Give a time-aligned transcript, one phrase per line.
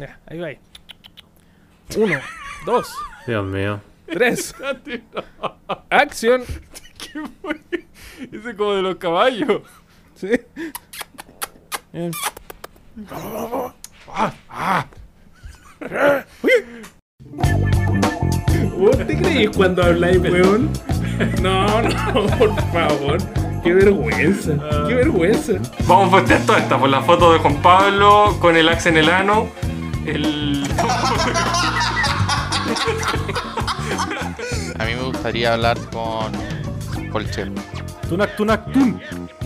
[0.00, 0.46] Ya, ahí va.
[0.46, 0.58] ahí.
[1.94, 2.18] Uno,
[2.64, 2.88] dos,
[3.26, 3.80] Dios mío.
[4.06, 4.54] tres.
[5.90, 6.42] Acción.
[6.98, 7.60] ¿Qué fue?
[8.32, 9.60] Ese como de los caballos.
[10.14, 10.30] Sí.
[11.92, 12.12] Bien.
[18.78, 20.70] ¿Vos te creís cuando habláis, weón?
[21.42, 23.18] No, no, por favor.
[23.62, 24.52] Qué vergüenza,
[24.88, 25.52] qué vergüenza.
[25.86, 28.96] Vamos a postear toda esta por la foto de Juan Pablo con el axe en
[28.96, 29.48] el ano.
[30.10, 30.64] El.
[34.78, 36.32] A mí me gustaría hablar con
[37.10, 37.52] Colchel.
[38.08, 39.00] Tunak, tunak, tun.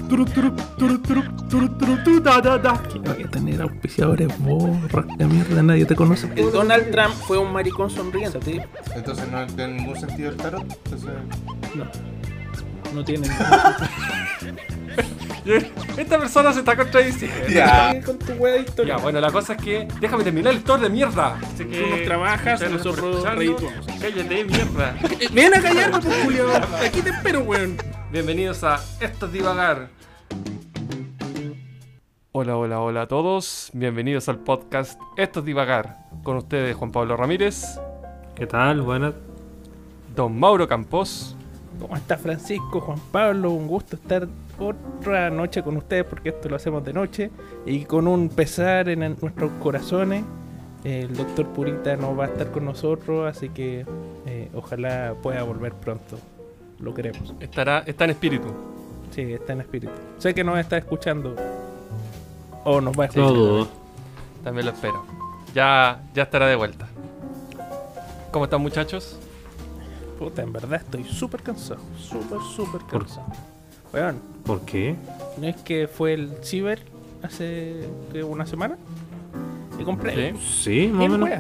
[0.09, 2.83] Turu, turu, turu, turu, turu, turu, tu, da, da, da.
[2.83, 6.31] Que vaya a tener auspiciadores, vos, rasca mierda, nadie te conoce.
[6.37, 8.61] El Donald Trump fue un maricón sonriente, ¿sí?
[8.95, 10.63] Entonces no tiene ningún sentido el tarot.
[10.63, 11.11] Entonces...
[11.75, 12.14] No.
[12.95, 13.29] No tiene
[15.97, 17.49] Esta persona se está contradiciendo.
[17.49, 18.01] Ya.
[18.03, 18.97] Con tu wea de historia.
[18.97, 19.87] Ya, bueno, la cosa es que.
[20.01, 21.39] Déjame terminar el store de mierda.
[21.43, 21.83] Así que.
[21.83, 23.23] Tú nos trabajas, nosotros.
[23.25, 24.97] Cállate, mierda.
[25.33, 26.47] Ven a callarme, pues, Julio.
[26.83, 27.77] Aquí te espero, weón.
[28.11, 29.91] Bienvenidos a Esto es Divagar.
[32.33, 33.69] Hola, hola, hola a todos.
[33.75, 35.99] Bienvenidos al podcast Esto es Divagar.
[36.23, 37.79] Con ustedes Juan Pablo Ramírez,
[38.35, 38.81] ¿Qué tal?
[38.81, 39.13] Buenas.
[40.17, 41.37] Don Mauro Campos
[41.81, 43.51] ¿Cómo está Francisco, Juan Pablo?
[43.51, 44.27] Un gusto estar
[44.59, 47.31] otra noche con ustedes porque esto lo hacemos de noche
[47.67, 50.25] y con un pesar en nuestros corazones.
[50.85, 53.87] El doctor Purita no va a estar con nosotros, así que
[54.27, 56.19] eh, ojalá pueda volver pronto.
[56.79, 57.35] Lo queremos.
[57.41, 58.49] estará, está en espíritu.
[59.11, 59.93] Sí, está en espíritu.
[60.19, 61.35] Sé que nos está escuchando
[62.65, 63.29] o nos va a No escuchar.
[63.33, 63.69] dudo.
[64.43, 65.05] También lo espero.
[65.55, 66.87] Ya, ya estará de vuelta.
[68.31, 69.19] ¿Cómo están muchachos?
[70.19, 71.81] Puta, en verdad estoy súper cansado.
[71.99, 73.27] Súper, súper ¿Por- cansado.
[73.93, 74.97] Weón, ¿Por qué?
[75.39, 76.81] ¿no es que fue el ciber
[77.23, 78.77] hace ¿qué, una semana?
[79.79, 80.39] Y compré Sí.
[80.87, 81.31] Sí, más o menos.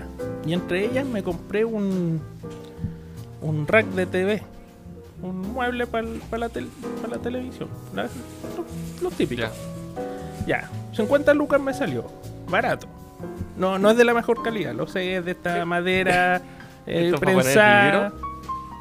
[0.46, 2.20] Y entre ellas me compré un
[3.42, 4.42] un rack de TV.
[5.22, 6.04] Un mueble para
[6.38, 6.68] la, tel-
[7.02, 7.68] pa' la televisión.
[7.94, 8.08] La-
[9.16, 9.50] típicos.
[10.46, 10.46] Ya.
[10.46, 10.70] Ya.
[10.94, 12.04] 50 lucas me salió.
[12.48, 12.86] Barato.
[13.56, 14.74] No, no es de la mejor calidad.
[14.74, 16.36] Lo sé, es de esta madera
[16.86, 18.12] eh, ¿Esto para poner el prensada.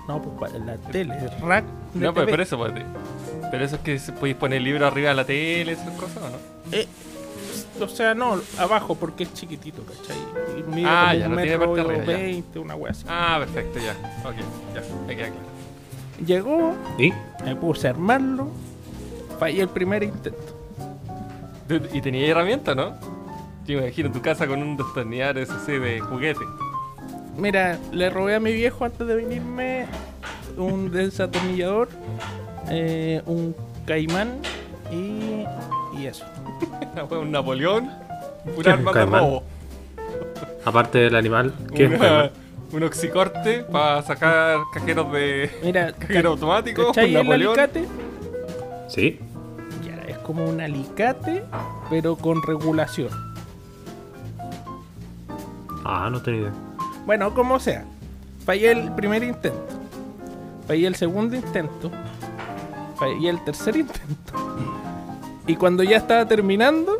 [0.07, 1.15] No, pues para la tele.
[1.17, 2.31] El rack de No, pero, TV.
[2.31, 2.73] pero eso, pues,
[3.51, 6.29] pero eso es que podéis poner el libro arriba de la tele, esas cosas, ¿o
[6.29, 6.37] no?
[6.71, 6.87] Eh,
[7.79, 10.17] o sea, no, abajo porque es chiquitito, ¿cachai?
[10.59, 12.17] Y mide Ah, como ya, un no tiene metro arriba, ya.
[12.17, 13.05] 20, una wea así.
[13.07, 13.91] Ah, perfecto, ya.
[14.27, 14.35] Ok,
[14.75, 15.53] ya, me queda claro.
[16.25, 17.11] Llegó, ¿Y?
[17.43, 18.47] me puse a armarlo,
[19.39, 20.59] fallé el primer intento.
[21.93, 22.91] Y tenía herramientas, ¿no?
[23.65, 26.41] Yo me imagino tu casa con un destornillador ese así de juguete.
[27.37, 29.85] Mira, le robé a mi viejo antes de venirme
[30.57, 31.89] un desatornillador,
[32.69, 33.55] eh, un
[33.85, 34.39] caimán
[34.91, 35.43] y,
[35.99, 36.25] y eso.
[37.09, 37.89] Fue un Napoleón,
[38.45, 39.43] un ¿Qué es arma de robo.
[40.65, 42.31] Aparte del animal, ¿qué es Una- caimán?
[42.71, 47.59] un oxicorte para sacar cajeros de Mira, cajero automático, ¿cachai un el Napoleón.
[47.59, 47.85] alicate?
[48.89, 49.19] Sí.
[49.85, 51.43] Ya, es como un alicate,
[51.89, 53.09] pero con regulación.
[55.85, 56.53] Ah, no tenía idea.
[57.05, 57.85] Bueno, como sea.
[58.45, 59.73] Fallé el primer intento.
[60.67, 61.91] Fallé el segundo intento.
[62.95, 64.33] Fallé el tercer intento.
[65.47, 66.99] Y cuando ya estaba terminando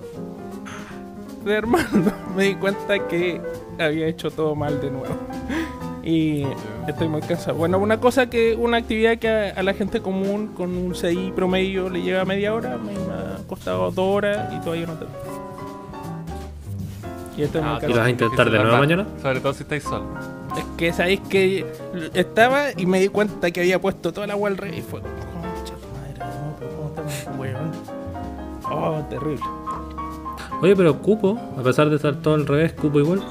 [1.46, 3.42] de armarlo, me di cuenta que
[3.80, 5.16] había hecho todo mal de nuevo.
[6.06, 6.44] Y
[6.86, 7.56] estoy muy cansado.
[7.56, 11.32] Bueno, una cosa que, una actividad que a, a la gente común con un CI
[11.34, 15.33] promedio le lleva media hora, me ha costado dos horas y todavía no tengo.
[17.38, 17.90] Y estoy muy Ah, cansado.
[17.92, 19.08] ¿Y lo vas a intentar de nuevo mañana?
[19.22, 20.08] Sobre todo si estáis solos.
[20.58, 21.66] Es que sabéis que
[22.14, 25.02] estaba y me di cuenta que había puesto toda la agua al revés y fue.
[28.70, 29.44] Oh, terrible.
[30.62, 33.22] Oye, pero cupo, a pesar de estar todo al revés, cupo igual.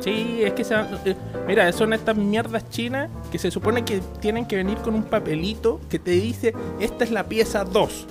[0.00, 1.14] Sí, es que se, eh,
[1.46, 5.78] mira, son estas mierdas chinas que se supone que tienen que venir con un papelito
[5.90, 8.06] que te dice esta es la pieza 2.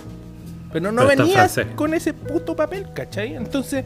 [0.72, 3.36] Pero no Pero venías con ese puto papel, ¿cachai?
[3.36, 3.86] Entonces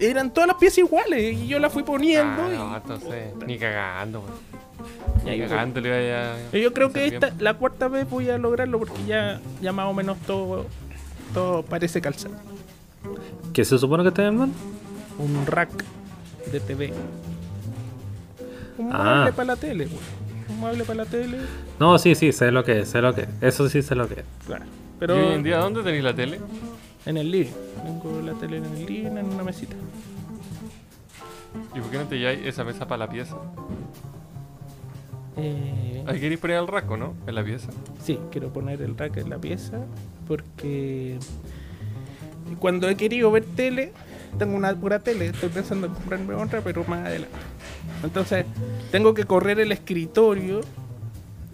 [0.00, 3.58] eran todas las piezas iguales y yo las fui poniendo Ah, y no, entonces, ni
[3.58, 4.22] cagando,
[5.24, 5.50] y ahí Ni fue.
[5.56, 9.04] cagando le vaya a- Yo creo que esta, la cuarta vez voy a lograrlo porque
[9.06, 10.66] ya, ya más o menos todo,
[11.32, 12.30] todo parece calzar.
[13.52, 14.48] ¿Qué se supone que está mal?
[15.18, 15.70] Un rack
[16.50, 16.92] de TV.
[18.78, 19.14] Un Ah.
[19.16, 20.00] mueble para la tele, güey.
[20.48, 21.38] Un mueble para la tele.
[21.78, 23.28] No, sí, sí, sé lo que es, sé lo que es.
[23.40, 24.26] Eso sí sé lo que es.
[24.46, 24.64] Claro.
[24.64, 26.40] ¿Y Pero hoy en día dónde tenéis la tele?
[27.06, 27.52] en el living.
[27.84, 29.76] Tengo la tele en el living en una mesita.
[31.74, 33.36] ¿Y por qué no te lleváis esa mesa para la pieza?
[35.36, 37.14] Eh, Ahí queréis poner el rasco, ¿no?
[37.26, 37.70] En la pieza.
[38.02, 39.78] Sí, quiero poner el rack en la pieza
[40.26, 41.18] porque
[42.58, 43.92] cuando he querido ver tele
[44.38, 47.36] tengo una pura tele, estoy pensando en comprarme otra, pero más adelante.
[48.02, 48.44] Entonces,
[48.90, 50.60] tengo que correr el escritorio,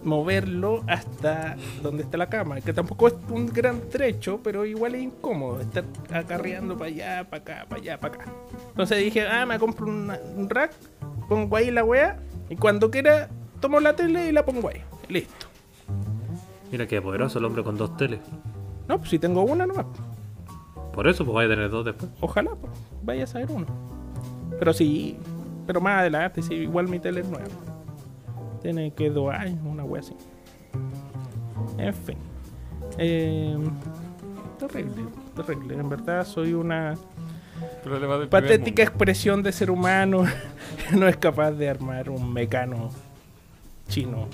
[0.03, 5.03] moverlo hasta donde está la cama, que tampoco es un gran trecho, pero igual es
[5.03, 8.25] incómodo estar acarreando para allá, para acá, para allá, para acá.
[8.69, 10.71] Entonces dije, ah, me compro una- un rack,
[11.29, 12.17] pongo ahí la weá,
[12.49, 14.81] y cuando quiera tomo la tele y la pongo ahí.
[15.07, 15.47] Listo.
[16.71, 18.19] Mira qué poderoso el hombre con dos teles.
[18.87, 19.85] No, pues si tengo una nomás.
[20.93, 22.11] Por eso, pues vaya a tener dos después.
[22.21, 22.71] Ojalá, pues,
[23.03, 23.65] vaya a saber uno.
[24.57, 25.17] Pero sí,
[25.67, 27.47] pero más adelante, sí, igual mi tele es nueva
[28.61, 30.15] tiene que doar, una wea así.
[31.77, 32.17] En fin.
[32.97, 33.63] Em,
[34.57, 35.05] terrible,
[35.35, 35.75] terrible.
[35.75, 36.95] En verdad soy una
[38.29, 40.25] patética expresión de ser humano.
[40.97, 42.89] no es capaz de armar un mecano
[43.87, 44.27] chino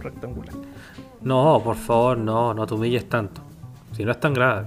[0.00, 0.54] rectangular.
[1.22, 3.40] No, por favor, no, no te humilles tanto.
[3.92, 4.66] Si no es tan grave.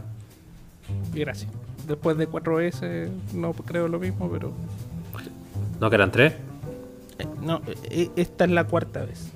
[1.14, 1.52] Gracias.
[1.88, 4.52] Después de 4S no creo lo mismo, pero...
[5.80, 6.34] ¿No que tres?
[7.42, 9.32] No, eh, esta es la cuarta vez.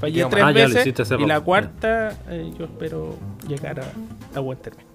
[0.00, 3.16] Fallé Digamos, tres ah, veces y la cuarta eh, yo espero
[3.48, 3.84] llegar a,
[4.36, 4.86] a buen término.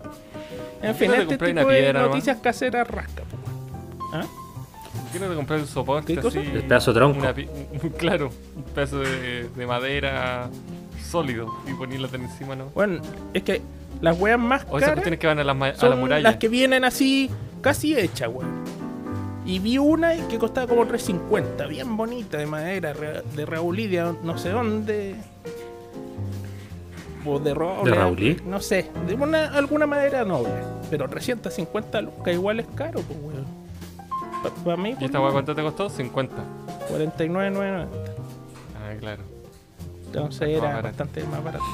[0.82, 3.24] En ¿Por qué fin, este tipo una de noticias caseras rasca.
[4.14, 4.24] ¿Ah?
[4.24, 6.38] ¿Por qué no te comprar un soporte así?
[6.38, 7.20] El pedazo de tronco.
[7.20, 7.34] una
[7.98, 10.50] claro, un pedazo de, de madera
[11.04, 12.66] sólido y ponerlo encima, ¿no?
[12.76, 13.02] Bueno,
[13.34, 13.62] es que
[14.02, 16.00] las weas más O esas caras cuestiones que van a la, ma- a la son
[16.00, 16.22] muralla.
[16.24, 17.30] las que vienen así,
[17.62, 18.64] casi hechas, weón.
[19.52, 24.38] Y vi una que costaba como 3.50, bien bonita, de madera, de Raulí, de no
[24.38, 25.18] sé dónde.
[27.26, 27.92] O de roble.
[27.92, 28.38] ¿De Raulí?
[28.46, 30.54] No sé, de una, alguna madera noble.
[30.90, 33.46] Pero 350 lucas igual es caro, pues, weón.
[34.64, 35.90] Para mí, ¿Y esta por weá cuánto te costó?
[35.90, 36.34] 50.
[36.90, 37.88] 49.990.
[38.78, 39.24] Ah, claro.
[40.06, 41.66] Entonces era bastante más barato.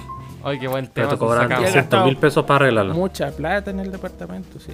[0.44, 1.10] Ay, qué buen Pero tema.
[1.10, 1.62] te cobran sacamos.
[1.64, 2.94] Ya 200 gastado mil pesos para arreglarlo.
[2.94, 4.72] Mucha plata en el departamento, sí.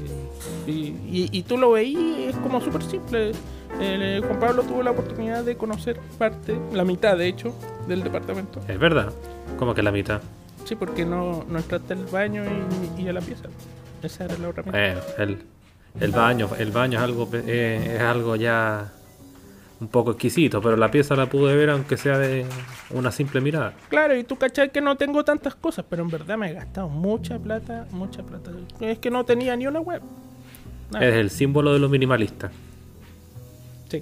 [0.67, 3.31] Y, y- y tú lo veí, es como súper simple.
[3.79, 7.55] Eh, Juan Pablo tuvo la oportunidad de conocer parte, la mitad de hecho,
[7.87, 8.59] del departamento.
[8.67, 9.11] Es verdad.
[9.57, 10.21] Como que la mitad.
[10.65, 12.43] Sí, porque no, no entraste al baño
[12.97, 13.45] y, y a la pieza.
[14.03, 14.77] Esa era la otra mitad.
[14.77, 15.37] Bueno, el,
[15.99, 18.91] el baño, el baño es algo, pe- eh, es algo ya
[19.83, 22.45] un poco exquisito, pero la pieza la pude ver aunque sea de
[22.91, 23.73] una simple mirada.
[23.89, 26.87] Claro, y tú cachai que no tengo tantas cosas, pero en verdad me he gastado
[26.87, 28.51] mucha plata, mucha plata.
[28.79, 30.01] Es que no tenía ni una web.
[30.91, 31.05] Nada.
[31.05, 32.51] Es el símbolo de los minimalistas.
[33.89, 34.01] Sí.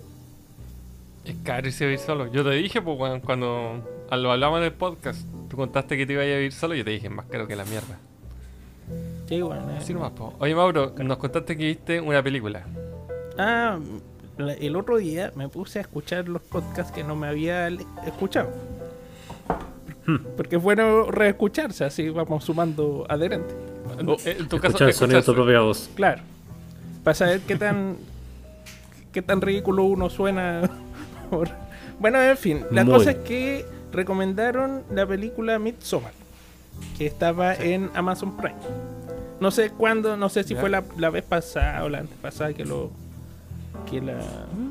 [1.25, 2.31] Es caro irse a vivir solo.
[2.31, 6.13] Yo te dije, pues, weón, cuando lo hablamos en el podcast, tú contaste que te
[6.13, 7.97] ibas a vivir solo, yo te dije, más caro que la mierda.
[9.27, 9.69] Sí, bueno.
[9.71, 9.77] eh.
[9.79, 10.35] Así nomás, po.
[10.39, 12.65] Oye, Mauro, nos contaste que viste una película.
[13.37, 13.79] Ah,
[14.41, 17.67] la- el otro día me puse a escuchar los podcasts que no me había
[18.05, 18.49] escuchado.
[20.35, 23.55] Porque es bueno reescucharse, así vamos sumando adherentes.
[24.25, 25.89] Eh, en tu caso, Escuchar el sonido de tu propia voz.
[25.95, 26.21] claro.
[27.03, 27.97] Para saber qué tan
[29.11, 30.69] qué tan ridículo uno suena.
[31.29, 31.49] por-
[31.99, 32.93] Bueno, en fin, la Muy.
[32.93, 36.13] cosa es que recomendaron la película Midsommar,
[36.97, 38.55] que estaba en Amazon Prime.
[39.39, 40.59] No sé cuándo, no sé si Ya.
[40.61, 42.89] fue la, la vez pasada o la antepasada que lo
[43.89, 44.19] que la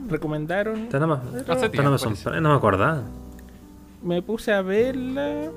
[0.09, 0.85] recomendaron.
[0.85, 0.99] Está
[1.55, 2.41] parece.
[2.41, 3.03] no me acordaba.
[4.03, 5.51] me puse a verla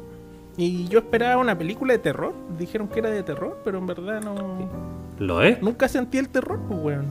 [0.58, 2.34] y yo esperaba una película de terror.
[2.60, 4.36] Dijeron que era de terror, pero en verdad no.
[5.20, 5.62] ¿Lo es?
[5.62, 7.06] Nunca sentí el terror, pues, weón.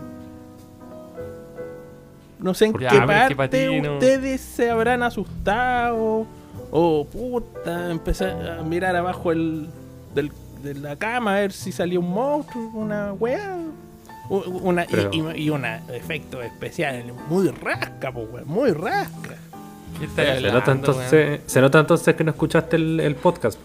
[2.38, 6.26] No sé en Ya, qué es que parte ustedes se habrán asustado.
[6.70, 9.68] O puta, empecé a mirar abajo el,
[10.14, 10.32] del-
[10.62, 13.56] de la cama a ver si salía un monstruo, una weá.
[14.38, 19.36] Una, y- Pero- y, y un efecto especial muy rasca, pues, muy rasca.
[19.98, 23.58] ¿Qué estás Se hablando, nota, entonces, se nota entonces que no escuchaste el, el podcast.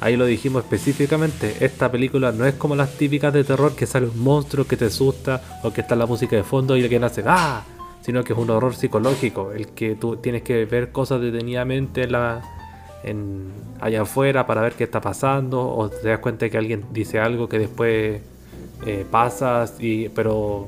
[0.00, 1.56] Ahí lo dijimos específicamente.
[1.60, 4.84] Esta película no es como las típicas de terror que sale un monstruo que te
[4.86, 7.64] asusta o que está la música de fondo y alguien hace ¡Ah!
[8.02, 9.52] Sino que es un horror psicológico.
[9.52, 12.42] El que tú tienes que ver cosas detenidamente en la,
[13.04, 13.50] en,
[13.80, 15.60] allá afuera para ver qué está pasando.
[15.68, 18.20] O te das cuenta que alguien dice algo que después
[18.86, 20.66] eh, pasas, y, pero.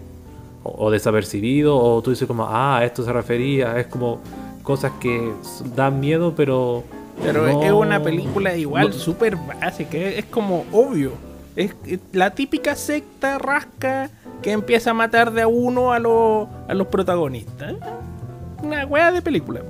[0.63, 1.77] O, o desapercibido.
[1.77, 3.79] O tú dices como Ah, esto se refería.
[3.79, 4.21] Es como
[4.63, 5.33] cosas que
[5.75, 6.85] dan miedo, pero.
[7.23, 11.13] Pero no- es una película igual no- súper básica, es, es como obvio.
[11.57, 14.09] Es, es la típica secta rasca
[14.41, 17.75] que empieza a matar de a uno a, los a los protagonistas.
[18.63, 19.61] Una weá de película.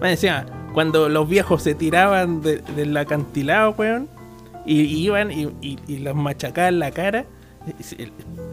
[0.00, 4.08] Me decía, cuando los viejos se tiraban de- del acantilado, weón,
[4.66, 7.24] y, y iban y, y- y los machacaban la cara,
[7.80, 8.10] se,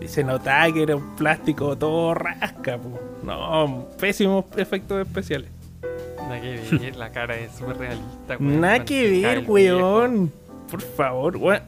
[0.07, 2.77] se notaba que era un plástico todo rasca.
[2.77, 2.99] po.
[3.23, 5.49] No, pésimos efectos especiales.
[6.27, 8.37] Nada que ver, la cara es súper realista.
[8.39, 8.61] weón.
[8.61, 10.31] Nada que ver, weón.
[10.71, 11.61] Por favor, weón.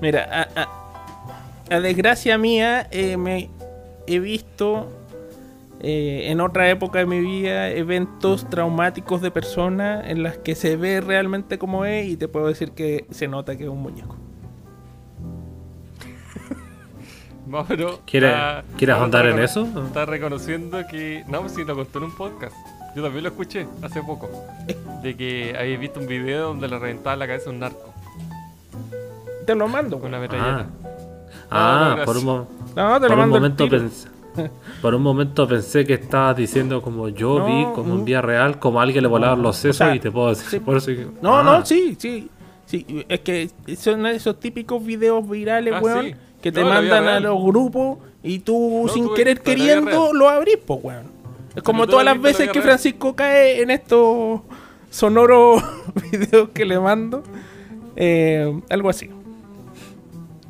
[0.00, 3.48] Mira, a- a- a desgracia mía, eh, me
[4.06, 4.88] he visto
[5.80, 10.76] eh, en otra época de mi vida eventos traumáticos de personas en las que se
[10.76, 14.16] ve realmente como es y te puedo decir que se nota que es un muñeco.
[17.46, 19.68] No, pero ¿Quieres- está- quieres ahondar en eso?
[19.86, 21.24] Está reconociendo que.
[21.28, 22.56] No, sí, lo contó en un podcast.
[22.96, 24.28] Yo también lo escuché hace poco.
[25.02, 27.92] De que habéis visto un video donde le reventaba la cabeza a un narco
[29.46, 29.98] Te lo mando.
[30.00, 30.66] con una metralleta.
[31.50, 33.36] Ah, no, por un, mo- No, te por lo un mando.
[33.36, 34.08] al momento pensé,
[34.82, 38.58] por un momento pensé que estabas diciendo como yo No, vi como en vía real
[38.58, 40.60] como a alguien le volaban los sesos sea, y te puedo decir sí.
[40.60, 42.28] por eso que- No, Ah, no, sí, sí.
[42.66, 46.14] Sí, es que son esos típicos videos virales, Ah, weón, sí.
[46.42, 47.22] que te No, mandan a real.
[47.22, 51.04] los grupos y tú No, sin tú- querer queriendo lo abrís, pues, weón.
[51.54, 52.64] Es como todas la las veces que real.
[52.64, 54.40] Francisco cae en estos
[54.90, 55.62] sonoros
[56.12, 57.22] videos que le mando.
[57.94, 59.10] Eh, algo así.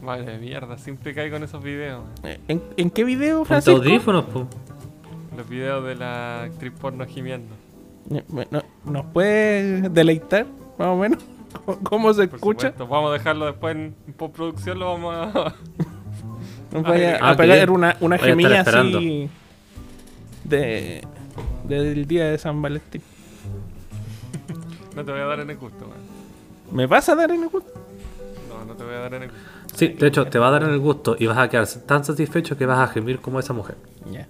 [0.06, 2.04] Madre mierda, siempre cae con esos videos.
[2.22, 3.76] Eh, ¿En, en qué video, Francisco?
[3.78, 4.46] audífonos, po.
[5.36, 7.52] Los videos de la actriz porno gimiendo.
[8.28, 10.46] Bueno, ¿Nos puede deleitar,
[10.78, 11.18] más o menos?
[11.66, 12.68] ¿Cómo- ¿Cómo se Por escucha?
[12.68, 12.86] supuesto.
[12.86, 15.54] Vamos a dejarlo después en, en postproducción, lo vamos a.
[16.72, 17.70] Nos vaya Ah, a pegar bien.
[17.70, 19.28] una, una gemilla así
[20.44, 21.02] de,
[21.64, 23.02] del día de San Valentín.
[24.94, 26.00] No te voy a dar en el gusto, weón.
[26.70, 27.72] ¿Me vas a dar en el gusto?
[28.48, 29.44] No, no te voy a dar en el gusto.
[29.76, 32.56] Sí, de hecho te va a dar el gusto y vas a quedar tan satisfecho
[32.56, 33.76] que vas a gemir como esa mujer.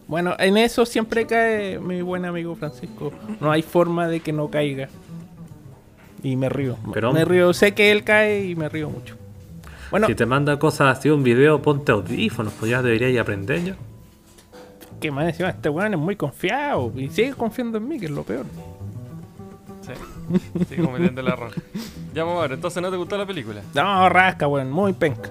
[0.08, 3.12] Bueno, en eso siempre cae mi buen amigo Francisco.
[3.40, 4.88] No hay forma de que no caiga.
[6.22, 6.76] Y me río.
[6.92, 7.52] Pero- me río.
[7.52, 9.14] Sé que él cae y me río mucho.
[9.90, 13.76] Bueno, Si te manda cosas así un video, ponte audífonos, pues ya deberías aprender ya.
[14.98, 16.90] que más encima este weón es muy confiado.
[16.96, 18.46] Y sigue confiando en mí, que es lo peor.
[19.86, 20.64] Sí.
[20.68, 21.52] Sigo cometiendo el error.
[22.14, 22.52] Ya, vamos a ver.
[22.52, 23.62] Entonces, ¿no te gustó la película?
[23.74, 24.70] No, rasca, weón.
[24.70, 25.30] Muy penca.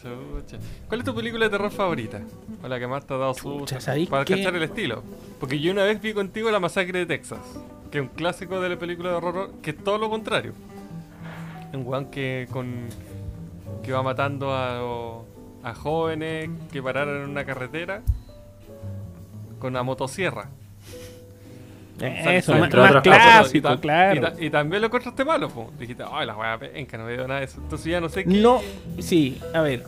[0.00, 0.58] Chucha.
[0.88, 2.20] ¿Cuál es tu película de terror favorita?
[2.62, 3.34] O la que más te ha dado
[3.78, 4.36] ¿sabéis Para qué?
[4.36, 5.02] cachar el estilo.
[5.38, 7.38] Porque yo una vez vi contigo La Masacre de Texas.
[7.90, 9.50] Que es un clásico de la película de horror.
[9.62, 10.52] Que es todo lo contrario.
[11.72, 12.86] Un weón que con.
[13.82, 14.78] que va matando a,
[15.68, 18.02] a jóvenes que pararon en una carretera.
[19.58, 20.48] Con una motosierra.
[22.00, 22.68] Eso, más,
[23.02, 24.16] clásico, Y claro.
[24.16, 25.70] Y, ta- y también lo encontraste malo, po.
[25.78, 27.60] Dijiste, ay, la weá penca, no veo nada de eso.
[27.62, 28.30] Entonces ya no sé qué.
[28.30, 28.60] No,
[28.98, 29.84] sí, a ver.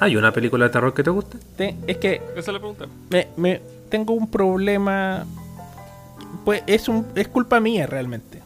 [0.00, 1.38] ¿Hay una película de terror que te guste?
[1.56, 2.86] te- es que Eso le pregunté.
[3.10, 5.24] me, me- tengo un problema.
[6.44, 8.40] Pues es un es culpa mía realmente.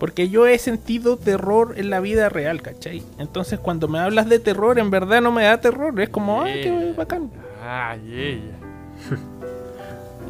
[0.00, 3.02] Porque yo he sentido terror en la vida real, ¿cachai?
[3.18, 5.98] Entonces cuando me hablas de terror, en verdad no me da terror.
[6.00, 6.92] Es como, ay, qué Yeah.
[6.96, 7.30] bacán.
[7.64, 9.18] Ay, ella.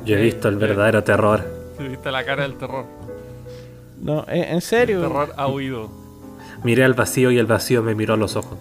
[0.05, 1.43] Yo he visto el verdadero terror.
[1.79, 2.85] Te viste la cara del terror.
[4.01, 5.01] No, en, en serio.
[5.01, 5.91] Terror ha huido.
[6.63, 8.59] Miré al vacío y el vacío me miró a los ojos.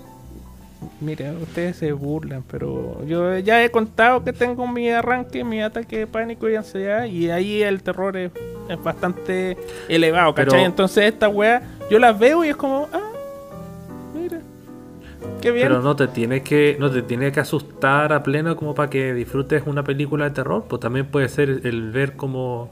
[1.00, 6.00] Mira, ustedes se burlan, pero yo ya he contado que tengo mi arranque, mi ataque
[6.00, 8.32] de pánico y ansiedad, y ahí el terror es,
[8.70, 9.58] es bastante
[9.90, 10.52] elevado, ¿cachai?
[10.52, 13.12] Pero- Entonces esta weá, yo las veo y es como, ah,
[15.42, 15.68] qué bien.
[15.68, 19.13] Pero no te tiene que no te tiene que asustar a pleno como para que
[19.13, 22.70] disfrutes una película de terror, pues también puede ser el ver como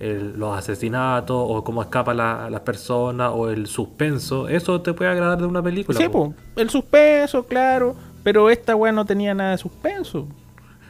[0.00, 5.10] el- los asesinatos o cómo escapan la- las personas o el suspenso, eso te puede
[5.10, 5.98] agradar de una película.
[5.98, 6.34] sí, po.
[6.54, 10.28] pues, el suspenso, claro, pero esta weá no tenía nada de suspenso.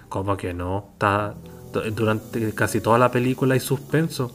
[0.08, 1.34] Como que no, está
[1.94, 4.32] durante casi toda la película hay suspenso.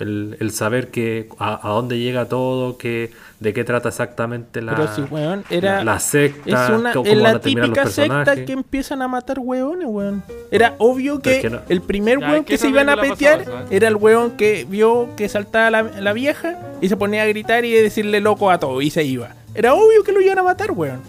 [0.00, 4.74] El, el saber que a, a dónde llega todo, que de qué trata exactamente la,
[4.74, 5.76] pero sí, weón, era...
[5.76, 9.38] la, la secta, Es una, cómo es van la típica secta que empiezan a matar
[9.38, 10.22] hueones, weón.
[10.50, 12.88] Era obvio que, es que no- el primer Ya, weón es que que se iban
[12.88, 17.22] a petear era el weón que vio que saltaba la, la vieja y se ponía
[17.22, 19.34] a gritar y decirle loco a todo y se iba.
[19.54, 21.00] Era obvio que lo iban a matar, weón.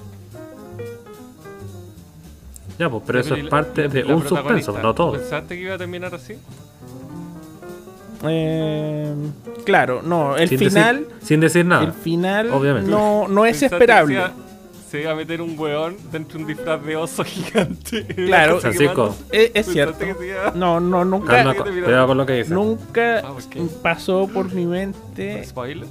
[2.77, 5.13] Ya, pues, pero eso es parte la- de la un suspenso, no todo.
[5.13, 6.35] ¿Pensaste que iba a terminar así?
[8.27, 9.13] Eh,
[9.65, 11.83] claro, no, el sin, final, decir, sin decir nada.
[11.85, 12.89] el final Obviamente.
[12.89, 14.13] no, no es ¿Pensaste que esperable.
[14.15, 14.33] Se iba,
[14.89, 18.05] se iba a meter un weón dentro de un disfraz de oso gigante.
[18.25, 18.59] Claro.
[18.59, 19.15] Francisco.
[19.31, 19.73] Es, es ¿Pensaste
[20.05, 20.23] cierto.
[20.23, 21.43] iba- No, no, nunca,
[22.05, 23.33] con lo que nunca Ah,
[23.81, 25.43] pasó por mi mente.
[25.45, 25.87] ¿Spoiler?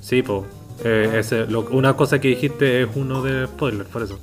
[0.00, 0.42] Sí, pues.
[0.82, 4.18] Eh, ese- lo- una cosa que dijiste es uno de spoilers, por eso.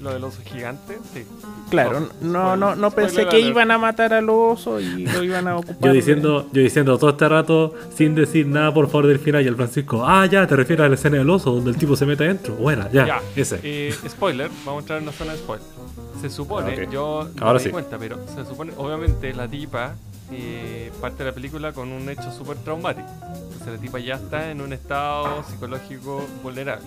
[0.00, 0.96] ¿Lo del oso gigante?
[1.12, 1.24] Sí.
[1.68, 3.44] Claro, no, no, no pensé que alert.
[3.50, 5.76] iban a matar al oso y lo iban a ocupar.
[5.82, 9.44] Yo de- diciendo, yo diciendo todo este rato sin decir nada por favor del final
[9.44, 11.96] y el Francisco, ah ya, te refieres a la escena del oso donde el tipo
[11.96, 12.54] se mete adentro.
[12.54, 13.60] Buena, ya, ese.
[13.62, 15.66] Eh, spoiler, vamos a entrar en una zona de spoiler.
[16.22, 17.70] Se supone, Ah, yo no Ahora me di sí.
[17.70, 19.96] cuenta, pero se supone, obviamente la tipa
[20.32, 23.08] eh, parte de la película con un hecho súper traumático.
[23.22, 26.86] Entonces la tipa ya está en un estado psicológico vulnerable.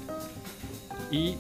[1.12, 1.36] Y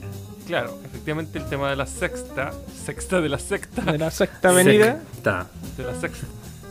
[0.45, 2.51] claro, efectivamente el tema de la sexta,
[2.85, 5.01] sexta de la secta, De la sexta avenida.
[5.13, 5.47] Está.
[5.77, 6.27] de la sexta,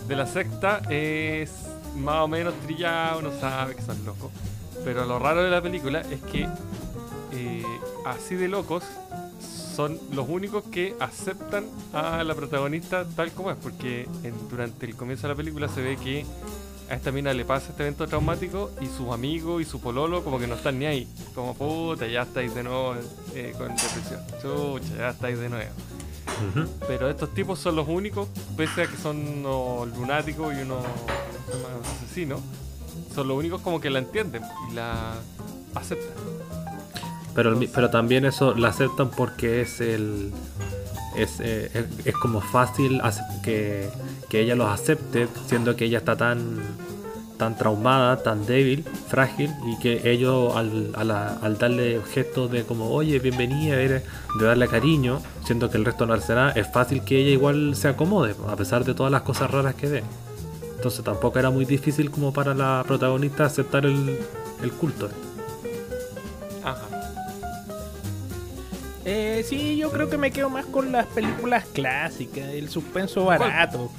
[0.06, 1.50] de la secta es
[1.96, 4.30] más o menos trillado, uno sabe que son locos.
[4.84, 6.48] Pero lo raro de la película es que
[7.32, 7.64] eh,
[8.04, 8.84] así de locos
[9.74, 14.96] son los únicos que aceptan a la protagonista tal como es, porque en- durante el
[14.96, 16.24] comienzo de la película se ve que
[16.90, 20.38] a esta mina le pasa este evento traumático y sus amigos y su pololo como
[20.38, 21.08] que no están ni ahí.
[21.34, 22.94] Como puta, ya estáis de nuevo
[23.34, 24.20] eh, con depresión.
[24.42, 25.70] Chucha, ya estáis de nuevo.
[26.86, 30.84] Pero estos tipos son los únicos, pese a que son unos lunáticos y unos
[32.02, 32.40] asesinos,
[33.14, 35.14] son los únicos como que la entienden y la
[35.74, 36.10] aceptan.
[37.34, 40.30] Pero, también eso la aceptan porque es eh,
[42.20, 43.00] como fácil
[43.42, 43.88] que,
[44.32, 46.60] ella los acepte, siendo que ella está tan
[47.58, 50.92] traumada, tan débil, frágil, y que ellos al,
[51.58, 54.02] darle gestos de como, oye, bienvenida, de
[54.40, 58.36] darle cariño, siendo que el resto no hace es fácil que ella igual se acomode,
[58.48, 60.04] a pesar de todas las cosas raras que ve.
[60.76, 65.08] Entonces tampoco era muy difícil como para la protagonista aceptar el culto.
[69.04, 73.90] Eh, sí, yo creo que me quedo más con las películas clásicas, el suspenso barato.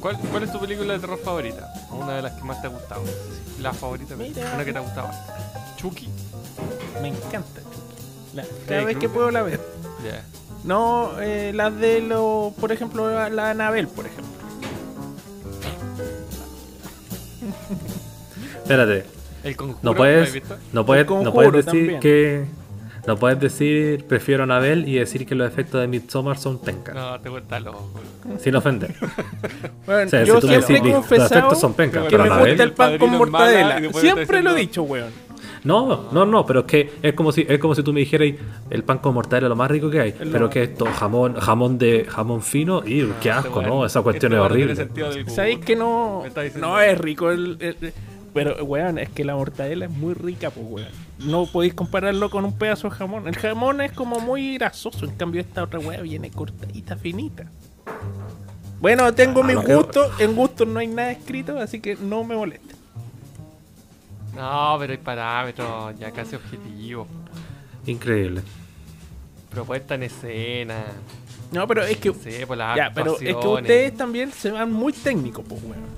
[0.00, 1.72] ¿Cuál, cuál es tu película de terror favorita?
[1.90, 3.02] Una de las que más te ha gustado.
[3.60, 4.52] La favorita, Mira.
[4.54, 5.08] una que te ha gustado.
[5.76, 6.08] Chucky.
[7.00, 7.60] Me encanta.
[7.60, 8.36] Chucky.
[8.36, 9.60] La- cada vez que puedo la ver.
[10.04, 10.22] Ya.
[10.64, 14.30] No, eh, las de los, por ejemplo, la, la Anabel, por ejemplo.
[18.62, 19.04] Espérate,
[19.42, 19.80] El conjuro.
[19.82, 22.00] no ¿la puedes, no puedes, El no puedes decir también.
[22.00, 22.44] que,
[23.06, 26.94] no puedes decir prefiero a Anabel y decir que los efectos de Midsommar son pencas,
[26.94, 27.90] No, te cuesta loco.
[28.38, 28.94] sin ofender.
[29.86, 32.24] Bueno, O sea, yo si tú me siempre he los efectos son pencas, que pero
[32.24, 33.92] me Anabel- gusta el pan con es mortadela.
[33.94, 35.10] Siempre lo he dicho, weón.
[35.64, 38.30] No, no, no, pero es que es como si es como si tú me dijeras
[38.70, 41.34] el pan con mortadela es lo más rico que hay, Es pero que esto jamón
[41.36, 45.04] jamón de jamón fino y qué asco, Este no, esa cuestión este es no tiene
[45.04, 45.30] horrible.
[45.30, 46.24] ¿Sabéis que no?
[46.58, 47.92] No es rico el, el- el-
[48.34, 50.88] Pero, weón, es que la mortadela es muy rica, pues, weón.
[51.18, 53.28] No podéis compararlo con un pedazo de jamón.
[53.28, 55.04] El jamón es como muy grasoso.
[55.04, 57.44] En cambio, esta otra weá viene cortadita, finita.
[58.80, 60.20] Bueno, tengo Ah, mis lo que- gustos.
[60.20, 62.74] En gustos no hay nada escrito, así que no me moleste.
[64.34, 67.06] No, pero hay parámetros ya casi objetivos.
[67.86, 68.40] Increíble.
[69.50, 70.84] Propuesta en escena.
[71.52, 72.12] No, pero es que.
[72.46, 75.92] Por las Ya, pero es que ustedes también se van muy técnicos, pues, weón.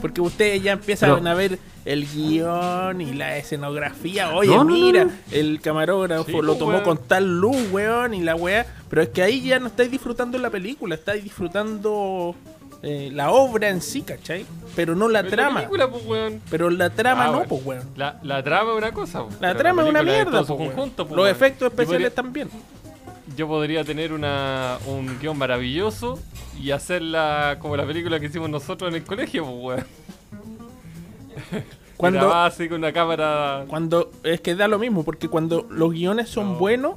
[0.00, 4.34] Porque ustedes ya empiezan Pero- a ver el guion y la escenografía.
[4.34, 5.10] Oye, No, no, no, mira, no.
[5.30, 6.84] el camarógrafo Sí, lo pues, tomó weón.
[6.84, 8.64] con tal luz, weón, y la weá.
[8.88, 12.34] Pero es que ahí ya no estáis disfrutando la película, estáis disfrutando
[12.82, 14.46] eh, la obra en sí, ¿cachai?
[14.74, 15.56] Pero no la Pero trama.
[15.60, 16.40] película, pues, weón.
[16.48, 17.48] Pero la trama Ah, no, bueno.
[17.50, 17.90] pues, weón.
[17.96, 19.24] La, la trama es una cosa.
[19.24, 21.36] pues, La trama es una mierda, pues, conjunto, pues, Los weón.
[21.36, 22.48] efectos especiales podría- también.
[23.36, 26.18] Yo podría tener una, un guion maravilloso
[26.60, 29.86] y hacerla como la película que hicimos nosotros en el colegio, pues, weón.
[31.96, 33.64] Cuando- así con una cámara.
[33.68, 36.58] Cuando es que da lo mismo, porque cuando los guiones son No.
[36.58, 36.94] buenos,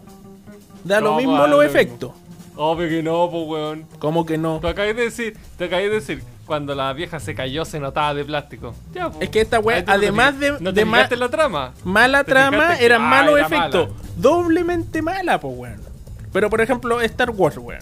[0.85, 2.11] da lo mismo pues, los lo efectos.
[2.55, 3.85] Obvio que no, pues, weón.
[3.99, 4.59] Como que no.
[4.59, 8.13] Te acabé de decir, te acabé de decir, cuando la vieja se cayó se notaba
[8.13, 8.73] de plástico.
[8.93, 9.23] Ya, pues.
[9.23, 11.73] Es que esta weá, no te además de- ¿No de te ma- en la trama?
[11.83, 13.89] Mala ¿Te trama, eran ah, malos era efectos.
[13.89, 14.01] mala?
[14.15, 15.92] Doblemente mala, pues weón.
[16.33, 17.81] Pero por ejemplo, Star Wars, weón.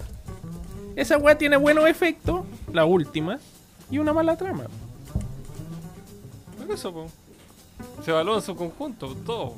[0.96, 3.40] Esa weá tiene buenos efectos, la última,
[3.90, 4.66] y una mala trama.
[6.58, 7.12] Por eso, pues.
[8.06, 9.54] Se evalúa en su conjunto, todo.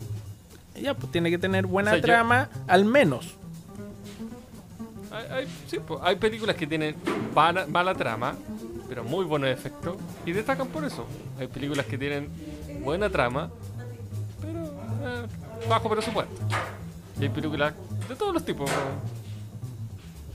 [0.79, 3.35] Ya, pues tiene que tener buena O sea, yo- trama, al menos.
[5.11, 6.95] Hay, hay- sí, pues, hay películas que tienen
[7.35, 8.35] mala, mala trama,
[8.89, 11.05] pero muy buenos efectos, y destacan por eso.
[11.39, 12.29] Hay películas que tienen
[12.83, 13.49] buena trama,
[14.41, 15.25] pero eh,
[15.69, 16.33] bajo presupuesto.
[17.19, 17.73] Y hay películas
[18.09, 18.69] de todos los tipos.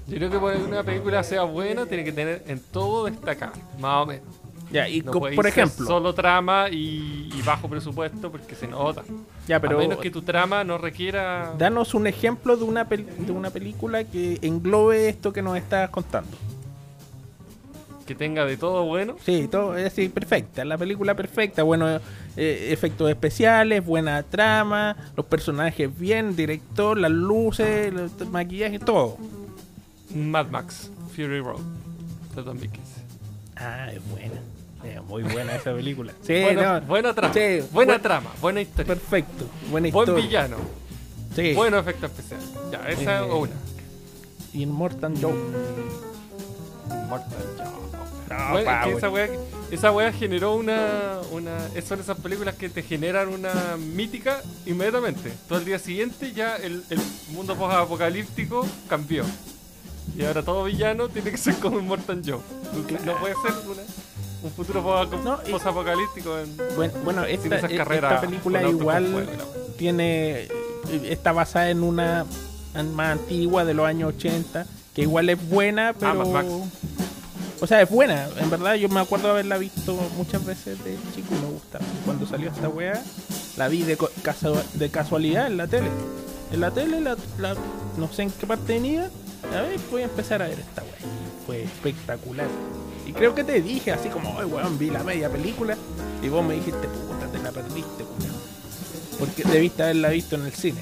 [0.07, 3.53] Yo creo que para que una película sea buena, tiene que tener en todo destacado,
[3.79, 4.25] más o menos.
[4.71, 9.03] Ya, y No co- por ejemplo, Solo trama y, y bajo presupuesto porque se nota.
[9.47, 11.55] ya, pero a menos que tu trama no requiera.
[11.59, 15.89] danos un ejemplo de una, pel- de una película que englobe esto que nos estás
[15.91, 16.31] contando.
[18.09, 19.17] Que tenga de todo bueno.
[19.23, 22.01] Sí, todo es así, perfecta, la película perfecta, buenos
[22.39, 29.19] eh, efectos especiales, buena trama, los personajes bien, director, las luces, el maquillaje, todo.
[30.15, 31.61] Mad Max, Fury Road,
[32.35, 32.93] de 2015.
[33.57, 34.41] Ah, es buena.
[34.85, 36.15] Es muy buena esa película.
[36.23, 40.57] Sí, buena, no, buena trama, sí, buena buen- trama, buena historia, Perfecto, buena buen villano,
[41.37, 41.53] Sí.
[41.53, 42.49] buenos efectos especiales.
[42.73, 43.53] Ya, esa Eh, es una.
[44.55, 45.35] Y en Mortal Joe.
[47.07, 47.88] Mortal Joe.
[48.29, 49.29] No, Bueno, pa, es que esa wea,
[49.71, 51.57] esa weá generó una, una.
[51.87, 55.33] Son esas películas que te generan una mítica inmediatamente.
[55.49, 59.25] Todo el día siguiente ya el, el mundo post-apocalíptico cambió.
[60.17, 62.41] Y ahora todo villano tiene que ser como un Morton Joe.
[63.05, 63.83] No puede ser una-
[64.41, 64.81] un futuro
[65.25, 68.15] No, post-apocalíptico en, Bueno, bueno esta, esas e- carreras.
[68.15, 69.29] esta película igual
[69.77, 70.49] tiene
[71.05, 72.25] está basada en una
[72.95, 74.65] más antigua de los años 80
[74.95, 76.49] que igual es buena pero Mad Max.
[77.61, 81.35] O sea es buena en verdad yo me acuerdo haberla visto muchas veces de chico
[81.37, 83.03] y me gustaba cuando salió esta weá
[83.57, 83.99] la vi de,
[84.75, 85.89] de casualidad en la tele
[86.53, 87.57] en la tele la, la-
[87.97, 89.11] no sé en qué parte venía
[89.57, 90.93] a ver voy a empezar a ver esta weá
[91.47, 92.47] fue espectacular
[93.07, 95.77] y creo que te dije así como ay weón vi la media película
[96.23, 98.39] y vos me dijiste puta te la perdiste weón
[99.19, 100.81] porque debiste haberla visto en el cine.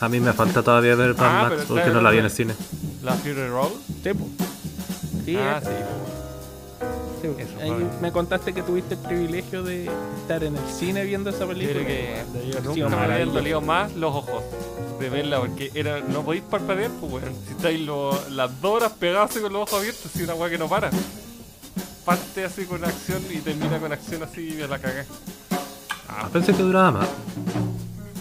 [0.00, 2.30] A mí me falta todavía ver Mad Ah, Max porque no la vi en el
[2.30, 2.54] cine.
[3.02, 3.72] La Fury Road.
[4.02, 4.26] Sí, po.
[5.24, 5.74] Sí, ah, es- sí.
[7.22, 9.90] sí, eso Ahí me contaste que tuviste el privilegio de
[10.22, 11.84] estar en el cine viendo esa Yo película.
[11.84, 11.86] creo
[12.74, 14.42] que nunca me habían dolido más los ojos
[14.98, 17.34] de verla porque era, no podéis parpadear, pues weón.
[17.46, 20.50] Si estáis lo- las dos horas pegadas así con los ojos abiertos, así una weá
[20.50, 20.90] que no para.
[22.04, 25.04] Parte así con acción y termina con acción así y la cagué.
[26.08, 27.08] Ah, pensé que duraba más.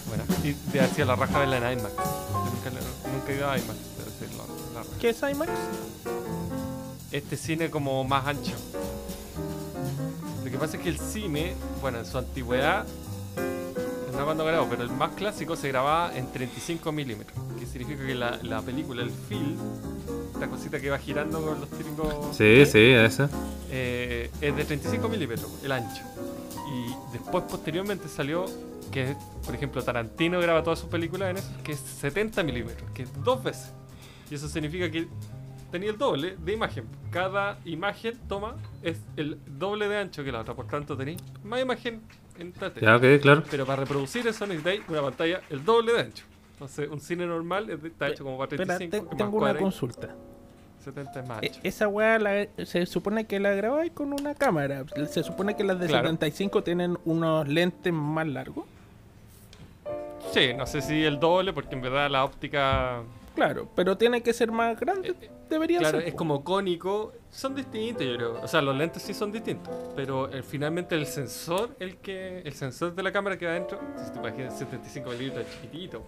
[0.08, 1.94] Bueno, y de hacía la raja de la en IMAX.
[1.96, 4.98] Nunca, he ido a IMAX, pero sí, la- la raja.
[5.00, 5.50] ¿Qué es IMAX?
[7.12, 8.54] Este cine como más ancho.
[10.44, 12.86] Lo que pasa es que el cine, bueno, en su antigüedad,
[14.18, 17.38] no cuando grabó, pero el más clásico se grababa en 35 milímetros.
[17.58, 19.56] Que significa que la, la película, el film,
[20.34, 22.36] esta cosita que va girando con los típicos.
[22.36, 23.28] Sí, sí, ese.
[23.72, 26.04] eh, es de 35 milímetros, el ancho.
[26.72, 28.46] Y después, posteriormente, salió
[28.92, 33.04] que, por ejemplo, Tarantino graba todas sus películas en eso, que es 70 milímetros, que
[33.04, 33.72] es dos veces.
[34.30, 35.08] Y eso significa que
[35.72, 36.86] tenía el doble de imagen.
[37.12, 41.62] Cada imagen toma es el doble de ancho que la otra, por tanto tenéis más
[41.62, 42.02] imagen
[42.38, 42.86] en la tele.
[42.86, 43.44] Ya, ok, claro.
[43.50, 46.26] Pero para reproducir eso necesitáis una pantalla el doble de ancho.
[46.54, 49.40] Entonces, un cine normal está hecho como para Espera, 35, te- es más tengo una
[49.40, 50.10] cuadrado, consulta.
[50.84, 51.60] 70 es más E- ancho.
[51.64, 54.84] esa weá la- se supone que la grabáis con una cámara.
[55.10, 56.04] Se supone que las de Claro.
[56.08, 58.66] 75 tienen unos lentes más largos.
[60.34, 63.02] Sí, no sé si el doble, porque en verdad la óptica
[63.36, 65.10] Claro, pero tiene que ser más grande.
[65.22, 66.08] Eh, Debería Claro, ser.
[66.08, 66.18] es po.
[66.18, 67.14] como cónico.
[67.30, 68.42] Son distintos, yo creo.
[68.42, 69.74] O sea, los lentes sí son distintos.
[69.96, 73.80] Pero eh, finalmente el sensor, el que el sensor de la cámara que va adentro,
[73.98, 76.04] si te imaginas 75 milímetros chiquitito,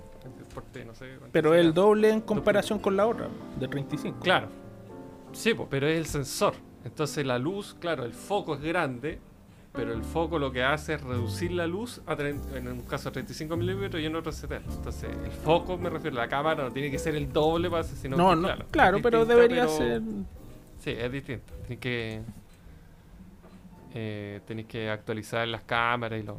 [0.54, 1.18] porte, no sé.
[1.32, 3.30] Pero el doble en comparación con la otra,
[3.60, 4.20] de 35.
[4.22, 4.48] Claro.
[5.32, 6.54] Sí, pero es el sensor.
[6.84, 9.20] Entonces la luz, claro, el foco es grande,
[9.74, 13.12] pero el foco lo que hace es reducir la luz a en un caso a
[13.12, 14.74] 35 milímetros y en otro a 70.
[14.74, 17.98] Entonces el foco, me refiero, la cámara no tiene que ser el doble para hacer,
[17.98, 20.02] sino No, que, no, claro, claro, pero debería pero- ser.
[20.80, 21.54] Sí, es distinto.
[21.68, 22.22] Tienes que.
[23.94, 26.38] Eh, tenéis que actualizar las cámaras y lo.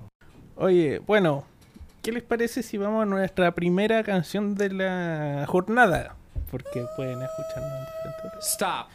[0.56, 1.44] Oye, bueno,
[2.02, 6.16] ¿qué les parece si vamos a nuestra primera canción de la jornada?
[6.50, 8.52] Porque pueden escucharnos en diferentes horas.
[8.52, 8.86] Stop.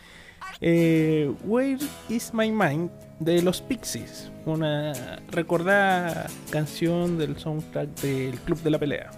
[0.61, 1.77] Eh, Where
[2.09, 4.93] is My Mind de los Pixies, una
[5.29, 9.11] recordada canción del soundtrack del Club de la Pelea.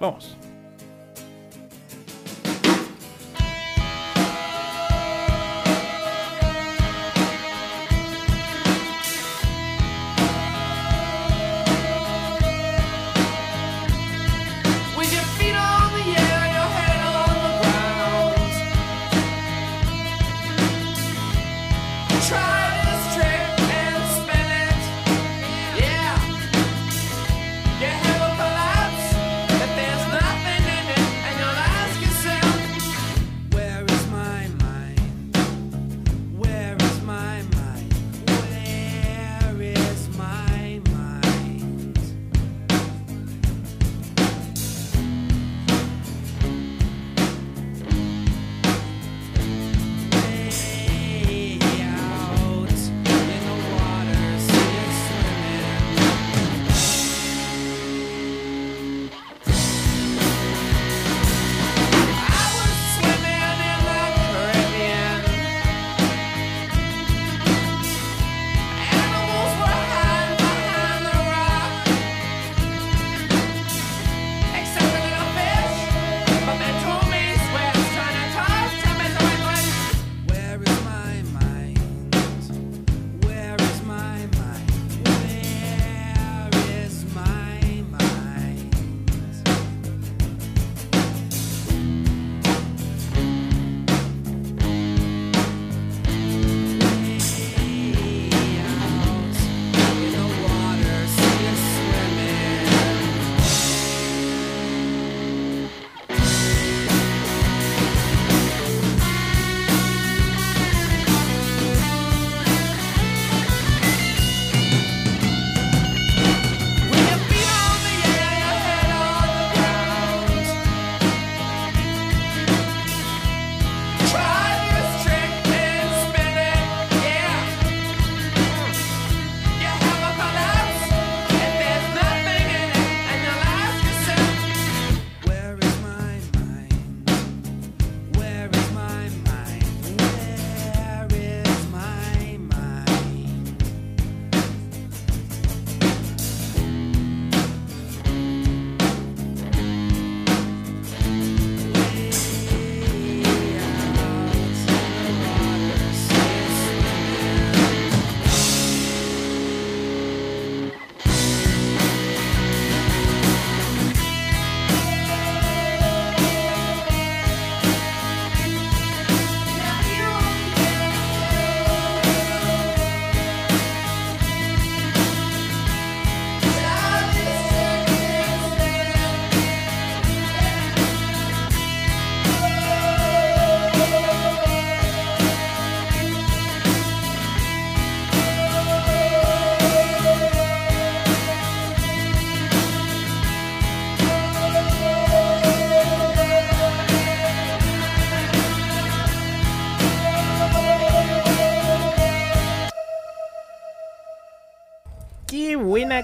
[0.00, 0.36] Vamos.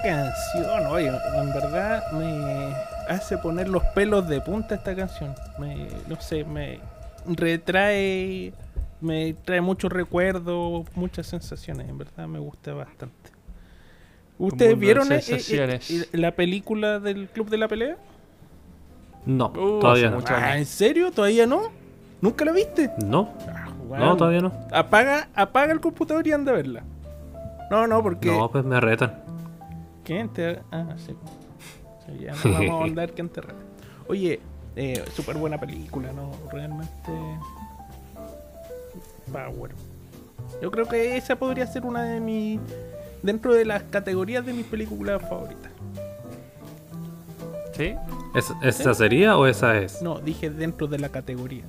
[0.03, 2.75] Buena canción, oye, en verdad me
[3.09, 5.35] hace poner los pelos de punta esta canción.
[5.59, 6.81] Me, no sé, me
[7.27, 8.53] retrae,
[9.01, 13.31] me trae muchos recuerdos, muchas sensaciones, en verdad me gusta bastante.
[14.39, 15.91] ¿Ustedes vieron eh, eh, sensaciones.
[15.91, 17.97] eh, la película del Club de la Pelea?
[19.27, 20.23] No, Uh, todavía no.
[20.29, 21.11] Ah, ¿En serio?
[21.11, 21.71] ¿Todavía no?
[22.21, 22.91] ¿Nunca la viste?
[23.05, 23.33] No,
[23.91, 24.53] Ah, no, todavía no.
[24.71, 26.83] Apaga, apaga el computador y anda a verla.
[27.71, 28.31] No, no, porque...
[28.31, 29.23] No, pues me retan.
[30.09, 30.59] ¿Quién te.?
[30.73, 31.15] Ah, sí.
[32.07, 33.55] Sí, ya no vamos a andar que enterrar.
[34.09, 34.41] Oye,
[34.75, 36.33] eh, súper buena película, ¿no?
[36.51, 37.13] Realmente.
[39.33, 39.73] Power.
[40.63, 42.59] Yo creo que esa podría ser una de mis.
[43.23, 45.71] Dentro de las categorías de mis películas favoritas.
[47.77, 47.95] ¿Sí?
[48.35, 50.01] ¿Es- ¿Esa sería o esa es?
[50.03, 51.65] No, dije dentro de la categoría.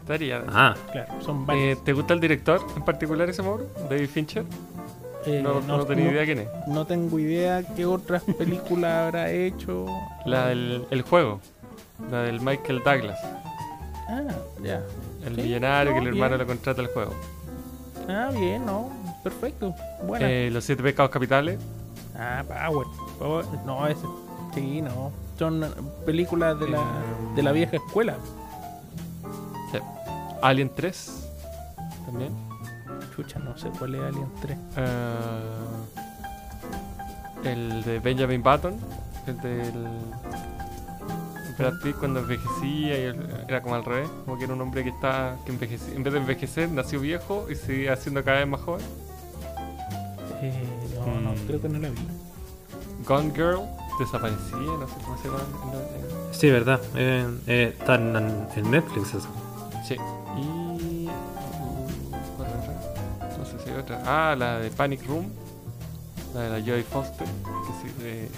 [0.00, 0.44] Estaría.
[0.48, 1.84] Ah, Claro, son Eh, varias.
[1.84, 3.66] ¿Te gusta el director en particular ese Mauro?
[3.90, 4.44] David Fincher.
[5.26, 6.48] Eh, No, no, tenía idea quién es.
[6.66, 9.86] no tengo idea qué otras películas habrá hecho.
[10.24, 11.40] La del el juego.
[12.10, 13.18] La del Michael Douglas.
[14.08, 14.22] Ah,
[14.62, 14.82] ya.
[15.24, 16.40] El Sí, millonario que el hermano bien.
[16.40, 17.12] le contrata el juego.
[18.08, 18.90] Ah, bien, no.
[19.22, 19.74] Perfecto.
[20.04, 20.28] Buena.
[20.28, 21.60] Eh, los siete pecados capitales.
[22.18, 22.86] Ah, Power.
[23.18, 23.44] Power.
[23.64, 24.04] No, ese.
[24.54, 25.12] Sí, no.
[25.38, 25.64] Son
[26.04, 26.82] películas de la,
[27.36, 28.16] de la vieja escuela.
[29.70, 29.78] Sí.
[30.42, 31.28] Alien 3.
[32.06, 32.32] También.
[33.14, 34.58] Chucha, no sé cuál es Alien 3.
[34.76, 35.40] Eh,
[37.44, 38.76] el de Benjamin Button.
[39.26, 39.72] El del.
[41.58, 43.14] Brad Pitt cuando envejecía y
[43.48, 44.08] era como al revés.
[44.24, 45.36] Como que era un hombre que está.
[45.44, 45.94] que envejecía.
[45.94, 48.84] En vez de envejecer, nació viejo y sigue haciendo cada vez más joven.
[50.40, 50.64] Eh,
[51.06, 51.46] no, no, Mm.
[51.46, 51.96] creo que no la vi.
[53.06, 53.60] Gone Girl.
[54.00, 55.40] Desaparecía, no sé cómo se llama.
[56.32, 56.80] sí, verdad.
[56.96, 58.16] Eh, eh, está en,
[58.56, 59.28] en Netflix eso.
[59.86, 59.96] Sí.
[60.38, 60.61] Y.
[63.82, 63.98] otra?
[63.98, 64.30] Otra.
[64.32, 65.26] Ah, la de Panic Room.
[66.34, 67.26] La de la Joy Foster.
[67.26, 68.28] Que se,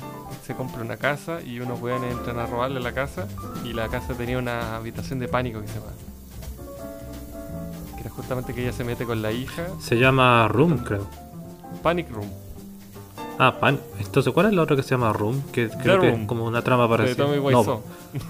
[0.47, 3.27] se compra una casa y unos weones entran a robarle la casa.
[3.65, 5.93] Y la casa tenía una habitación de pánico que se llama.
[7.95, 9.67] Que era justamente que ella se mete con la hija.
[9.81, 11.07] Se llama Room, creo.
[11.83, 12.29] Panic Room.
[13.39, 13.81] Ah, Pan.
[13.99, 15.43] Entonces, ¿cuál es la otra que se llama Room?
[15.53, 17.25] Que creo que es como una trama De parecida.
[17.27, 17.83] Tommy No, Wiseau.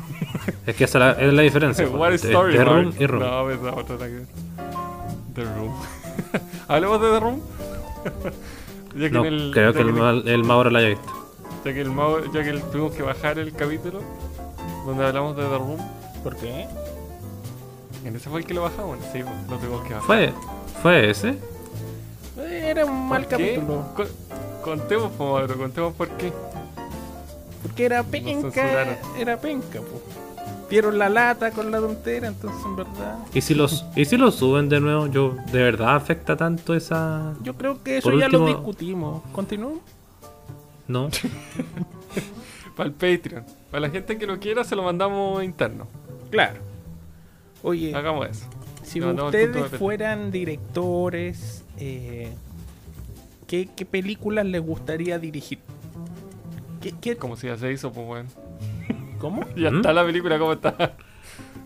[0.66, 1.87] es que esa la- es la diferencia.
[1.88, 2.57] What is de- Story?
[2.59, 3.22] Room y Room.
[3.22, 3.42] No,
[3.77, 4.27] otra nada que ver.
[5.35, 5.72] The Room.
[6.68, 7.40] Hablemos de The Room.
[8.97, 11.12] ya que No, en el, creo ya que el, el Mauro la haya visto.
[11.64, 14.01] Ya que, el Mau- ya que el- tuvimos que bajar el capítulo
[14.87, 15.79] donde hablamos de The Room.
[16.23, 16.66] ¿Por qué?
[18.05, 18.99] En ese fue el que lo bajamos.
[19.12, 20.07] Sí, pues, lo tuvimos que bajar.
[20.07, 20.33] ¿Fue,
[20.83, 21.31] fue ese?
[22.38, 23.83] Eh, Era un mal capítulo.
[23.94, 24.09] Con-
[24.62, 26.33] contemos, Mauro, contemos por qué.
[27.62, 28.99] Porque era penca.
[29.18, 30.03] Era penca, po.
[30.70, 33.18] Dieron la lata con la tontera, entonces en verdad.
[33.33, 35.07] ¿Y si los, y si los suben de nuevo?
[35.07, 37.35] Yo, ¿De verdad afecta tanto esa...?
[37.42, 39.22] Yo creo que eso Por ya lo discutimos.
[39.33, 39.81] ¿Continuamos?
[40.88, 41.09] No.
[42.77, 43.44] Para el Patreon.
[43.70, 45.87] Para la gente que lo quiera, se lo mandamos interno.
[46.31, 46.61] Claro.
[47.62, 48.46] Oye, Hagamos eso.
[48.83, 52.33] si ustedes de fueran directores, eh,
[53.46, 55.59] ¿qué, qué películas les gustaría dirigir?
[56.81, 58.27] ¿Qué, qué- Como si ya se hizo, pues, weón.
[59.18, 59.44] ¿Cómo?
[59.57, 59.77] Ya ¿Mm?
[59.77, 60.74] está la película, ¿cómo está?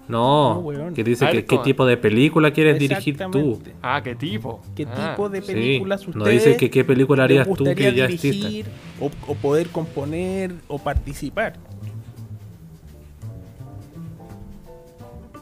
[0.08, 0.94] No, No, weón.
[0.94, 3.60] que dice que qué tipo de película quieres dirigir tú.
[3.82, 4.62] Ah, ¿qué tipo?
[4.74, 7.92] ¿Qué Ah, tipo de Sí, películas ustedes no dice que qué película harías tú que
[7.94, 8.64] ya dirigir
[8.98, 11.58] o, o poder componer o participar?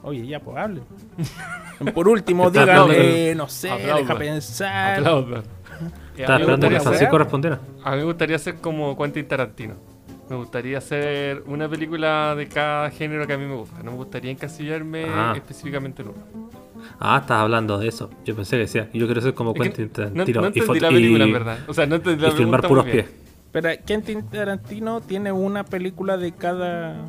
[0.02, 0.82] Oye, ya, pues hablen.
[1.94, 3.36] Por último, díganle, aplaudan.
[3.36, 4.98] no sé, deja pensar.
[4.98, 5.42] Aplaudan.
[6.16, 7.60] Y a Estaba esperando que Francisco respondiera.
[7.84, 9.74] A mí me gustaría ser como Quentin Tarantino.
[10.28, 13.82] Me gustaría hacer una película de cada género que a mí me gusta.
[13.82, 15.32] No me gustaría encasillarme Ah.
[15.36, 16.18] específicamente en uno.
[16.98, 18.10] Ah, estás hablando de eso.
[18.24, 20.60] Yo pensé que decía, yo quiero ser como Es Quentin no, Tarantino no y, entendí
[20.60, 21.58] fo- la película, y- en verdad.
[21.68, 23.06] O sea, no entendí y la filmar puros pies.
[23.52, 27.06] Pero Quentin Tarantino tiene una película de cada.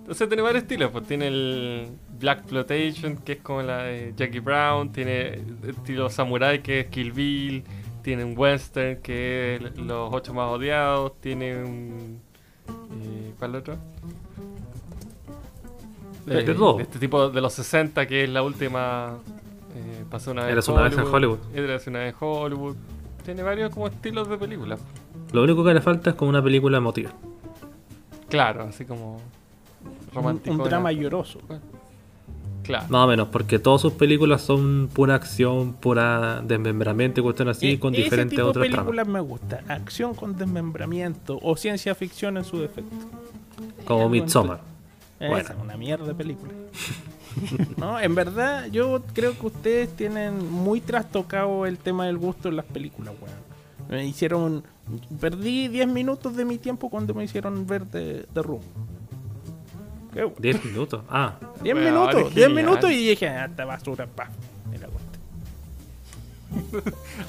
[0.00, 0.90] Entonces tiene varios estilos.
[0.90, 1.88] Pues tiene el
[2.18, 4.90] Black Flotation, que es como la de Jackie Brown.
[4.92, 7.64] Tiene el estilo Samurai, que es Kill Bill.
[8.02, 11.20] Tiene un Western, que es Los Ocho Más Odiados.
[11.20, 12.20] Tiene un...
[13.02, 13.76] eh, ¿Cuál otro?
[16.26, 16.80] De Eh, todo.
[16.80, 19.18] Este tipo de los 60, que es la última...
[19.74, 21.38] eh, pasó una vez Eras una vez en Hollywood.
[21.54, 22.76] Eras una vez en Hollywood.
[23.24, 24.80] Tiene varios como estilos de películas.
[25.32, 27.10] Lo único que le falta es como una película emotiva.
[28.28, 29.16] Claro, así como...
[29.16, 30.56] Un, Romántico.
[30.56, 31.38] un drama lloroso.
[32.66, 32.86] Claro.
[32.88, 37.72] Más o menos, porque todas sus películas son pura acción, pura desmembramiento y cuestiones así,
[37.72, 38.86] E- con ese diferentes tipo de otras tramas.
[38.86, 39.62] películas me gusta.
[39.68, 42.94] Acción con desmembramiento o ciencia ficción en su defecto.
[43.86, 44.60] Como Midsommar.
[45.20, 45.48] Esa Bueno.
[45.48, 46.52] es una mierda de película.
[47.76, 52.56] no, en verdad, yo creo que ustedes tienen muy trastocado el tema del gusto en
[52.56, 53.46] las películas, weón.
[53.88, 54.64] Me hicieron.
[55.20, 58.60] Perdí 10 minutos de mi tiempo cuando me hicieron ver The, The Room.
[60.16, 60.32] ¿Qué?
[60.38, 61.02] 10 minutos.
[61.10, 62.52] Ah, 10 Weón, minutos, es 10 genial.
[62.64, 64.28] minutos y dije, ah, esta basura, pa.
[64.70, 64.86] Me la.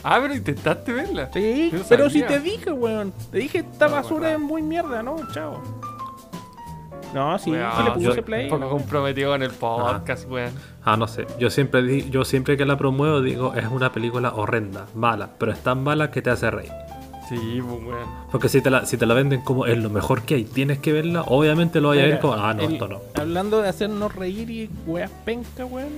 [0.03, 1.29] Ah, pero intentaste verla.
[1.33, 3.11] Sí, Yo no pero si te dije, weón.
[3.31, 5.17] Te dije, esta No, basura es muy mierda, ¿no?
[5.33, 5.61] Chao.
[7.13, 8.49] No, sí, Weón, sí le yo- puse play.
[8.51, 10.51] Un poco comprometido con el podcast, weón.
[10.83, 11.25] ah, no sé.
[11.39, 15.59] Yo siempre, yo siempre que la promuevo digo, es una película horrenda, mala, pero es
[15.63, 16.71] tan mala que te hace reír.
[17.29, 18.07] Sí, pues, weón.
[18.31, 20.79] Porque si te la, si te la venden como es lo mejor que hay, tienes
[20.79, 23.01] que verla, obviamente lo vaya a ver como, ah, no, el- esto no.
[23.15, 25.89] Hablando de hacernos reír y weas penca, weón.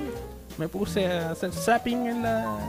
[0.58, 2.60] Me puse a hacer zapping en la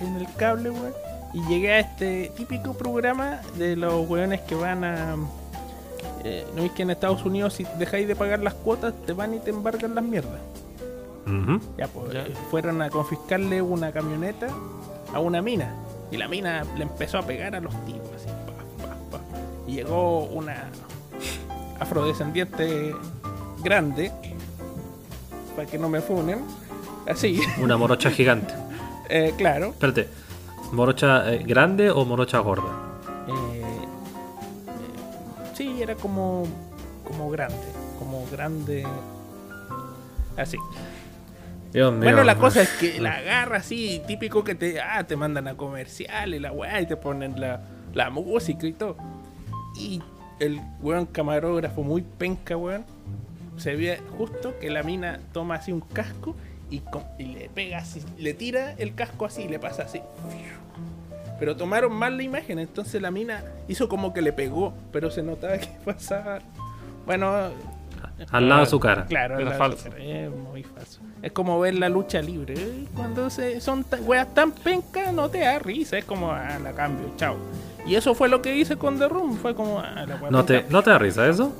[0.00, 0.92] en el cable, weón.
[1.34, 5.16] Y llegué a este típico programa de los weones que van a.
[6.24, 9.32] eh, ¿No es que en Estados Unidos si dejáis de pagar las cuotas te van
[9.34, 10.40] y te embargan las mierdas?
[11.78, 12.24] Ya, pues Ya.
[12.50, 14.48] fueron a confiscarle una camioneta
[15.14, 15.72] a una mina.
[16.12, 19.38] Y la mina le empezó a pegar a los tipos, así, pa, pa, pa.
[19.66, 20.68] Y llegó una
[21.80, 22.94] afrodescendiente
[23.64, 24.12] grande,
[25.56, 26.40] para que no me funen,
[27.08, 28.52] así, Una morocha gigante.
[29.08, 29.68] eh, claro.
[29.70, 30.08] Espérate,
[30.72, 32.68] ¿morocha eh, grande o morocha gorda?
[33.28, 36.44] eh, eh, sí, era como,
[37.04, 37.56] como grande,
[37.98, 38.86] como grande,
[40.36, 40.58] así.
[41.72, 42.02] Dios mío.
[42.02, 45.54] Bueno, la cosa es que la agarra así, típico que te, ah, te mandan a
[45.56, 47.60] comerciales, la weá, y te ponen la,
[47.94, 48.96] la música y todo.
[49.78, 50.02] Y
[50.38, 52.84] el weón camarógrafo muy penca, weón,
[53.56, 56.34] se ve justo que la mina toma así un casco
[56.70, 60.00] y, co- y le pega así, le tira el casco así y le pasa así.
[61.38, 65.22] Pero tomaron mal la imagen, entonces la mina hizo como que le pegó, pero se
[65.22, 66.38] notaba que pasaba.
[67.06, 67.50] Bueno,
[68.30, 69.04] Al lado de su cara.
[69.06, 69.88] Claro, Era la- falso.
[69.98, 71.00] Es muy falso.
[71.22, 72.54] Es como ver la lucha libre.
[72.94, 75.98] Cuando se, son weas tan pencas, no te da risa.
[75.98, 77.36] Es como, ah, la cambio, chao.
[77.86, 79.36] Y eso fue lo que hice con The Room.
[79.36, 80.64] Fue como, ah, la wea ¿No te.
[80.70, 81.52] ¿No te da risa eso?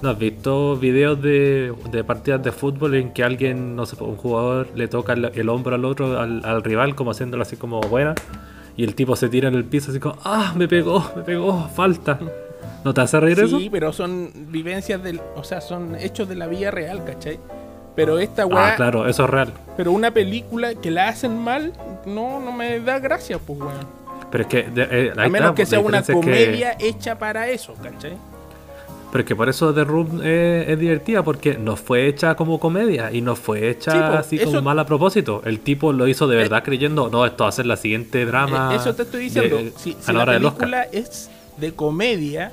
[0.00, 4.16] ¿No has visto videos de, de partidas de fútbol en que alguien, no sé, un
[4.16, 7.80] jugador le toca el, el hombro al otro, al, al rival, como haciéndolo así como
[7.80, 8.16] buena,
[8.76, 11.68] y el tipo se tira en el piso así como, ah, me pegó, me pegó,
[11.68, 12.18] falta.
[12.84, 13.58] ¿No te hace reír eso?
[13.58, 15.20] Sí, pero son vivencias del.
[15.36, 17.38] O sea, son hechos de la vida real, ¿cachai?
[17.94, 18.72] Pero esta weá.
[18.72, 19.52] Ah, claro, eso es real.
[19.76, 21.72] Pero una película que la hacen mal,
[22.06, 24.02] no, no me da gracia, pues, weón.
[24.30, 27.48] Pero es que, de- eh, A menos está, que sea una que- comedia hecha para
[27.50, 28.14] eso, ¿cachai?
[29.12, 32.58] Pero es que por eso The Room es, es divertida, porque no fue hecha como
[32.58, 35.42] comedia y no fue hecha Sí, po, así como mal a propósito.
[35.44, 38.70] El tipo lo hizo de verdad creyendo, no, esto va a ser la siguiente drama.
[38.72, 39.58] Eh, Eso te estoy diciendo.
[39.58, 40.58] de- si a la la hora del Oscar.
[40.60, 41.28] película es
[41.58, 42.52] de comedia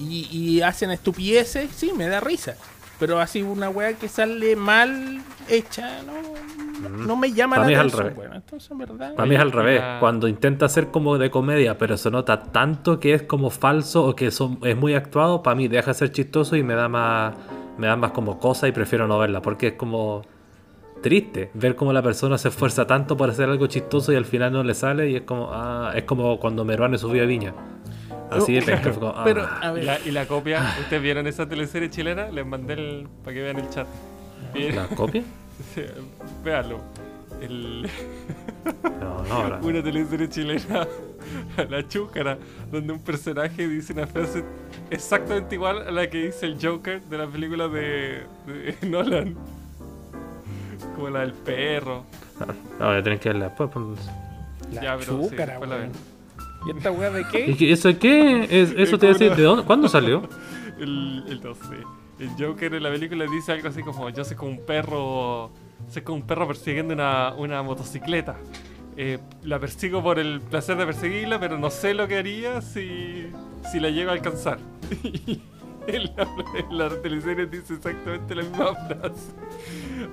[0.00, 2.56] y, y hacen estupideces, sí, me da risa.
[2.98, 7.78] Pero así una weá que sale mal hecha, no, no me llama la mí es
[7.78, 8.34] al atención.
[8.34, 9.14] Entonces, verdad.
[9.14, 9.82] Para mí es al revés.
[10.00, 14.14] Cuando intenta ser como de comedia, pero se nota tanto que es como falso o
[14.14, 17.34] que son, es muy actuado, para mí deja de ser chistoso y me da más
[17.78, 20.22] me da más como cosa y prefiero no verla, porque es como
[21.02, 24.52] triste ver cómo la persona se esfuerza tanto para hacer algo chistoso y al final
[24.52, 27.54] no le sale y es como ah, es como cuando Meruane subió a Viña.
[28.30, 29.22] Así de penca, fue como, ah.
[29.24, 32.28] Pero, a Y ver, la, y la copia, ¿ustedes vieron esa teleserie chilena?
[32.28, 33.86] Les mandé el, para que vean el chat.
[34.54, 35.22] ¿La copia?
[35.74, 35.82] sí,
[36.44, 36.80] véanlo.
[37.40, 37.88] El,
[39.00, 39.58] No, no, ahora.
[39.62, 40.86] una teleserie chilena,
[41.70, 42.38] La Chúcara,
[42.70, 44.44] donde un personaje dice una frase
[44.90, 49.36] exactamente igual a la que dice el Joker de la película de, de Nolan.
[50.94, 52.04] Como la del perro.
[52.78, 53.70] No, voy a tener que verla después.
[53.72, 53.86] pues.
[54.72, 55.92] la ya, pero sí, chúcara, después la weón.
[55.92, 56.00] ven.
[56.66, 57.56] ¿Y esta weá de ¿Y qué?
[57.56, 58.44] qué- eso qué?
[58.50, 59.64] Es- eso te iba a decir, ¿de dónde?
[59.64, 60.22] ¿Cuándo salió?
[60.80, 61.76] El, el, no sé.
[62.18, 65.50] El Joker en la película dice algo así como: Yo soy como un perro.
[65.90, 68.36] Soy como un perro persiguiendo una, una motocicleta.
[68.96, 73.26] Eh, la persigo por el placer de perseguirla, pero no sé lo que haría si,
[73.70, 74.58] si la llego a alcanzar.
[75.94, 76.28] En la,
[76.58, 79.32] en la teleserie dice exactamente la misma frase.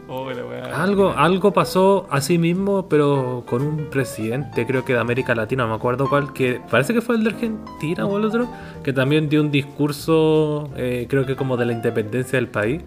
[0.10, 0.30] Oh.
[0.74, 5.70] Algo, algo pasó así mismo, pero con un presidente, creo que de América Latina, no
[5.70, 8.48] me acuerdo cuál, que parece que fue el de Argentina o el otro,
[8.84, 12.84] que también dio un discurso, eh, creo que como de la independencia del país,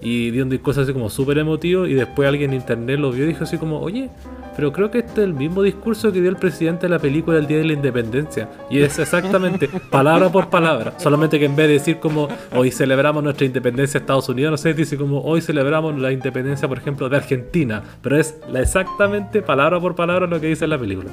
[0.00, 3.24] y dio un discurso así como súper emotivo, y después alguien en internet lo vio
[3.24, 4.10] y dijo así como, oye,
[4.54, 7.38] pero creo que este es el mismo discurso que dio el presidente de la película
[7.38, 11.66] el día de la independencia, y es exactamente palabra por palabra, solamente que en vez
[11.68, 15.40] de decir como, hoy celebramos nuestra independencia de Estados Unidos, no sé, dice como, hoy
[15.40, 20.40] celebramos la independencia, por ejemplo, de Argentina, pero es la exactamente palabra por palabra lo
[20.40, 21.10] que dice en la película.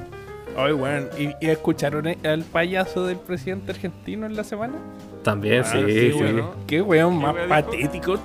[0.55, 1.07] Ay, weón.
[1.17, 4.75] ¿Y, y escucharon e- al payaso del presidente argentino en la semana?
[5.23, 6.17] También, Ah, sí, sí, sí.
[6.19, 6.51] bueno.
[6.67, 8.19] Qué weón ¿Qué más patético.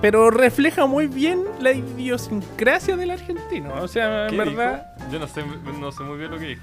[0.00, 3.72] Pero refleja muy bien la idiosincrasia del argentino.
[3.82, 4.86] O sea, en ¿Qué verdad.
[4.98, 5.10] dijo?
[5.12, 5.42] Yo no sé,
[5.80, 6.62] no sé muy bien lo que dijo.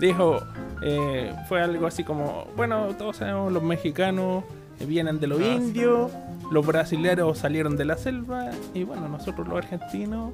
[0.00, 0.40] dijo,
[0.82, 4.44] eh, fue algo así como, bueno, todos sabemos, los mexicanos
[4.80, 5.50] eh, vienen de los Ah, sí.
[5.50, 6.10] indios,
[6.50, 10.32] los brasileños salieron de la selva, y bueno, nosotros los argentinos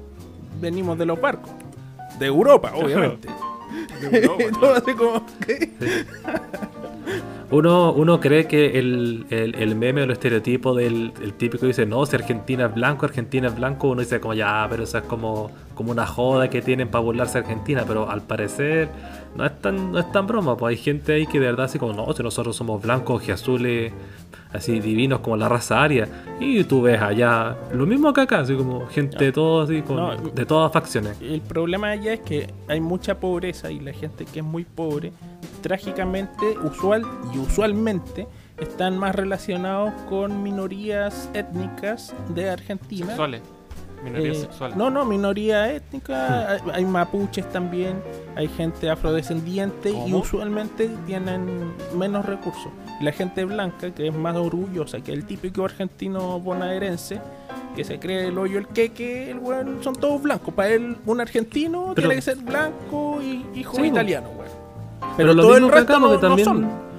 [0.59, 1.51] venimos de los barcos.
[2.21, 3.27] De Europa, obviamente.
[3.99, 4.95] De Europa, claro.
[4.95, 5.71] como, ¿qué?
[7.49, 11.87] Uno, uno cree que el, el, el meme o el estereotipo del el típico dice,
[11.87, 15.03] no, si Argentina es blanco, Argentina es blanco, uno dice como ya, pero eso es
[15.05, 15.49] como,
[15.81, 18.89] como una joda que tienen para burlarse a Argentina, pero al parecer
[19.35, 21.79] no es tan, no es tan broma, pues hay gente ahí que de verdad así
[21.79, 23.91] como, no, si nosotros somos blancos y azules,
[24.53, 26.07] así divinos como la raza aria,
[26.39, 29.95] y tú ves allá lo mismo que acá, así como gente de todo así, con-
[29.95, 31.17] No, de todas facciones.
[31.21, 35.13] El problema allá es que hay mucha pobreza y la gente que es muy pobre,
[35.61, 37.03] trágicamente, usual
[37.33, 38.27] y usualmente,
[38.59, 43.07] están más relacionados con minorías étnicas de Argentina.
[43.07, 43.41] Sexuales.
[44.03, 44.47] Eh.
[44.75, 48.01] No, no, minoría étnica, hay, hay mapuches también,
[48.35, 52.71] hay gente afrodescendiente y usualmente tienen menos recursos.
[52.99, 57.21] La gente blanca, que es más orgullosa que el típico argentino bonaerense,
[57.75, 60.53] que se cree el hoyo el queque, el weón, son todos blancos.
[60.53, 64.51] Para él, un argentino Pero- tiene que ser blanco y hijo Sí, italiano, weón.
[64.99, 66.45] Pero, Pero, lo todo el que resto acá, no, porque no también.
[66.45, 66.90] son.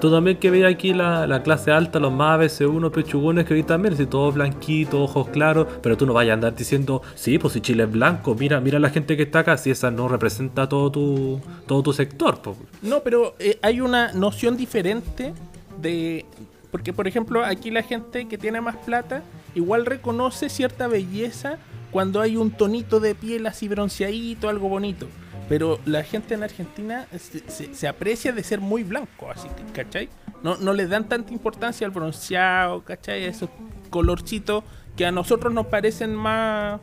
[0.00, 3.62] Tú también que ves aquí la, la clase alta, los más ABC1 pechugones que vi
[3.62, 7.54] también, así todos blanquitos, ojos claros, pero tú no vayas a andar diciendo, sí, pues
[7.54, 10.68] si Chile es blanco, mira, mira la gente que está acá, si esa no representa
[10.68, 12.40] todo tu, todo tu sector.
[12.40, 12.56] pues.
[12.82, 15.32] No, pero eh, hay una noción diferente
[15.80, 16.24] de...
[16.70, 19.22] Porque, por ejemplo, aquí la gente que tiene más plata
[19.54, 21.58] igual reconoce cierta belleza
[21.90, 25.06] cuando hay un tonito de piel así bronceadito, algo bonito.
[25.48, 30.08] Pero la gente en Argentina se, se- aprecia de ser muy blanco, así que, ¿cachai?
[30.42, 33.24] No, no le dan tanta importancia al bronceado, ¿cachai?
[33.24, 33.48] Esos
[33.90, 34.64] colorcitos
[34.96, 36.80] que a nosotros nos parecen más,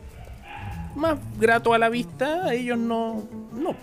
[0.95, 3.23] más grato a la vista, a ellos no.
[3.53, 3.75] no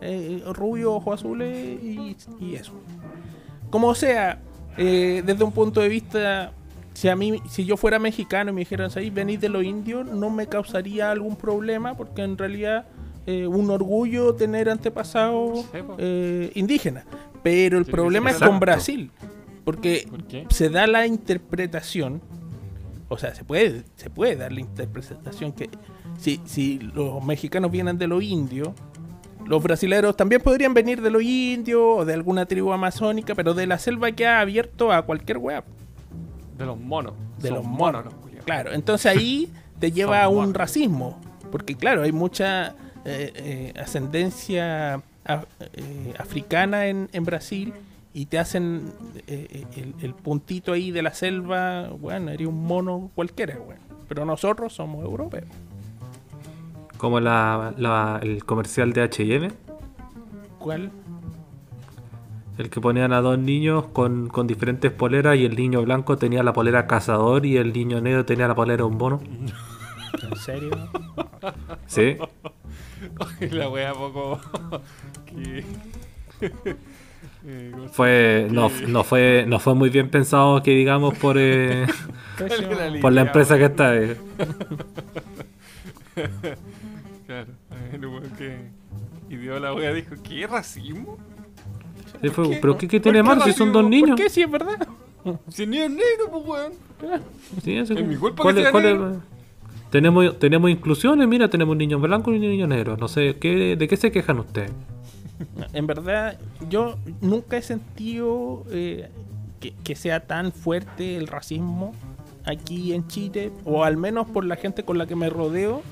[0.00, 2.72] eh, rubio, ojos azules y, y eso.
[3.70, 4.38] Como sea,
[4.76, 6.52] eh, desde un punto de vista,
[6.94, 10.30] si a mí, si yo fuera mexicano y me dijeran, venís de los indios, no
[10.30, 12.86] me causaría algún problema porque en realidad
[13.26, 15.64] eh, un orgullo tener antepasados
[15.98, 17.04] eh, indígenas.
[17.42, 19.10] Pero el Sí, problema es con Brasil,
[19.64, 20.08] porque
[20.50, 22.20] se da la interpretación,
[23.08, 25.68] o sea, se puede, se puede dar la interpretación que
[26.18, 28.70] si, si los mexicanos vienen de los indios,
[29.46, 33.66] los brasileños también podrían venir de los indios o de alguna tribu amazónica, pero de
[33.66, 35.64] la selva que ha abierto a cualquier web.
[36.56, 37.12] De los monos.
[37.40, 38.04] De Son los monos.
[38.06, 38.44] los.
[38.44, 39.50] Claro, entonces ahí
[39.80, 40.54] te lleva a un monos.
[40.54, 41.20] racismo,
[41.50, 42.74] porque claro, hay mucha
[43.04, 43.32] eh,
[43.74, 47.72] eh, ascendencia af- eh, africana en, en Brasil
[48.12, 48.92] y te hacen
[49.26, 53.80] el, el puntito ahí de la selva, bueno, eres un mono cualquiera, bueno.
[54.08, 55.44] Pero nosotros somos europeos.
[56.98, 59.52] Como la, la- el comercial de HM,
[60.58, 60.90] ¿Cuál?
[62.56, 66.44] el que ponían a dos niños con, con diferentes poleras y el niño blanco tenía
[66.44, 69.20] la polera cazador y el niño negro tenía la polera un mono.
[70.22, 70.70] ¿En serio?
[71.86, 72.16] Sí.
[73.50, 74.40] La wea poco.
[75.26, 75.64] que-
[77.46, 81.36] Eh, ¿cómo se Fue, no, no fue, no fue muy bien pensado que digamos por,
[81.38, 81.86] eh?
[82.38, 83.94] La por la empresa que está.
[83.94, 84.16] eh.
[87.26, 87.46] Claro.
[87.92, 88.56] El weón que.
[89.28, 91.18] Y vio la wea dijo: ¿Qué racismo?
[92.22, 92.58] Sí, fue- qué?
[92.60, 94.10] pero ¿qué, qué ¿Por tiene malo si son dos niños?
[94.10, 94.86] ¿Por qué si es verdad?
[95.48, 96.72] Si ni es negro, pues weón.
[97.62, 99.20] Sí, eso- Es mi culpa ¿cuál que es- sea cuál es- negro.
[99.94, 102.96] Tenemos, tenemos inclusiones, mira, tenemos un niño blanco y un niño negro.
[102.96, 104.72] No sé, ¿qué, ¿de qué se quejan ustedes?
[105.72, 106.36] En verdad,
[106.68, 109.08] yo nunca he sentido eh,
[109.60, 111.94] que, que sea tan fuerte el racismo
[112.44, 115.82] aquí en Chile, o al menos por la gente con la que me rodeo.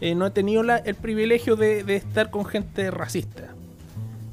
[0.00, 3.50] eh, no he tenido el privilegio de, estar con gente racista.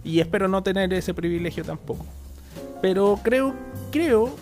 [0.05, 2.05] Y espero no tener ese privilegio tampoco.
[2.81, 3.53] Pero creo,
[3.91, 4.33] creo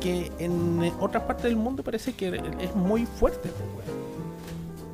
[0.00, 3.50] que en otras partes del mundo parece que es muy fuerte.
[3.50, 4.03] pues.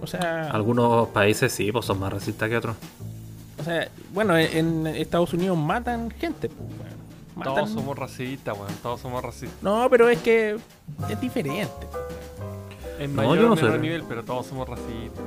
[0.03, 2.76] O sea, Algunos países sí, pues son más racistas que otros.
[3.61, 6.68] o sea, bueno, en Estados Unidos matan gente, pues.
[7.36, 8.72] Matan- Todos somos racistas, weón.
[8.82, 9.62] Todos somos racistas.
[9.62, 10.57] No, pero es que
[11.09, 11.68] es diferente.
[12.98, 15.24] En No, mayor yo no o menor soy- nivel, pero todos somos racistas.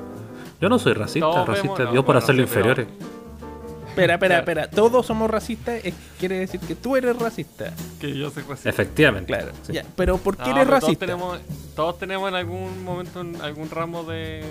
[0.62, 2.88] Yo no soy racista, Todos racista vemos- no, Dios por bueno, hacerlo sí, pero- inferiores.
[3.94, 4.52] Espera, espera, Claro.
[4.62, 4.70] espera.
[4.70, 5.80] Todos somos racistas.
[5.84, 7.72] es- quiere decir que tú eres racista.
[8.00, 8.70] Que yo soy racista.
[8.70, 9.28] Efectivamente.
[9.28, 9.52] Claro.
[9.66, 9.74] sí.
[9.74, 11.06] Ya, pero ¿por qué No, eres pero todos racista?
[11.06, 11.40] tenemos,
[11.76, 14.44] todos tenemos en algún momento en algún ramo de.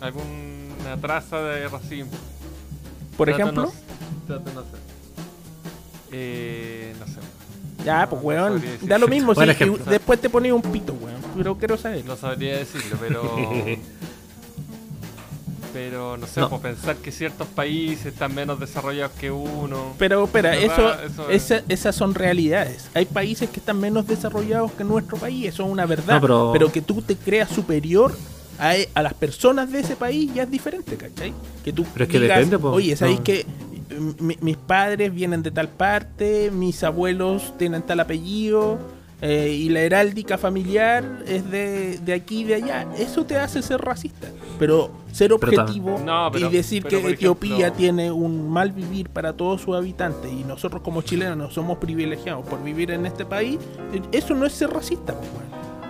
[0.00, 2.10] alguna traza de racismo.
[3.16, 3.62] Por Trato ejemplo.
[3.64, 3.72] no-
[4.26, 4.68] trato no sé.
[6.12, 7.20] Eh, no sé.
[7.84, 8.62] Ya, pues, weón.
[8.82, 9.34] Da lo mismo.
[9.34, 9.40] Si
[9.88, 11.20] después te pones un pito, weón.
[11.36, 12.04] Pero quiero saber.
[12.04, 13.22] No sabría decirlo, pero.
[15.72, 16.48] Pero no sé, No.
[16.50, 19.94] por pensar que ciertos países están menos desarrollados que uno.
[19.98, 22.88] Pero espera, eso, verdad, eso es- esa- esas son realidades.
[22.94, 26.14] Hay países que están menos desarrollados que nuestro país, eso es una verdad.
[26.16, 26.72] No, pero- pero...
[26.72, 28.16] que tú te creas superior
[28.58, 31.32] a, e- a las personas de ese país ya es diferente, ¿cachai?
[31.64, 32.70] Que tú Pero es que digas, depende, po.
[32.72, 33.24] oye, ¿sabéis No.
[33.24, 33.46] que
[34.18, 38.78] mi- mis padres vienen de tal parte, mis abuelos tienen tal apellido?
[39.22, 42.86] eh, y la heráldica familiar es de, de aquí y de allá.
[42.96, 44.28] Eso te hace ser racista.
[44.60, 49.32] Pero ser objetivo No, pero- y decir pero, que Etiopía tiene un mal vivir para
[49.32, 53.58] todos sus habitantes y nosotros como chilenos somos privilegiados por vivir en este país,
[54.12, 55.30] eso no es ser racista, pues.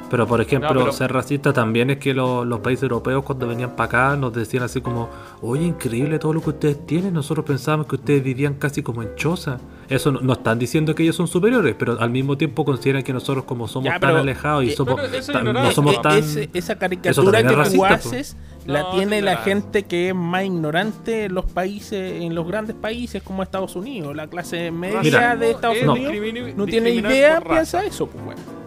[0.09, 3.47] Pero por ejemplo, No, pero- ser racista también es que lo- los países europeos cuando
[3.47, 5.09] venían para acá nos decían así como,
[5.41, 9.15] oye, increíble todo lo que ustedes tienen, nosotros pensábamos que ustedes vivían casi como en
[9.15, 9.59] choza.
[9.89, 13.13] Eso no, no están diciendo que ellos son superiores, pero al mismo tiempo consideran que
[13.13, 15.99] nosotros como somos Ya, tan alejados y eh, somos, pero eso tan- no somos Eh,
[16.03, 16.19] tan...
[16.55, 18.37] esa caricatura que tú racista, haces
[18.71, 22.77] la No, tiene la gente que es más ignorante en los países, en los grandes
[22.77, 24.15] países como Estados Unidos.
[24.17, 25.93] La clase media Mira, de Estados es no.
[25.95, 28.61] Unidos no tiene idea, piensa eso, pues, weón.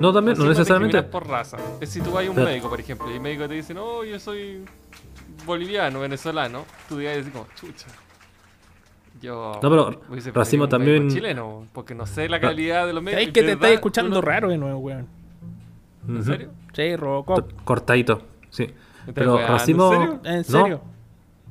[0.00, 1.02] No, también, no es necesariamente...
[1.04, 1.56] por raza.
[1.80, 3.72] Es si tú vas a un Pero- médico, por ejemplo, y el médico te dice,
[3.72, 4.62] no, yo soy
[5.46, 7.86] boliviano, venezolano, tú digas como, chucha.
[9.22, 9.58] Yo.
[9.62, 10.00] No, pero
[10.34, 13.22] racismo también- chileno, porque no sé la calidad de los médicos.
[13.22, 15.06] ¿Sabes que te estás escuchando no- raro de nuevo, weón?
[16.08, 16.50] ¿En serio?
[16.74, 17.50] Sí, Robocop.
[17.64, 18.68] Cortadito, sí.
[19.08, 19.92] Estás Pero weando, racismo...
[20.24, 20.64] ¿en serio?
[20.64, 20.80] ¿En no.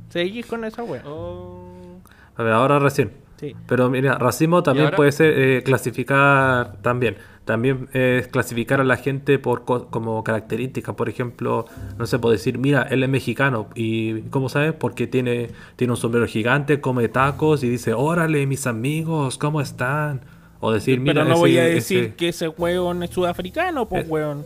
[0.09, 1.03] ¿Seguís con esa weón?
[1.05, 1.99] Oh.
[2.37, 3.11] A ver, ahora recién.
[3.37, 3.53] Sí.
[3.67, 7.17] Pero mira, racismo también puede ser eh, clasificar también.
[7.43, 10.95] También es clasificar a la gente por co- como características.
[10.95, 11.65] Por ejemplo,
[11.97, 13.67] no sé, puedo decir, mira, él es mexicano.
[13.75, 14.73] ¿Y cómo sabes?
[14.73, 20.21] Porque tiene, tiene un sombrero gigante, come tacos y dice, órale, mis amigos, ¿cómo están?
[20.59, 23.87] O decir, mira, Pero no ese- voy a decir ese- que ese weón es sudafricano,
[23.87, 24.43] pues Eh, weón.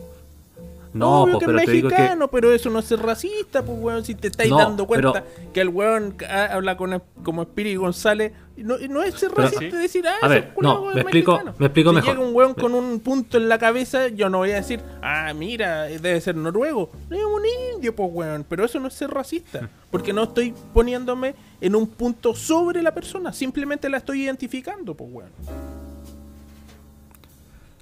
[0.92, 1.70] No, Obvio po, que pero es que...
[1.82, 4.04] mexicano, pero eso no es ser racista, pues weón.
[4.04, 7.76] Si te estáis No, dando cuenta pero- que el weón ha- habla con como Spiri
[7.76, 9.82] González, no, no es ser Pero- racista Sí.
[9.82, 11.54] decir, ah, A ver, no, es me explico- mexicano.
[11.58, 12.10] me explico si mejor.
[12.16, 15.32] llega un weón con un punto en la cabeza, yo no voy a decir, ah,
[15.32, 16.90] mira, debe ser noruego.
[17.08, 17.42] No es un
[17.76, 18.44] indio, pues weón.
[18.48, 19.70] Pero eso no es ser racista.
[19.92, 25.08] Porque no estoy poniéndome en un punto sobre la persona, simplemente la estoy identificando, pues
[25.12, 25.30] weón.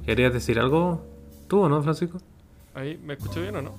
[0.04, 1.02] ¿Querías decir algo
[1.48, 2.18] tú o no, Francisco?
[2.78, 3.74] Ahí, ¿me escucho bien o no?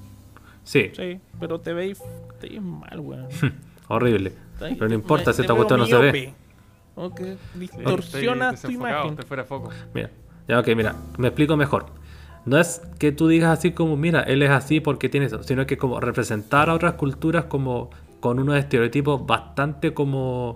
[0.64, 2.02] Sí, Sí, pero te veis,
[2.42, 3.28] te veis mal, weón.
[3.88, 4.34] horrible.
[4.62, 6.12] Ahí Pero no importa si esta cuestión no se ve.
[6.12, 6.34] miope.
[6.96, 9.18] O que Estoy distorsiona tu imagen.
[9.20, 9.70] Fuera foco.
[9.94, 10.10] Mira,
[10.50, 11.86] ya ok, mira, me explico mejor.
[12.46, 15.66] No es que tú digas así como, mira, él es así porque tiene eso, sino
[15.66, 17.90] que como representar a otras culturas como
[18.20, 20.56] con unos estereotipos bastante como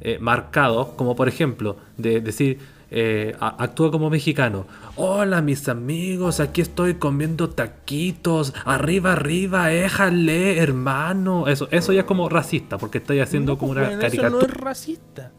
[0.00, 2.58] eh, marcados, como por ejemplo, de decir,
[2.90, 4.66] eh, actúa como mexicano.
[4.96, 11.46] Hola mis amigos, aquí estoy comiendo taquitos, arriba, arriba, éjale, hermano.
[11.48, 14.22] Eso, eso ya es como racista, porque estáis haciendo No, como una weón, Eso no
[14.22, 14.46] caricatura.
[14.46, 15.32] es racista.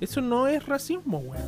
[0.00, 1.46] Eso no es racismo, weón.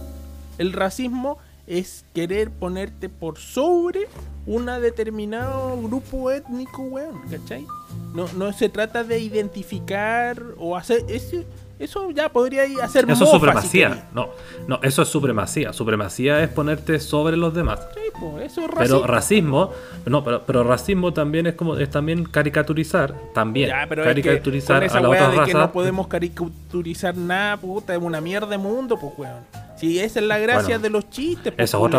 [0.59, 4.07] El racismo es querer ponerte por sobre
[4.47, 7.67] una determinado grupo étnico, weón, ¿cachai?
[8.15, 11.05] No, no se trata de identificar o hacer...
[11.09, 11.47] Ese,
[11.79, 14.09] eso ya podría ir a hacer Eso es si supremacía.
[14.15, 14.31] no,
[14.69, 15.73] no, eso es supremacía.
[15.73, 17.81] Supremacía es ponerte sobre los demás.
[17.95, 19.07] Sí, pues, eso es Pero racismo.
[19.07, 19.71] racismo,
[20.07, 24.23] no, pero, pero racismo también es como es también caricaturizar, también Ya, pero es que
[24.23, 25.47] caricaturizar con esa a la otra de raza.
[25.47, 29.41] que no podemos caricaturizar nada, puta, es una mierda de mundo, pues, weón.
[29.77, 31.99] Si esa es la gracia Bueno, de los chistes, pues, Esa es otra,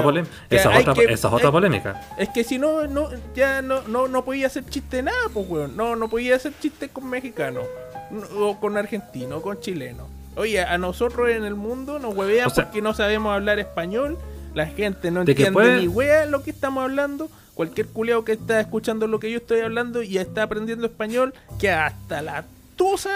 [0.49, 2.01] esa es otra, que- esa es otra hay- polémica.
[2.17, 5.45] Es que si no, no ya no, no, no podía hacer chiste de nada, pues,
[5.49, 5.76] weón.
[5.76, 7.95] No, no podía hacer chiste con mexicano, no-
[8.38, 10.08] o con argentino, o con chileno.
[10.36, 14.18] Oye, a nosotros en el mundo nos huevean O sea- porque no sabemos hablar español.
[14.53, 17.30] La gente no entiende puede- ni wea lo que estamos hablando.
[17.56, 21.70] Cualquier culeado que está escuchando lo que yo estoy hablando y está aprendiendo español, que
[21.72, 22.43] hasta la
[22.76, 23.12] tusa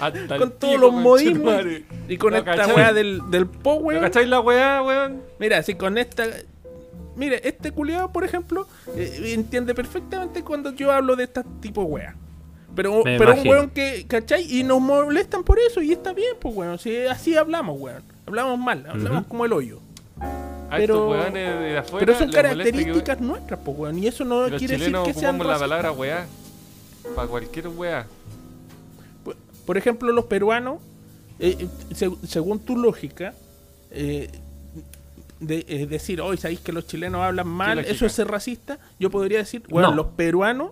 [0.00, 1.62] Hasta con todos los modismos
[2.08, 2.74] y con ¿No esta cachai?
[2.76, 4.00] weá del, del po, ¿No weón.
[4.02, 5.22] cacháis la weá, weón?
[5.38, 6.24] Mira, si con esta.
[7.16, 11.86] Mira, este culiado, por ejemplo, eh, entiende perfectamente cuando yo hablo de este tipo de
[11.86, 12.16] weá.
[12.74, 14.44] Pero, Me pero un weón que, ¿cachai?
[14.58, 16.78] Y nos molestan por eso, y está bien, pues weón.
[16.78, 18.02] Si así hablamos, weón.
[18.26, 19.28] Hablamos mal, hablamos Ujú.
[19.28, 19.80] como el hoyo.
[20.18, 23.98] A Pero- estos weones de afuera Pero son molesta que características nuestras, pues weón.
[23.98, 26.26] Y eso no los quiere decir que sean la palabra weá.
[27.14, 28.06] Para cualquier weá.
[29.66, 30.78] Por- ejemplo, los peruanos,
[31.38, 33.34] eh, eh, se- según tu lógica,
[33.90, 34.30] eh,
[35.40, 39.10] de eh, decir, hoy sabéis que los chilenos hablan mal, eso es ser racista, yo
[39.10, 39.96] podría decir, bueno, No.
[39.96, 40.70] los peruanos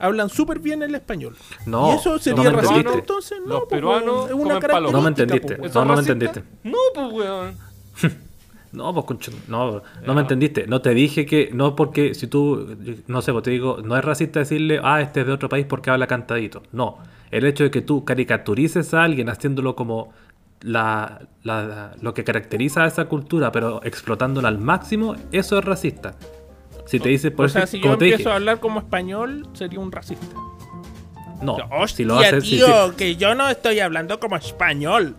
[0.00, 1.36] hablan súper bien el español.
[1.66, 2.98] No, y eso no sería me racista, entendiste.
[3.00, 4.92] entonces no, Los pues, peruanos weón, es una comen palo.
[4.92, 4.92] característica.
[4.92, 5.56] No me entendiste.
[5.56, 6.42] pues, ¿Eso No, no me entendiste.
[6.64, 7.56] No, pues weón.
[8.72, 10.68] No, pues concho, no, no me entendiste.
[10.68, 12.76] No te dije que, no porque si tú,
[13.08, 15.66] no sé, pues te digo, no es racista decirle, ah, este es de otro país
[15.68, 16.62] porque habla cantadito.
[16.70, 16.98] No,
[17.32, 20.12] el hecho de que tú caricaturices a alguien haciéndolo como
[20.60, 26.14] la, la- lo que caracteriza a esa cultura, pero explotándola al máximo, eso es racista.
[26.90, 29.46] Si te dices, por o sea, eso, si yo empiezo dije, a hablar como español,
[29.52, 30.26] sería un racista.
[31.42, 35.14] no, Hostia, si lo haces, tío, que yo no estoy hablando como español.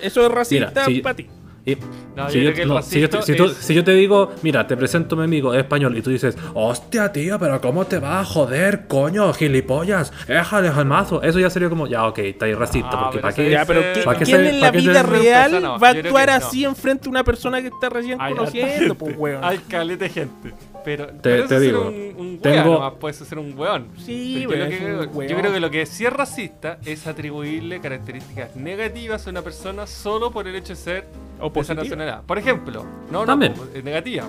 [0.00, 1.28] Eso es racista si- para ti.
[1.64, 1.76] Y-
[2.16, 4.66] No, si, yo no, si te- racismo si tú- es- si yo te digo, mira,
[4.66, 8.00] te presento a mi amigo, es español, y tú dices, hostia, tío, pero ¿cómo te
[8.00, 10.12] va a joder, coño, gilipollas?
[10.26, 11.22] Éjale al mazo.
[11.22, 13.50] Eso ya sería como, ya, ok, está ahí racista, Ah, porque pero ¿para qué?
[13.50, 15.76] Ya, pero Ese- ¿qui- ¿para qué ¿quién se- en la vida real persona?
[15.78, 16.34] va a actuar no.
[16.34, 18.94] así enfrente a una persona que está recién conociendo, gente.
[18.96, 19.44] pues, weón?
[19.44, 20.54] Hay caleta de gente.
[20.84, 23.88] Pero, pero eso te digo, ser un, un tengo- weón, nomás puede ser un weón.
[24.04, 25.30] Sí, Pero pero yo, es creo un que, weón.
[25.30, 29.86] yo creo que lo que sí es racista es atribuirle características negativas a una persona
[29.86, 31.04] solo por el hecho de ser
[31.40, 32.22] O de esa nacionalidad.
[32.22, 33.54] Por ejemplo, no, También.
[33.56, 34.24] no, es negativa,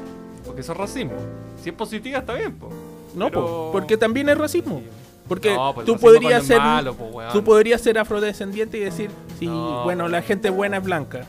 [0.45, 1.13] porque eso es racismo.
[1.61, 2.69] Si es positiva está bien, po.
[3.15, 4.81] No, Pero- po, porque también es racismo.
[5.27, 7.31] Porque No, pues tú podrías ser malo, po, weón.
[7.31, 11.25] tú podrías ser afrodescendiente y decir, sí, No, bueno, la gente buena es blanca.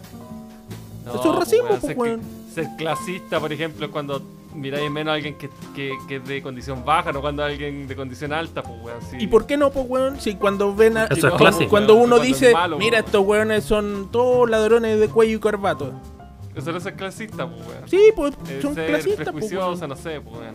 [1.05, 2.20] No, Eso es racismo, weón, po, ser, weón.
[2.53, 4.20] ser clasista, por ejemplo, es cuando
[4.55, 7.87] miráis menos a alguien que, que, que es de condición baja, no cuando a alguien
[7.87, 9.01] de condición alta, pues weón.
[9.11, 9.17] sí.
[9.21, 10.21] ¿Y por qué no, pues, weón?
[10.21, 11.71] Si cuando ven a, Eso es No, clásico.
[11.71, 13.05] cuando uno cuando es dice, malo, mira, weón.
[13.07, 15.93] estos weones son todos ladrones de cuello y corbato.
[16.55, 17.89] Eso no es ser clasista, pues weón.
[17.89, 20.55] Sí, pues Es son ser clasistas, pues, prejuicioso, no sé, pues weón.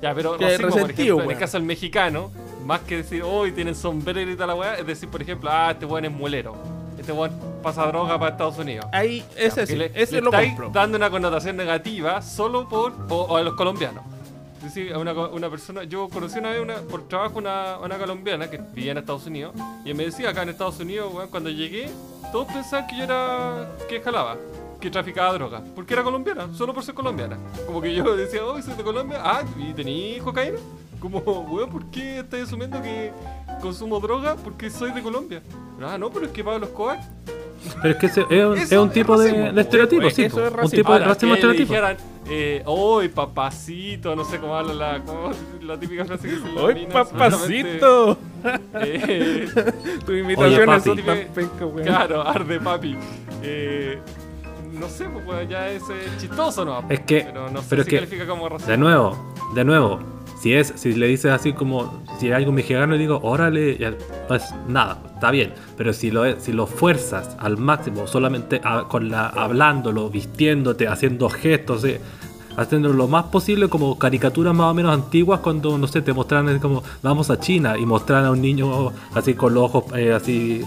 [0.00, 2.30] Ya, pero Que racismo, por ejemplo, en el caso del mexicano,
[2.64, 5.70] más que decir, hoy tienen sombrero y toda la weá, es decir, por ejemplo, ah,
[5.72, 6.54] este weón es mulero.
[7.08, 7.32] Este weón
[7.62, 8.84] pasa droga para Estados Unidos.
[8.92, 10.68] Ahí, ese sí, le, ese le lo estáis compro.
[10.68, 12.92] dando una connotación negativa solo por.
[13.08, 14.04] o, o a los colombianos.
[14.94, 15.84] Una, una persona.
[15.84, 19.54] Yo conocí una vez una, por trabajo una, una colombiana que vivía en Estados Unidos.
[19.86, 21.88] Y me decía acá en Estados Unidos, weón, cuando llegué,
[22.30, 23.70] todos pensaban que yo era.
[23.88, 24.36] que jalaba.
[24.78, 25.62] Que traficaba droga.
[25.74, 27.38] Porque era colombiana, solo por ser colombiana.
[27.66, 29.22] Como que yo decía, oh, soy de Colombia.
[29.24, 30.58] Ah, ¿y tení cocaína?
[31.00, 33.12] Como, weón, ¿por qué estás asumiendo que
[33.60, 34.36] consumo droga?
[34.36, 35.42] Porque soy de Colombia.
[35.80, 36.98] Ah, no, pero es que pago los coac.
[37.82, 40.14] Pero es que ese es, un, es un es tipo de, racismo, de estereotipo, pues,
[40.14, 40.22] sí.
[40.24, 41.68] eso es Un tipo de racismo estereotipo.
[41.72, 41.96] dijeran,
[42.30, 44.14] eh, ¡Oy, papacito!
[44.16, 45.30] No sé cómo habla la, cómo-
[45.62, 48.16] la típica frase que se ¡Ay, papacito!
[48.74, 49.48] Eh,
[50.84, 51.82] son tan pencas, weón.
[51.84, 52.96] claro, arde papi.
[53.42, 53.98] Eh,
[54.72, 56.84] no sé, pues ya es eh, chistoso, ¿no?
[56.88, 58.70] Es que- Pero no sé pero si es que- califica como racismo.
[58.70, 60.00] De nuevo, de nuevo.
[60.48, 64.44] Si es, si le dices así como, si hay algo mexicano y digo, órale, pues
[64.66, 65.52] nada, está bien.
[65.76, 71.28] Pero si lo, si lo fuerzas al máximo, solamente a- con la, hablándolo, vistiéndote, haciendo
[71.28, 72.00] gestos, eh,
[72.56, 76.48] haciéndolo lo más posible como caricaturas más o menos antiguas cuando, no sé, te mostraran
[76.48, 80.14] así como, vamos a China y mostraran a un niño así con los ojos eh,
[80.14, 80.62] así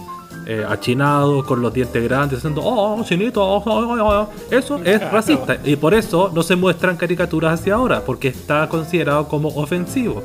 [0.45, 4.29] eh, achinados, con los dientes grandes, haciendo, oh, chinito, oh, oh, oh, oh".
[4.49, 5.57] eso es racista.
[5.63, 10.23] Y por eso no se muestran caricaturas hacia ahora, porque está considerado como ofensivo.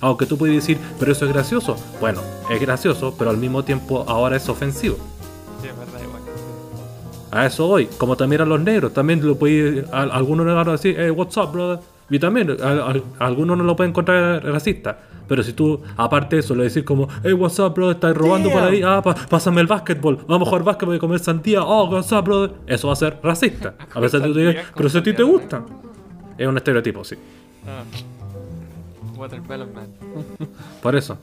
[0.00, 1.76] Aunque tú puedes decir, pero eso es gracioso.
[2.00, 4.96] Bueno, es gracioso, pero al mismo tiempo ahora es ofensivo.
[5.60, 6.22] Sí, es verdad, igual.
[7.30, 7.86] A eso voy.
[7.98, 11.36] Como también a los negros, también lo puede, a- algunos negros a decir, hey, what's
[11.36, 11.80] up, brother?
[12.08, 14.98] Y también, a, a- algunos no lo pueden encontrar racista.
[15.30, 17.94] Pero si tú, aparte de eso, le decís como, hey, what's up, brother?
[17.94, 21.20] Estás robando por ahí, ah, pa- pásame el básquetbol, vamos a jugar básquetbol y comer
[21.20, 22.50] sandía, oh, what's up, brother?
[22.66, 23.76] Eso va a ser racista.
[23.94, 25.64] A pesar de que tú digas, pero si a ti te gusta.
[26.36, 27.14] Es un estereotipo, sí.
[27.64, 27.84] Ah.
[29.16, 29.86] Watermelon Man.
[30.82, 31.16] Por eso.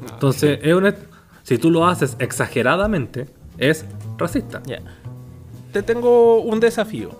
[0.00, 0.94] Entonces, es un
[1.42, 3.26] si tú lo haces exageradamente,
[3.58, 3.84] es
[4.16, 4.62] racista.
[4.64, 4.80] Ya.
[5.74, 7.10] Te tengo un desafío.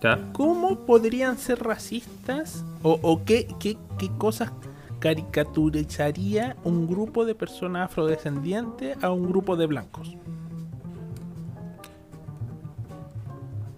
[0.00, 0.20] ¿ya?
[0.32, 2.64] ¿Cómo podrían ser racistas?
[2.84, 4.52] ¿O, o qué, qué, qué cosas
[4.98, 10.16] caricaturizaría un grupo de personas afrodescendientes a un grupo de blancos?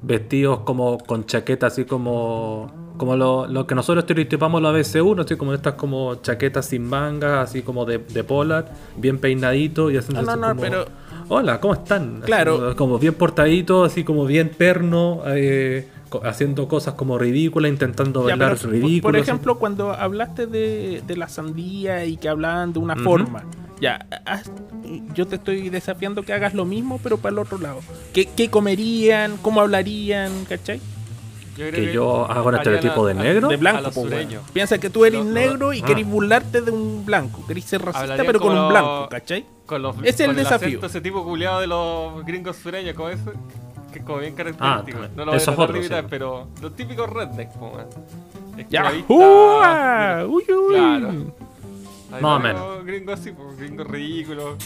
[0.00, 5.36] vestidos como con chaquetas así como como lo, lo que nosotros estereotipamos la BC1, así
[5.36, 10.22] como estas como chaquetas sin mangas, así como de, de polar, bien peinadito y haciendo
[10.22, 10.84] No, no, no, como, pero-
[11.28, 12.22] Hola, ¿cómo están?
[12.22, 12.58] Claro.
[12.58, 15.86] como, como bien portadito, así como bien perno, eh,
[16.24, 22.04] haciendo cosas como ridículas, intentando Ya, bailar por- ejemplo, cuando hablaste de, de la sandía
[22.04, 23.02] y que hablaban de una Ujú.
[23.04, 23.44] forma,
[23.80, 24.50] ya, haz-
[25.14, 27.80] yo te estoy desafiando que hagas lo mismo, pero para el otro lado.
[28.12, 29.36] ¿Qué, qué comerían?
[29.42, 30.44] ¿Cómo hablarían?
[30.48, 30.80] ¿Cachai?
[31.56, 33.48] Yo creo que yo hago un estereotipo de a- a- negro.
[33.48, 34.06] De blanco, po.
[34.52, 35.84] Piensa que tú eres negro y ah.
[35.84, 37.44] querés burlarte de un blanco.
[37.48, 39.44] Querés ser racista, Hablarían pero con un blanco, ¿cachai?
[39.66, 40.68] Con los, Ese es el con desafío.
[40.68, 43.22] acento, ese tipo culiado de los gringos sureños, como ese,
[43.92, 44.98] que es como bien característico.
[45.02, 46.06] Ah, no lo voy a eso es tratar otro, de imitar, sí.
[46.10, 47.86] pero los típicos rednecks, po, man.
[48.68, 48.92] Ya.
[49.08, 50.24] ¡Ua!
[50.28, 50.74] ¡Uy, uy!
[50.74, 51.12] Claro.
[52.10, 52.84] Más o menos.
[52.84, 54.56] Gringos así, po, gringos ridículos.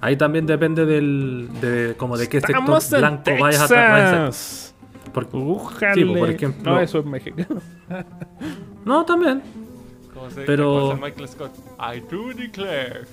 [0.00, 3.90] Ahí también depende del, de como de qué sector Estamos en blanco vayas a, tra-
[3.90, 4.74] vayas a- Texas.
[5.14, 5.94] Por- Búscale.
[5.94, 7.60] Sí, pues, por ejemplo- No, eso es mexicano.
[8.84, 9.42] No, también.
[10.12, 11.52] Como se Pero- como dice Michael Scott.
[11.78, 13.04] I do declare.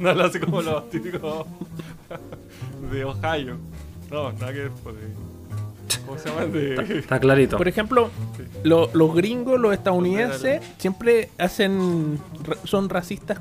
[0.00, 1.46] No lo hace como los típicos
[2.90, 3.58] de Ohio.
[4.10, 4.70] No, nada que ver.
[4.82, 4.96] pues,
[6.06, 6.44] ¿Cómo se llama?
[6.46, 6.98] De.
[6.98, 7.56] Está clarito.
[7.56, 8.10] Por ejemplo,
[8.64, 12.18] lo- los gringos, los estadounidenses, siempre hacen.
[12.64, 13.38] son racistas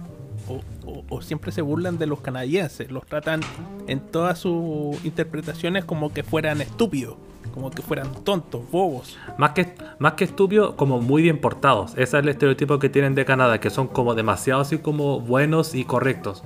[0.47, 2.91] o, o- o siempre se burlan de los canadienses.
[2.91, 3.41] Los tratan
[3.87, 7.15] en todas sus interpretaciones como que fueran estúpidos,
[7.53, 9.17] como que fueran tontos, bobos.
[9.37, 11.91] Más que, más que estúpidos, como muy bien portados.
[11.93, 15.73] Ese es el estereotipo que tienen de Canadá, que son como demasiado así como buenos
[15.75, 16.43] y correctos.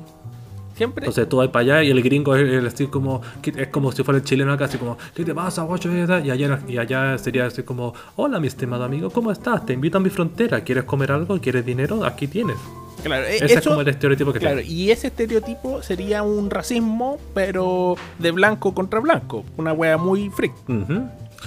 [0.76, 1.06] Siempre.
[1.06, 4.04] Entonces tú vas para allá y el gringo es, es así como, es como si
[4.04, 5.90] fuera el chileno acá, así como, ¿qué te pasa, guacho?
[5.96, 6.02] Y
[6.32, 9.66] allá, y allá sería así como, hola mi estimado amigo, ¿cómo estás?
[9.66, 11.40] Te invito a mi frontera, ¿quieres comer algo?
[11.40, 12.04] ¿Quieres dinero?
[12.06, 12.58] Aquí tienes.
[13.04, 16.50] claro, e- Ese eso- es como el estereotipo que Claro, y ese estereotipo sería un
[16.50, 19.44] racismo, pero de blanco contra blanco.
[19.58, 20.54] Una wea muy freak.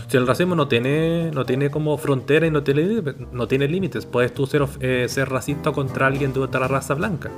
[0.09, 3.03] Si el racismo no tiene, no tiene como frontera y no tiene,
[3.33, 7.31] no tiene límites, puedes tú ser, eh, ser racista contra alguien de otra raza blanca.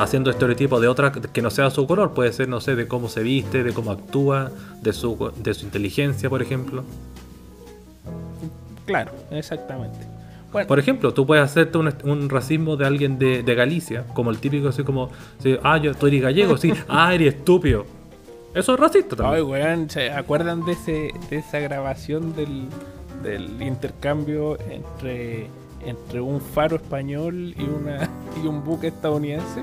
[0.00, 3.08] Haciendo estereotipos de otra que no sea su color, puede ser, no sé, de cómo
[3.10, 6.84] se viste, de cómo actúa, de su, de su inteligencia, por ejemplo.
[8.86, 9.98] Claro, exactamente.
[10.52, 14.30] Bueno, Por ejemplo, tú puedes hacerte un, un racismo de alguien de, de Galicia, como
[14.30, 15.10] el típico así como,
[15.62, 17.84] ah, yo, tú eres gallego, sí, ah, eres estúpido.
[18.54, 19.46] Eso es racista Ay, también.
[19.46, 22.68] weón, ¿se acuerdan de, ese, de esa grabación del,
[23.22, 25.46] del intercambio entre,
[25.84, 28.08] entre un faro español y, una,
[28.42, 29.62] y un buque estadounidense?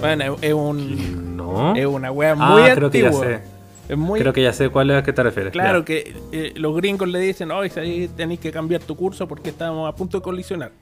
[0.00, 1.74] Bueno, es, un, No.
[1.74, 3.26] es una wea Ah, muy creo que ya antigua.
[3.26, 3.40] sé.
[3.88, 5.52] Es muy, Creo que ya sé cuál es a qué te refieres.
[5.52, 5.84] claro ya.
[5.84, 7.70] que eh, los gringos le dicen, hoy
[8.16, 10.72] tenéis que cambiar tu curso porque estamos a punto de colisionar.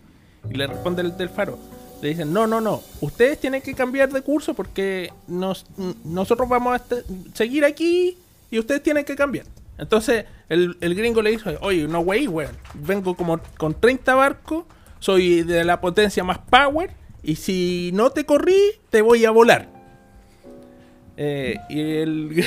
[0.48, 1.58] Y le responde el del faro.
[2.00, 5.66] Le dicen, no, no, no, ustedes tienen que cambiar de curso porque nos,
[6.04, 8.16] nosotros vamos a est- seguir aquí
[8.50, 9.46] y ustedes tienen que cambiar.
[9.78, 14.64] Entonces el, el gringo le dice, oye, no wey, weón, vengo como con 30 barcos,
[14.98, 16.90] soy de la potencia más power
[17.22, 18.58] y si no te corrí,
[18.90, 19.68] te voy a volar.
[21.16, 22.44] Eh, y el,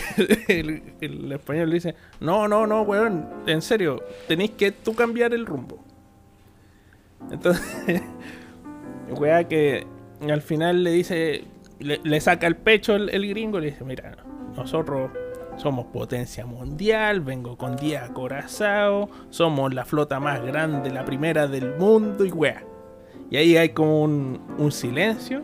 [1.01, 5.45] el, español le dice, no, no, no, weón, en serio, tenéis que tú cambiar el
[5.45, 5.84] rumbo.
[7.32, 8.01] Entonces,
[9.09, 9.86] weá que
[10.30, 11.43] al final le dice,
[11.80, 14.17] le, le saca el pecho el, el gringo y le dice, mira,
[14.55, 15.11] nosotros
[15.57, 21.75] somos potencia mundial, vengo con 10 acorazados, somos la flota más grande, la primera del
[21.77, 22.63] mundo y weá.
[23.29, 25.41] Y ahí hay como un, silencio.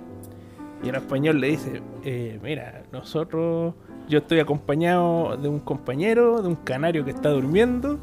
[0.84, 3.74] Y el español le dice, eh, mira, nosotros,
[4.08, 8.00] yo estoy acompañado de un compañero, de un canario que está durmiendo.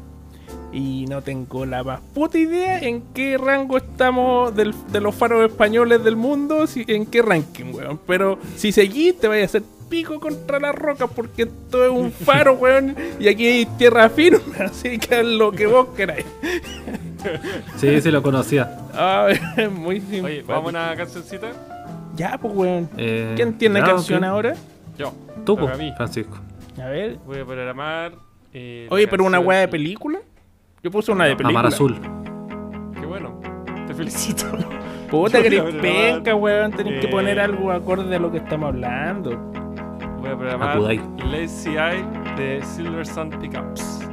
[0.71, 6.03] Y no tengo la más puta idea en qué rango estamos de los faros españoles
[6.03, 7.99] del mundo, si, en qué ranking, weón.
[8.05, 12.11] Pero si seguís, te vaya a hacer pico contra la roca porque esto es un
[12.25, 12.95] faro, weón.
[13.19, 16.25] Y aquí hay tierra firme, así que haz lo que vos queráis.
[17.77, 18.75] Sí, sí lo conocía.
[19.01, 20.25] Ah, es muy simpático.
[20.25, 21.51] Oye, vamos a una cancioncita.
[22.15, 22.89] Ya, pues, weón.
[22.97, 24.55] Eh, ¿Quién tiene ya, canción ahora?
[24.97, 25.13] Yo.
[25.45, 25.93] Tú, mí.
[25.95, 26.37] Francisco.
[26.81, 27.17] A ver.
[27.25, 28.11] Voy a programar.
[28.53, 30.19] eh, Oye, pero una weá de película.
[30.83, 31.59] Yo puse una de película.
[31.59, 31.97] Amar Azul.
[32.99, 33.39] Qué bueno.
[33.87, 34.45] Te felicito.
[35.09, 36.71] Puta que penca, weón.
[36.71, 39.68] Tenés que eh, poner algo acorde a lo que estamos hablando.
[40.19, 41.01] Voy a programar Akudai.
[41.31, 42.03] Lazy Eye
[42.35, 44.08] de Silver Sun Pickups.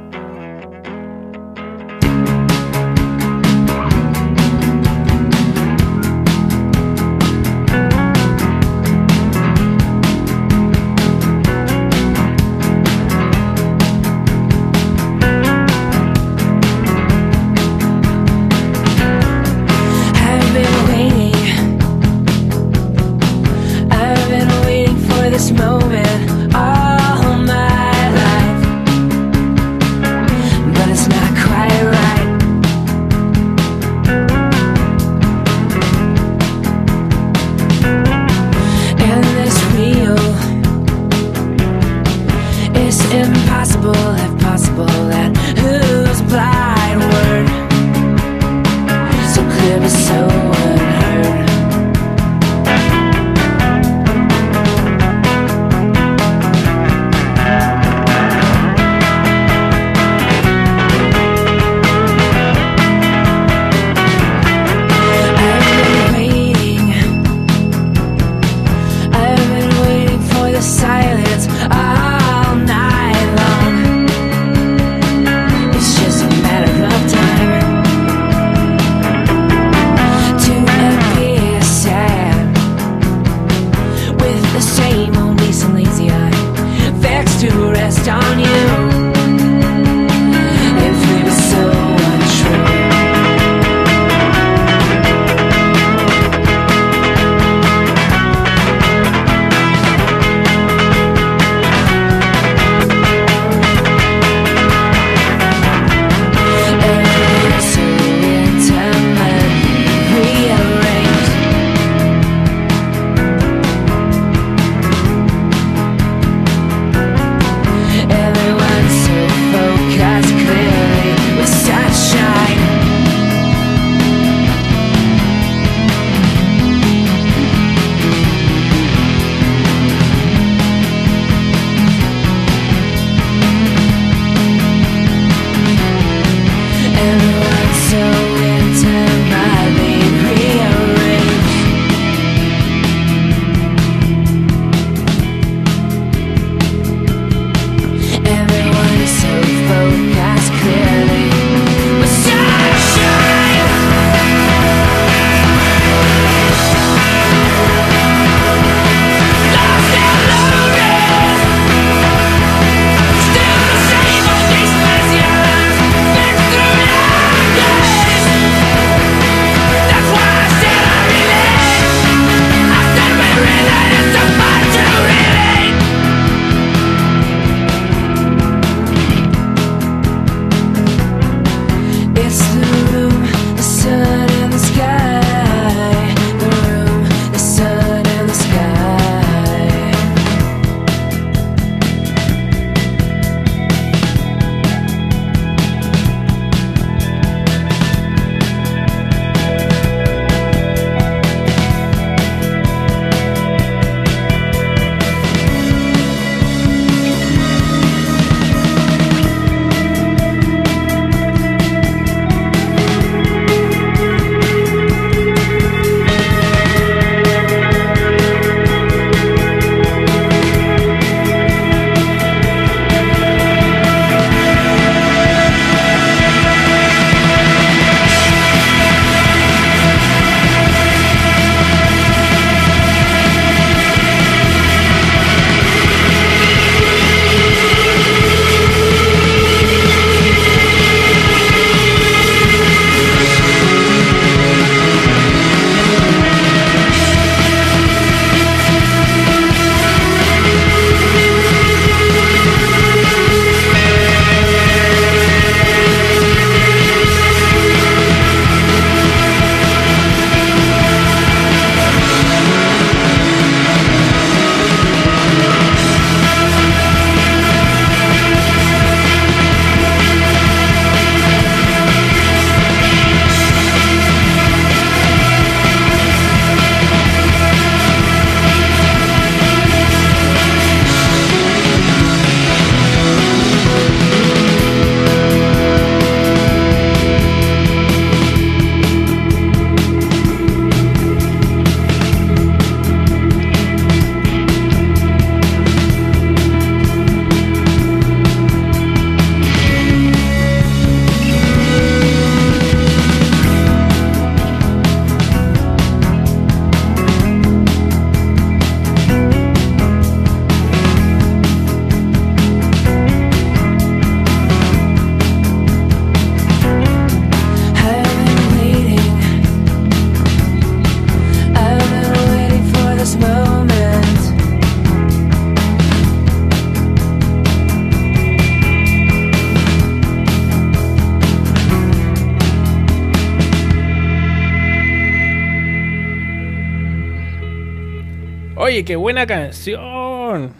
[339.17, 340.53] Buena canción.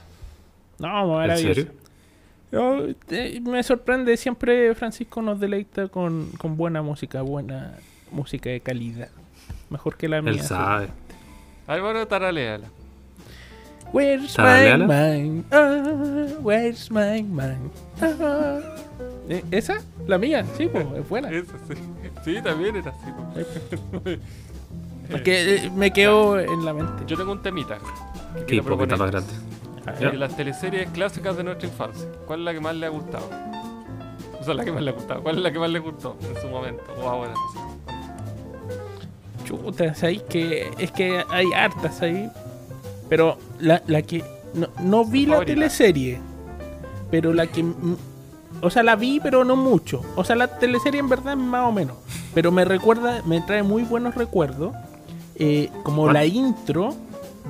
[0.79, 1.53] No, maravilloso.
[1.53, 1.71] serio?
[2.51, 7.73] Yo, eh, me sorprende, siempre Francisco nos deleita con, con buena música, buena
[8.11, 9.09] música de calidad.
[9.69, 10.31] Mejor que la mía.
[10.31, 10.87] Él sabe.
[11.67, 12.67] Álvaro, taraléala.
[13.93, 15.45] Where's my mind?
[15.51, 17.71] Ah, where's my mind?
[18.01, 18.59] Ah.
[19.29, 19.81] Eh, ¿Esa?
[20.07, 20.45] ¿La mía?
[20.57, 21.29] Sí, pues, es buena.
[21.29, 21.73] Esa, sí.
[22.23, 23.11] Sí, también era así.
[23.11, 24.11] po.
[25.11, 27.03] Porque eh, me quedó en la mente.
[27.07, 27.77] Yo tengo un temita.
[28.33, 29.11] Que Qué quiero hipócrita más proponer.
[29.85, 30.11] grande.
[30.11, 33.29] De las teleseries clásicas de nuestra infancia, ¿cuál es la que más le ha gustado?
[34.39, 35.23] O sea, la que más le ha gustado.
[35.23, 36.83] ¿Cuál es la que más le gustó en su momento?
[37.01, 37.33] O ahora.
[39.45, 42.29] Chuta, ¿sabéis que es que hay hartas ahí?
[43.09, 44.23] Pero la, la que.
[44.53, 45.53] No, no vi la Favorita.
[45.53, 46.19] teleserie.
[47.09, 47.65] Pero la que.
[48.61, 50.01] O sea, la vi, pero no mucho.
[50.15, 51.95] O sea, la teleserie en verdad más o menos.
[52.33, 54.73] Pero me recuerda, me trae muy buenos recuerdos.
[55.35, 56.13] eh, como ¿Cuál?
[56.15, 56.95] la intro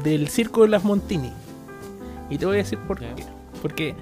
[0.03, 1.31] del Circo de las Montini.
[2.29, 3.07] Y te voy a decir por qué.
[3.61, 3.95] Porque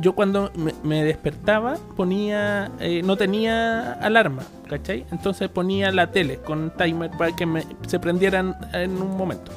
[0.00, 2.70] yo cuando me, me despertaba ponía.
[2.80, 5.06] eh, no tenía alarma, ¿cachai?
[5.10, 9.52] Entonces ponía la tele con timer para que me, se prendieran en un momento.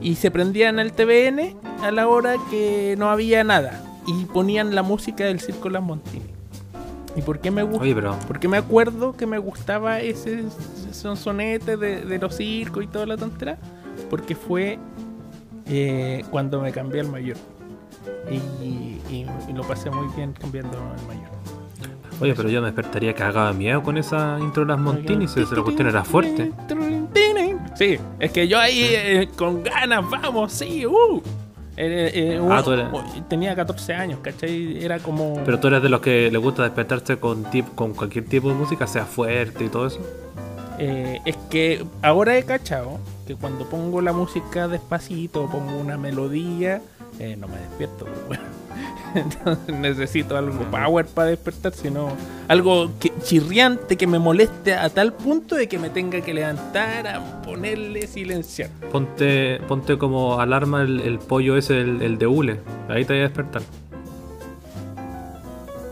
[0.00, 3.84] Y se prendían el TVN a la hora que no había nada.
[4.06, 6.24] Y ponían la música del Circo Las Montini.
[7.16, 7.80] ¿Y por qué me gusta?
[8.26, 10.44] Porque me acuerdo que me gustaba ese
[10.92, 13.58] sonsonete de, de los circos y toda la tontera.
[14.08, 14.78] Porque fue
[15.70, 17.36] eh, cuando me cambié al mayor.
[18.30, 21.30] Y, y- y lo pasé muy bien cambiando al mayor.
[22.20, 25.40] Oye, pero yo me despertaría cagado de miedo con esa intro de las Montini, si
[25.40, 26.52] esa cuestión era fuerte.
[27.76, 31.22] Sí, es que yo ahí eh, con ganas, vamos, sí, uh.
[31.76, 32.88] Eh, eh, Ah, tú eres-
[33.28, 34.84] Tenía 14 años, ¿cachai?
[34.84, 35.40] Era como...
[35.46, 38.54] Pero tú eres de los que le gusta despertarse con, tip- con cualquier tipo de
[38.54, 40.00] música, sea fuerte y todo eso.
[40.78, 42.98] Eh, es que ahora he cachado
[43.30, 46.82] que cuando pongo la música despacito, pongo una melodía,
[47.20, 48.06] eh, no me despierto.
[49.14, 52.08] Entonces necesito algo power para despertar, sino
[52.48, 57.06] algo que, chirriante que me moleste a tal punto de que me tenga que levantar
[57.06, 58.70] a ponerle silenciar.
[58.90, 62.58] Ponte, ponte como alarma el, el pollo ese, el, el de hule.
[62.88, 63.62] Ahí te voy a despertar.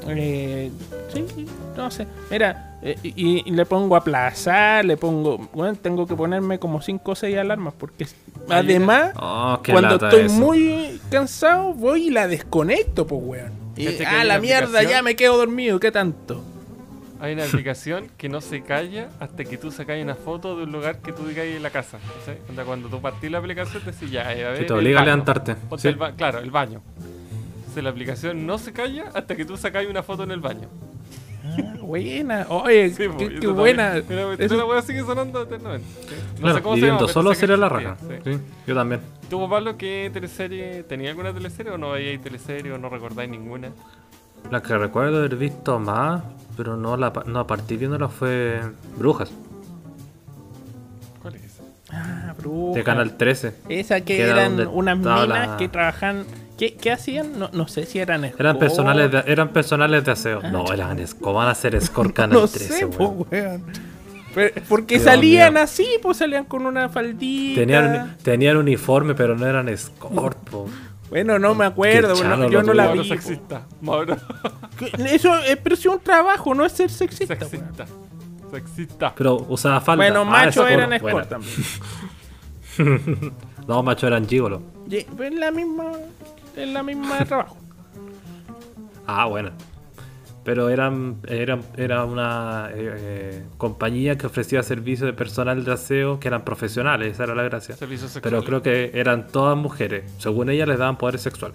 [0.08, 0.72] Eh,
[1.14, 2.04] sí, no sé.
[2.32, 5.48] Mira, eh, y, y le pongo aplazar, le pongo.
[5.52, 8.06] Bueno, tengo que ponerme como 5 o 6 alarmas porque
[8.48, 9.12] además.
[9.16, 10.34] Oh, Cuando estoy eso.
[10.34, 13.52] muy cansado, voy y la desconecto, pues, weón.
[13.76, 16.42] Y, ah, la mierda, ya me quedo dormido, ¿qué tanto?
[17.20, 20.72] Hay una aplicación que no se calla hasta que tú sacas una foto de un
[20.72, 21.98] lugar que tú digas en la casa.
[22.24, 22.32] ¿sí?
[22.64, 24.60] Cuando tú partís la aplicación te dice ya, eh, a ver.
[24.60, 25.56] Que te obliga a levantarte.
[25.78, 25.88] Sí.
[25.88, 26.80] el claro, el baño.
[27.58, 30.68] Entonces la aplicación no se calla hasta que tú sacas una foto en el baño.
[31.56, 34.02] Ah, buena, oye, Sí, qué, eso buena.
[34.08, 35.86] Mira, Eso- la weá sigue sonando eternamente.
[36.08, 36.14] ¿sí?
[36.34, 37.96] No Claro, sé cómo y se llama, viendo pero solo sería la raja.
[38.00, 38.14] sí.
[38.32, 39.00] Sí, yo también.
[39.30, 40.82] ¿Tú, Pablo, qué teleserie?
[40.84, 43.70] ¿Tenía alguna teleserie o no veíais teleserie o no recordáis ninguna?
[44.50, 46.22] La que recuerdo haber visto más,
[46.56, 48.60] pero no, la, no a partir viéndola fue
[48.96, 49.30] Brujas,
[51.22, 51.62] ¿Cuál es esa?
[51.90, 52.78] Ah, bruja.
[52.78, 53.54] de Canal 13.
[53.68, 56.24] Esa que que era eran unas minas la- que trabajan.
[56.58, 57.38] ¿Qué, qué hacían?
[57.38, 58.58] No, no sé si eran Eran escort.
[58.58, 60.42] personales de, eran personales de aseo.
[60.42, 61.74] No, eran es- ¿cómo van a ser
[62.32, 62.96] No 13, sé, weón?
[62.98, 63.64] po, weón.
[64.34, 65.62] Pero- porque Dios salían mío.
[65.62, 67.60] así, pues salían con una faldita.
[67.60, 70.66] Tenían, tenían uniforme, pero no eran escort, po.
[71.08, 73.00] Bueno, no me acuerdo, bueno, yo no la vi.
[75.10, 77.34] Eso es, pero es un trabajo, no es ser sexista.
[77.36, 77.86] sexista.
[78.50, 79.14] Sexista.
[79.16, 80.04] Pero usaba falda.
[80.04, 81.20] Bueno, Ah, macho escort, eran bueno.
[81.20, 81.54] escort también.
[83.66, 84.26] No, macho eran
[85.16, 85.84] pero Es la misma,
[86.58, 87.56] es la misma de trabajo.
[89.06, 89.50] Ah, bueno.
[90.44, 96.18] Pero eran, eran era una eh, eh, compañía que ofrecía servicios de personal de aseo
[96.20, 97.76] que eran profesionales, esa era la gracia.
[98.22, 100.10] Pero creo que eran todas mujeres.
[100.18, 101.52] Según ellas les daban poder sexual.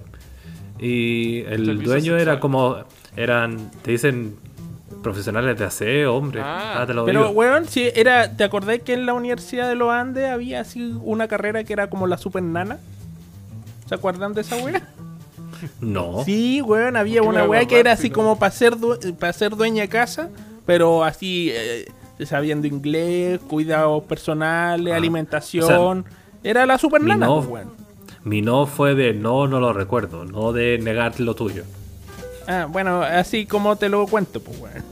[0.78, 2.84] Y el Servicio dueño era como.
[3.16, 3.72] Eran.
[3.82, 4.36] Te dicen
[5.02, 6.42] profesionales de aseo, hombre.
[6.44, 6.82] Ah.
[6.82, 7.32] Ah, te lo Pero, digo.
[7.32, 11.28] weón, si era, ¿te acordás que en la Universidad de los Andes había así una
[11.28, 12.80] carrera que era como la super nana?
[13.94, 14.82] ¿Se acuerdan de esa weá?
[15.80, 16.24] No.
[16.26, 18.76] Sí, weón, había ¿Por qué una weá que era así como para ser,
[19.20, 20.30] para ser dueña de casa,
[20.66, 21.86] pero así eh,
[22.26, 26.06] sabiendo inglés, cuidados personales, Ah, alimentación.
[26.44, 27.72] era la super nana, no- pues, weón.
[28.24, 30.26] Mi no fue de no, no lo recuerdo.
[30.26, 31.64] No de negar lo tuyo.
[32.48, 34.84] Ah, bueno, así como te lo cuento, pues, weón.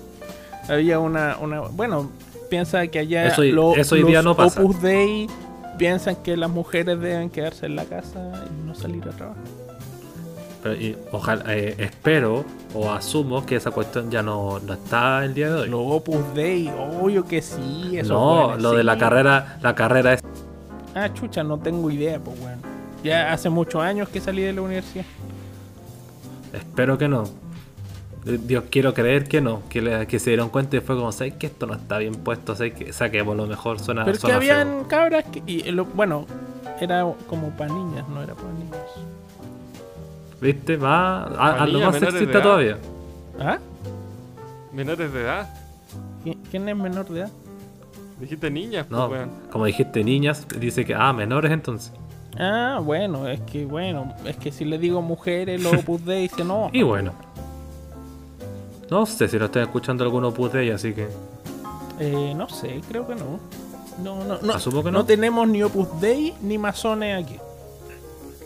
[0.70, 2.12] Había una, una, bueno,
[2.52, 4.62] piensa que allá Eso hoy- lo- eso hoy día los no pasa.
[4.62, 5.28] Opus Dei
[5.78, 9.44] piensan que las mujeres deben quedarse en la casa y no salir a trabajar.
[10.64, 12.46] Pero, y ojalá, eh, espero
[12.76, 15.70] o asumo que esa cuestión ya no, no está el día de hoy.
[15.70, 18.00] Los Opus Dei, obvio que sí.
[18.06, 20.22] no, lo de la carrera, la carrera es.
[20.94, 22.60] Ah, chucha, no tengo idea, pues, weón.
[23.04, 25.06] Ya hace muchos años que salí de la universidad.
[26.54, 27.24] Espero que no.
[28.26, 29.62] Eh, Dios, quiero creer que no.
[29.70, 32.14] Que, le- que se dieron cuenta y fue como, ¿sabes que esto no está bien
[32.16, 32.56] puesto?
[32.56, 33.80] ¿Sabes que saquemos lo mejor?
[33.80, 34.54] Suena, Pero es que suena feo".
[34.60, 35.42] habían cabras que.
[35.48, 36.26] Y lo- bueno,
[36.80, 38.78] era como para niñas, no era para niños.
[40.40, 40.78] ¿Viste?
[40.78, 42.78] Va a, a lo más sexista todavía.
[43.40, 43.60] ¿Ah?
[44.74, 45.50] Menores de edad.
[46.26, 47.30] ¿Qui- ¿Quién es menor de edad?
[48.20, 51.92] Dijiste niñas, pues, como dijiste, niñas, dice que, ah, menores entonces.
[52.40, 56.44] Ah, bueno, es que bueno, es que si le digo mujeres, los Opus Dei se
[56.44, 56.70] no.
[56.74, 57.14] Y bueno.
[58.92, 61.08] No sé si lo están escuchando alguno Opus Dei, así que.
[62.00, 63.40] Eh, no sé, creo que no.
[64.04, 64.54] No, no, no.
[64.54, 65.00] Asumo que no.
[65.00, 67.38] no tenemos ni Opus Dei ni masones aquí.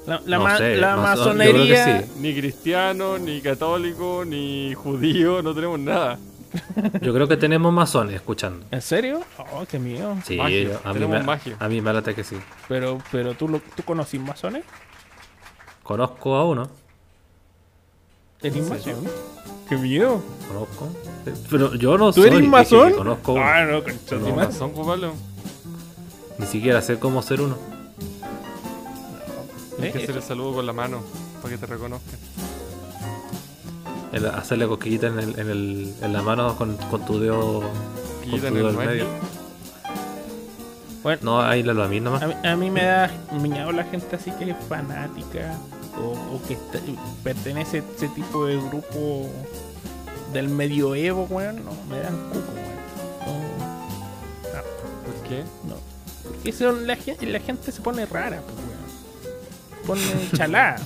[0.06, 1.86] La, la No ma- sé, la masonería.
[2.00, 2.12] que sí.
[2.20, 6.20] Ni cristiano, ni católico, ni judío, no tenemos nada.
[7.02, 8.66] Yo creo que tenemos masones escuchando.
[8.72, 9.22] ¿En serio?
[9.52, 10.16] Oh, qué miedo.
[10.24, 11.58] Sí, Magia, a, mí tenemos me, magia.
[11.60, 12.38] a mí me late que sí.
[12.70, 14.64] Pero, pero tú, lo, ¿tú conocís masones?
[15.84, 16.70] Conozco a uno.
[18.48, 18.96] ¿Eres masón?
[19.70, 20.22] Qué miedo.
[20.48, 20.88] Conozco.
[21.26, 22.28] Eh, Pero yo no ¿Tú soy.
[22.28, 22.94] eres dije masón?
[22.94, 23.36] Conozco.
[23.40, 24.36] Ah, no, concha No.
[24.36, 25.14] Razón, pues, Pablo.
[26.38, 27.58] Ni siquiera sé cómo ser uno.
[29.82, 31.02] Hay que Eh, hacer el saludo con la mano
[31.42, 32.20] para que te reconozcan.
[34.12, 37.62] El hacerle cosquillita en, el, en, el, en la mano con, con tu dedo.
[38.30, 39.06] Con en el medio.
[41.04, 42.24] Bueno, No, ahí lo a mí nomás.
[42.24, 45.54] a mí, a mí me da miñado la gente así que es fanática
[45.98, 46.80] o, o que está-
[47.24, 49.30] pertenece a ese tipo de grupo
[50.34, 51.64] del medioevo, weón.
[51.64, 53.46] No, me dan cuco, weón.
[55.06, 55.44] ¿Por qué?
[55.64, 55.82] No, no.
[56.24, 59.86] Porque son, la, gente, la gente se pone rara, pues, weón.
[59.88, 60.78] Pone chalada.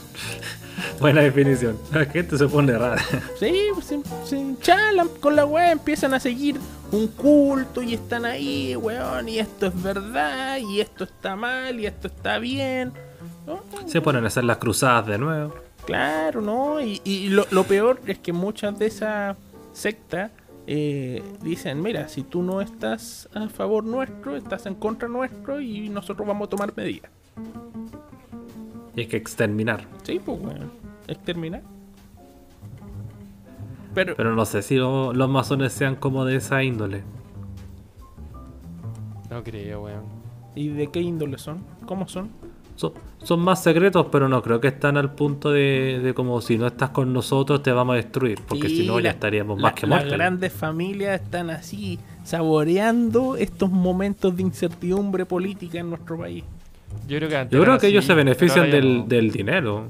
[1.00, 1.78] Buena definición.
[1.92, 3.02] La gente se pone rara.
[3.40, 6.60] Sí, pues se, se enchalan con la weá, empiezan a seguir
[6.92, 11.86] un culto y están ahí, weón, y esto es verdad, y esto está mal, y
[11.86, 12.92] esto está bien.
[13.86, 15.54] Se ponen a hacer las cruzadas de nuevo.
[15.86, 16.80] Claro, ¿no?
[16.82, 19.36] Y, y lo, lo peor es que muchas de esas
[19.74, 20.32] sectas
[20.68, 25.90] eh, dicen, mira, si tú no estás a favor nuestro, estás en contra nuestro y
[25.90, 27.10] nosotros vamos a tomar medidas.
[28.96, 29.86] Y hay que exterminar.
[30.04, 30.72] Sí, pues, weón,
[31.08, 31.64] exterminar.
[33.96, 37.04] Pero, Pero no sé si lo- los masones sean como de esa índole.
[39.30, 40.04] No creo, weón.
[40.56, 41.64] ¿y de qué índole son?
[41.86, 42.30] ¿Cómo son?
[42.80, 46.58] Son, son más secretos, pero no creo que están al punto de, de como si
[46.58, 48.40] no estás con nosotros te vamos a destruir.
[48.48, 50.18] Porque Sí, si no, ya estaríamos la- más que Las muertos.
[50.18, 56.46] grandes familias están así, saboreando estos momentos de incertidumbre política en nuestro país.
[57.06, 59.04] Yo creo que antes Yo creo que ellos se benefician del, no.
[59.08, 59.88] del dinero.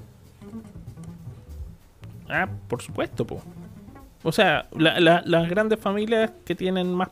[2.27, 3.41] Ah, por supuesto, po.
[4.23, 7.09] O sea, la- la- las grandes familias que tienen más.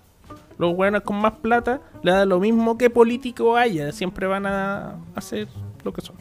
[0.60, 4.96] Los buenos con más plata, le da lo mismo que político haya, siempre van a
[5.14, 5.48] hacer
[5.88, 6.16] lo que son.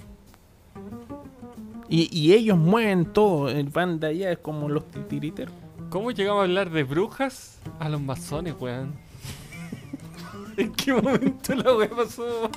[1.88, 5.54] Y, y ellos mueven todo, el van de allá es como los titiriteros.
[5.90, 8.94] ¿Cómo llegamos a hablar de brujas a los masones, weón?
[10.56, 12.50] ¿En qué momento la weá pasó?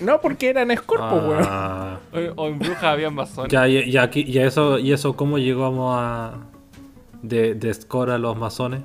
[0.00, 1.42] No, porque eran escorpos, weón.
[1.44, 1.98] Ah,
[2.36, 3.50] O, o en brujas había masones.
[3.50, 6.34] ya, y, y aquí, y eso, y eso, ¿cómo llegamos a
[7.22, 8.82] de, de score a los masones?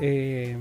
[0.00, 0.58] Eh,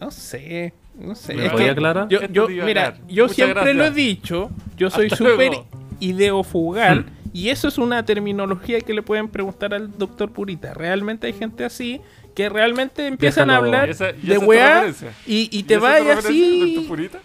[0.00, 1.34] no sé, no sé.
[1.34, 2.08] ¿Me Es podía que aclarar?
[2.08, 2.26] Yo, te
[2.62, 5.52] a mira, yo Muchas siempre lo he dicho, yo soy súper
[6.00, 10.74] ideofugal y eso es una terminología que le pueden preguntar al doctor Purita.
[10.74, 12.00] Realmente hay gente así
[12.34, 15.12] que realmente empiezan a hablar ¿Y esa- y esa de weá referencia?
[15.26, 16.74] y, y ¿Y te esa es tu vayas referencia, así.
[16.74, 17.18] doctor Purita?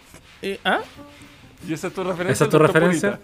[0.64, 0.80] ¿Ah?
[1.68, 2.32] ¿Y esa es tu referencia?
[2.32, 3.20] ¿Esa es tu referencia?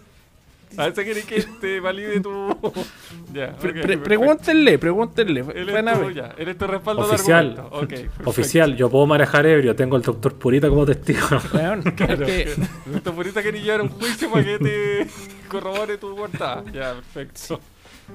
[0.76, 2.30] ¿A esa quieres que te valide tu...?
[3.34, 4.04] ya, Pre- ok, pre- perfecto.
[4.04, 5.42] pregúntenle, pregúntenle.
[5.42, 6.14] Van a ver.
[6.14, 7.54] ya, él es tu respaldo Oficial.
[7.54, 7.76] de argumento.
[7.84, 8.30] Ok, perfecto.
[8.30, 11.26] Oficial, yo puedo manejar ebrio, tengo al doctor Purita como testigo.
[11.54, 12.54] Weón, es que-
[12.86, 15.06] Doctor Purita quiere llevar un juicio para que te
[15.48, 16.62] corrobore tu portada.
[16.72, 17.60] Ya, perfecto.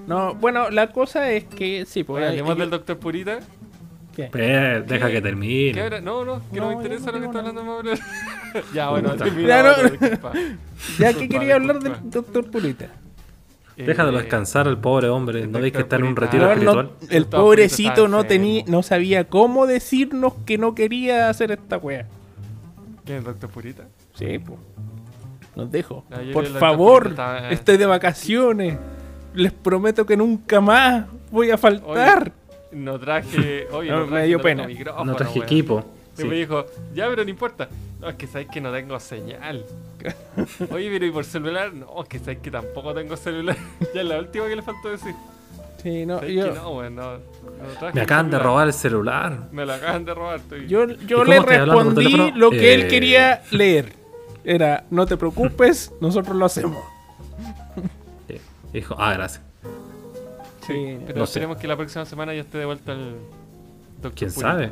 [0.08, 2.24] no, bueno, la cosa es que sí, pues.
[2.26, 3.40] Hay- hay- del doctor Purita,
[4.16, 4.30] ¿qué?
[4.34, 5.90] Eh, deja que ¿qué termine.
[6.02, 7.92] No, no, que No, no, me interesa no lo que está hablando Mauro.
[8.74, 9.48] ya, bueno, termina.
[9.48, 9.90] Ya, no.
[9.90, 10.32] Disculpa.
[11.00, 12.88] Ya que Disculpa, quería hablar del doctor Purita.
[13.78, 15.42] Déjalo Eh, descansar al pobre hombre.
[15.44, 16.90] el ¿No veis que está doctor en un retiro no- espiritual?
[17.10, 22.08] el pobrecito no tenía, no sabía cómo decirnos que no quería hacer esta wea.
[23.06, 23.84] ¿Quién es el doctor Purita?
[24.16, 24.60] Sí, pues.
[25.56, 26.04] Nos dejo.
[26.34, 28.78] Por favor, está- estoy de vacaciones.
[29.34, 32.32] Les prometo que nunca más voy a faltar.
[32.72, 33.68] No traje.
[33.72, 34.68] Oye, No, no, me dio no pena.
[35.06, 35.84] No traje equipo.
[36.18, 36.28] Y Sí.
[36.28, 37.68] me dijo, ya, pero no importa.
[38.06, 39.66] No, es que sabes que no tengo señal.
[40.72, 41.74] Oye, pero ¿y por celular?
[41.74, 43.58] No, es que sabes que tampoco tengo celular.
[43.96, 45.16] ya es la última que le faltó decir.
[45.82, 47.20] Sí, no, yo, que no, weón, no, no
[47.80, 49.50] traje Me acaban de robar el celular.
[49.52, 50.36] Me lo acaban de robar.
[50.36, 50.68] Estoy...
[50.68, 53.94] yo, yo le respondí lo que él Eh, quería leer.
[54.44, 56.78] Era, no te preocupes, nosotros lo hacemos.
[58.28, 58.38] Sí.
[58.72, 59.42] Dijo, ah, gracias.
[60.68, 61.00] Sí.
[61.08, 61.32] Pero No sé.
[61.40, 63.16] esperemos que la próxima semana ya esté de vuelta el
[63.96, 64.72] Doctor ¿Quién sabe?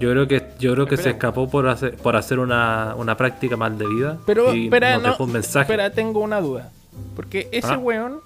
[0.00, 3.56] Yo creo que, yo creo que se escapó por hacer, por hacer una, una práctica
[3.56, 4.16] mal debida.
[4.26, 5.60] Pero, y espera, nos no, dejó un mensaje.
[5.72, 6.70] espera, tengo una duda.
[7.14, 7.78] Porque ese Ah.
[7.78, 8.20] weón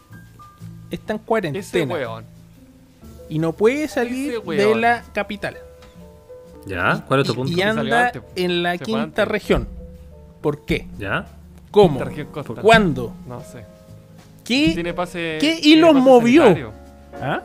[0.90, 2.24] está en Ese cuarentena weón.
[3.28, 5.56] y no puede salir Ese de la capital.
[6.66, 7.04] ¿Ya?
[7.08, 7.52] ¿Cuál es tu Y- punto?
[7.52, 9.68] Y, anda en la Se quinta región.
[10.40, 10.86] ¿Por qué?
[10.98, 11.26] ¿Ya?
[11.70, 12.00] ¿Cómo?
[12.62, 13.12] ¿Cuándo?
[13.26, 13.64] No sé.
[14.44, 14.70] ¿Qué?
[14.74, 15.38] Tiene pase.
[15.40, 16.42] qué tiene hilos pase movió?
[16.42, 16.72] sanitario.
[17.20, 17.42] ¿Ah?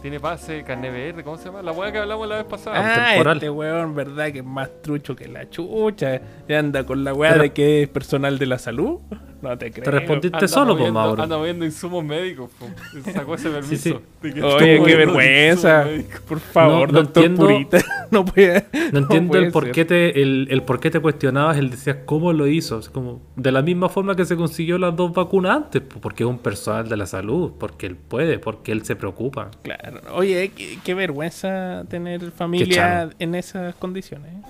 [0.00, 1.60] Tiene pase carne verde, ¿cómo se llama?
[1.60, 2.76] La weá que hablamos la vez pasada.
[2.78, 3.36] Ah, temporal.
[3.38, 6.20] este weón, verdad que es más trucho que la chucha.
[6.48, 9.00] Y anda con la weá de que es personal de la salud.
[9.40, 9.84] No te creo.
[9.84, 11.22] Te respondiste Anda solo, pues, moviendo- Mauro.
[11.22, 12.66] Anda moviendo insumos médicos, po.
[13.12, 13.76] Sacó ese permiso.
[13.76, 14.30] sí.
[14.32, 15.86] que Oye, qué vergüenza.
[16.26, 17.78] Por favor, No, no doctor entiendo- Purita.
[18.10, 18.64] No puede.
[18.92, 21.98] No entiendo puede el por qué te, el, el por qué te cuestionabas, el decías
[22.06, 22.78] cómo lo hizo.
[22.78, 26.28] Es como, de la misma forma que se consiguió las dos vacunas antes, porque es
[26.28, 29.50] un personal de la salud, porque él puede, porque él se preocupa.
[29.62, 30.00] Claro.
[30.14, 34.32] Oye, qué, qué vergüenza tener familia en esas condiciones.
[34.32, 34.40] ¿eh?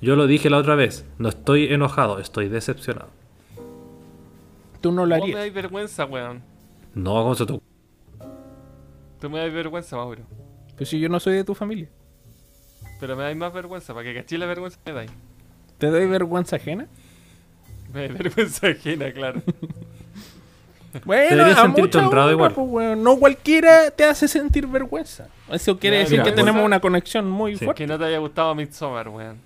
[0.00, 3.08] Yo lo dije la otra vez, no estoy enojado, estoy decepcionado.
[4.80, 5.38] Tú no lo Vos me harías.
[5.40, 6.42] dais vergüenza, weón.
[6.94, 7.60] No, ¿cómo se te-
[9.20, 10.22] Tú me dais vergüenza, Mauro.
[10.76, 11.88] Pues si yo no soy de tu familia.
[13.00, 15.10] Pero me dais más vergüenza, para que cachí la vergüenza que me dais.
[15.78, 16.86] ¿Te doy vergüenza ajena?
[17.92, 19.42] Me dais vergüenza ajena, claro.
[21.04, 22.52] Bueno, a sentirte mucha honrado honra, igual.
[22.54, 23.02] pues, weón.
[23.02, 25.28] No cualquiera te hace sentir vergüenza.
[25.50, 27.64] Eso quiere decir mira, que vergüenza- tenemos una conexión muy Sí.
[27.66, 27.82] fuerte.
[27.82, 29.36] que no te haya gustado Midsommar, weón.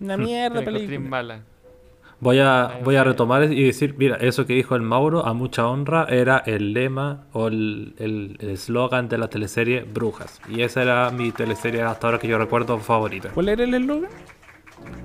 [0.00, 0.98] Una mierda película.
[1.00, 1.40] mala.
[2.20, 5.66] Voy a, voy a retomar y decir, mira, eso que dijo el Mauro, a mucha
[5.66, 10.38] honra, era el lema o el el- el eslogan de la teleserie Brujas.
[10.48, 13.30] Y esa era mi teleserie hasta ahora que yo recuerdo favorita.
[13.30, 14.10] ¿Cuál era el eslogan?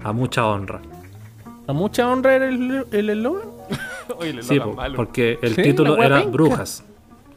[0.04, 0.82] A mucha honra.
[1.68, 3.48] ¿A mucha honra era el el eslogan?
[4.42, 4.96] Sí, logan po, malo.
[4.98, 6.32] porque el Sí, título la era penca.
[6.32, 6.86] Brujas.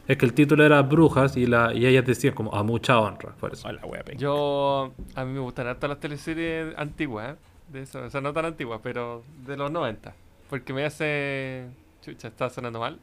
[0.07, 3.35] Es que el título era Brujas y, la, y ellas decían como a mucha honra.
[3.39, 3.67] Por eso.
[3.69, 4.21] Hola, wea, penca.
[4.21, 7.37] Yo, a mí me gustan harto las teleseries antiguas, ¿eh?
[7.69, 10.15] De eso, o sea, no tan antiguas, pero de los 90.
[10.49, 11.67] Porque me hace...
[12.03, 12.99] Chucha, está sonando mal.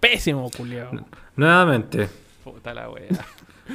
[0.00, 0.90] Pésimo, culiao.
[1.36, 2.08] Nuevamente.
[2.44, 3.08] Puta la wea.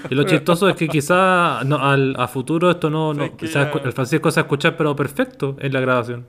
[0.09, 3.13] Y lo chistoso es que quizá no, al, a futuro esto no...
[3.13, 6.25] no el Francisco se va a escuchar pero perfecto en la grabación.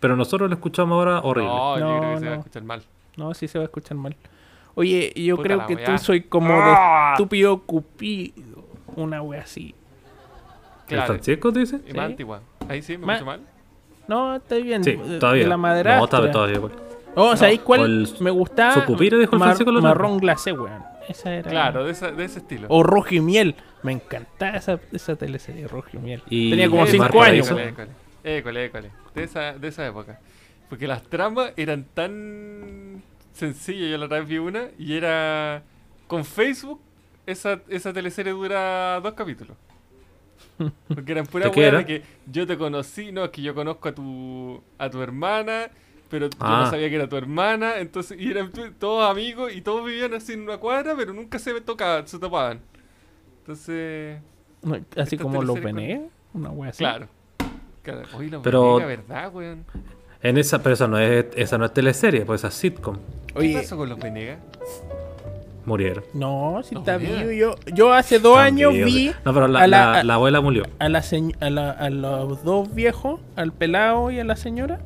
[0.00, 1.48] Pero nosotros lo escuchamos ahora horrible.
[1.48, 2.40] No, yo No, creo que se va a no.
[2.40, 2.82] escuchar mal.
[3.16, 4.16] No, sí se va a escuchar mal.
[4.74, 5.84] Oye, yo Puta creo que weá.
[5.86, 7.10] tú soy como Ah.
[7.10, 8.64] de estúpido cupido.
[8.96, 9.76] Una wea así.
[10.82, 11.06] ¿El Claro.
[11.06, 11.80] Francisco te dice?
[11.86, 11.96] Y Sí.
[11.96, 12.40] más antigua.
[12.68, 13.40] Ahí sí, me Ma- escucho mal.
[14.08, 14.84] No, está bien.
[14.84, 15.44] Sí, todavía.
[15.44, 15.98] De la madera.
[15.98, 16.56] No, todavía, todavía.
[16.56, 16.72] igual.
[17.14, 18.74] Oh, ¿sabéis cuál el- me gustaba?
[18.74, 19.94] su pupilo, dijo el Francisco el otro día.
[19.94, 20.82] Marrón glacé, weón.
[21.08, 21.50] Esa era.
[21.50, 22.66] Claro, de, esa, de ese estilo.
[22.70, 23.54] O rojo y miel.
[23.82, 26.22] Me encantaba esa, esa teleserie, rojo y miel.
[26.28, 27.46] Y- Tenía como Eh, 5 Marco años.
[27.50, 27.90] École, école,
[28.24, 28.90] école, école.
[29.14, 30.18] De esa, de esa época.
[30.68, 33.90] Porque las tramas eran tan sencillas.
[33.90, 35.62] Yo la otra vez vi una y era
[36.06, 36.80] con Facebook.
[37.26, 39.56] Esa, esa teleserie dura dos capítulos.
[40.88, 41.78] Porque eran pura ¿De qué weá era?
[41.78, 45.68] de que yo te conocí, no, es que yo conozco a tu, a tu hermana,
[46.08, 46.62] pero yo Ah.
[46.64, 50.34] no sabía que era tu hermana, entonces, y eran todos amigos y todos vivían así
[50.34, 52.60] en una cuadra, pero nunca se tocaban, se topaban.
[53.40, 54.20] Entonces,
[54.62, 56.10] No, Así como los teleserie con- Venegas.
[56.32, 56.78] Una wea así.
[56.78, 57.08] Claro.
[57.82, 58.02] Claro.
[58.16, 59.64] Oye, la Pero- Venegas, ¿verdad, weón?
[60.22, 62.96] En esa, pero esa no es, esa no es teleserie, pues esa es sitcom.
[63.26, 64.38] ¿Qué Oye, pasó con los Venegas?
[65.66, 66.04] Murieron.
[66.12, 67.30] no, si Los está vivo.
[67.32, 70.40] Yo, yo hace dos años También, vi No, pero la, a la- la- la abuela
[70.40, 70.64] murió.
[70.78, 74.80] a, la señ- a, la- a los dos viejos, al pelado y a la señora.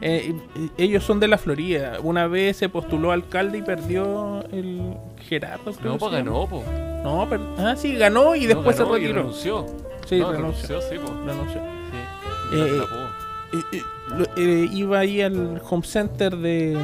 [0.00, 1.98] eh, y- y ellos son de la Florida.
[2.02, 4.94] Una vez se postuló alcalde y perdió el
[5.28, 5.72] Gerardo.
[5.72, 6.62] creo No, que pues se ganó, po.
[7.04, 9.22] No, pero, ah, sí, ganó y después No, ganó se y retiró.
[9.22, 9.66] renunció.
[10.06, 10.68] Sí, no, renunció.
[10.68, 11.12] renunció, sí, po.
[11.26, 11.60] renunció.
[11.60, 12.56] Sí.
[12.56, 13.58] Eh, No se.
[13.58, 16.78] Eh, eh, eh, iba ahí al home center de,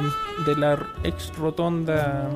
[0.45, 2.27] de la ex rotonda.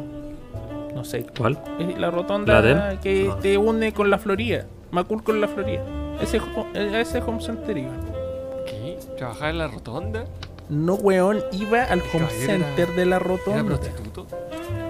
[0.94, 1.26] No sé.
[1.38, 1.60] ¿Cuál?
[1.80, 3.38] eh, La rotonda que Ah.
[3.42, 4.66] te une con la Florida.
[4.92, 5.84] Macul con la Florida.
[6.22, 6.38] Ese,
[6.74, 7.92] eh, ese home center iba.
[8.66, 8.98] ¿Qué?
[9.18, 10.26] ¿Trabajaba en la rotonda?
[10.70, 13.64] No, weón, iba al home era- center de la ¿Era rotonda.
[13.64, 14.28] prostituto?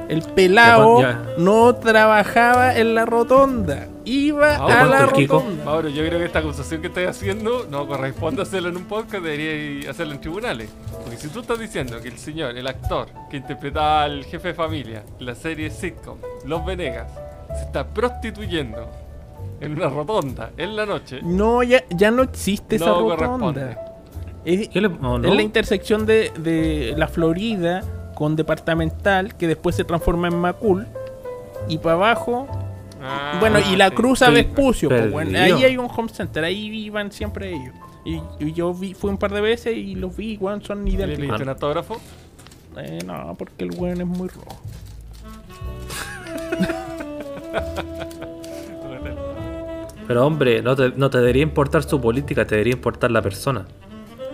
[0.09, 1.25] El Ya, ya.
[1.37, 3.87] no trabajaba en la rotonda.
[4.05, 5.33] Iba Ah, a la ¿cuánto el Kiko?
[5.39, 5.65] rotonda.
[5.65, 9.23] Mauro, yo creo que esta acusación que estás haciendo no corresponde hacerla en un podcast,
[9.23, 10.69] debería hacerla en tribunales.
[11.03, 14.53] Porque si tú estás diciendo que el señor, el actor que interpretaba al jefe de
[14.55, 17.11] familia en la serie sitcom Los Venegas,
[17.55, 18.89] se está prostituyendo
[19.61, 23.15] en una rotonda en la noche, No, ya, ya no existe esa no rotonda.
[23.15, 23.77] corresponde.
[24.45, 25.27] Es- ¿Qué le- no, no?
[25.29, 27.83] Es la intersección de, de la Florida
[28.19, 30.85] con departamental que después se transforma en Macul.
[31.69, 32.47] Y para abajo.
[33.01, 33.95] Ah, bueno, y la sí.
[33.95, 34.89] cruza Estoy Vespucio.
[34.89, 36.43] pues, bueno, ahí hay un home center.
[36.43, 37.73] Ahí iban siempre ellos.
[38.03, 41.07] Y, y yo vi, fui un par de veces y los vi, weón, son ¿Le
[41.07, 41.97] pediste un autógrafo?
[42.77, 44.61] Eh, no, porque el weón es muy rojo.
[50.07, 53.65] Pero hombre, no te, no te debería importar su política, te debería importar la persona.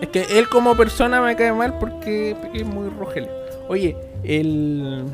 [0.00, 3.45] Es que él como persona me cae mal porque es muy rogelio.
[3.68, 5.04] Oye, el...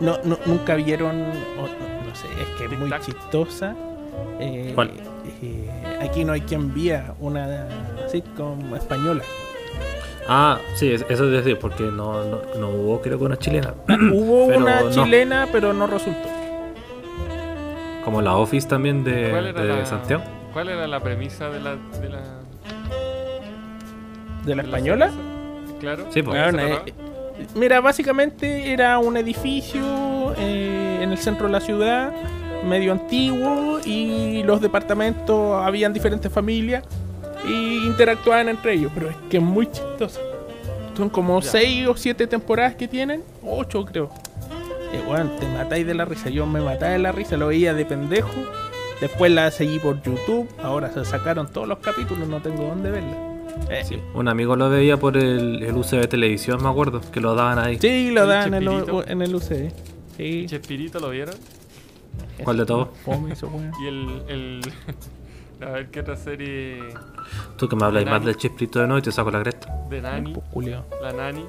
[0.00, 1.18] No, no, nunca vieron...
[1.18, 1.62] no,
[2.06, 3.74] no sé, es que es muy chistosa.
[4.40, 4.90] Eh, ¿Cuál?
[5.42, 5.68] eh,
[6.00, 7.66] aquí no hay quien vía una
[8.08, 9.22] sitcom española.
[10.28, 13.74] Ah, sí, es- eso es decir, porque no, no, no hubo, creo que una chilena.
[14.12, 14.90] Hubo Pero una no.
[14.90, 16.28] chilena, pero no resultó.
[18.04, 20.22] Como la Office también de, ¿Cuál era, de la, Santiago.
[20.52, 21.76] ¿Cuál era la premisa de la.
[22.00, 22.20] De la,
[24.44, 25.10] ¿De la de española?
[25.80, 26.06] Claro.
[26.10, 26.36] Sí, pues.
[26.38, 26.94] Weón, ¿Se eh?
[27.54, 32.12] Mira, básicamente era un edificio eh, en el centro de la ciudad,
[32.64, 36.84] medio antiguo, y los departamentos habían diferentes familias
[37.46, 40.20] y interactuaban entre ellos, pero es que es muy chistoso.
[40.96, 41.50] Son como Ya.
[41.50, 44.10] 6 o 7 temporadas que tienen, 8 creo.
[45.06, 47.84] Bueno, te matáis de la risa, yo me mataba de la risa, lo veía de
[47.84, 48.30] pendejo.
[49.00, 53.37] Después la seguí por YouTube, ahora se sacaron todos los capítulos, no tengo dónde verla.
[53.70, 57.34] Eh, Sí, Un amigo lo veía por el, el de televisión, me acuerdo, que lo
[57.34, 57.78] daban ahí.
[57.78, 59.06] Sí, lo dan en el, Chespirito.
[59.08, 59.72] en el UCD.
[60.16, 60.46] Sí.
[60.48, 61.34] Chespirito lo vieron.
[62.42, 62.88] ¿Cuál de todos?
[63.82, 64.22] Y el.
[64.28, 64.60] el
[65.66, 66.78] a ver qué otra serie.
[67.56, 69.72] Tú que me hablas más del chisplito de nuevo y te saco la cresta.
[69.90, 70.34] De Nani.
[70.52, 70.68] Pues.
[71.02, 71.44] La Nani.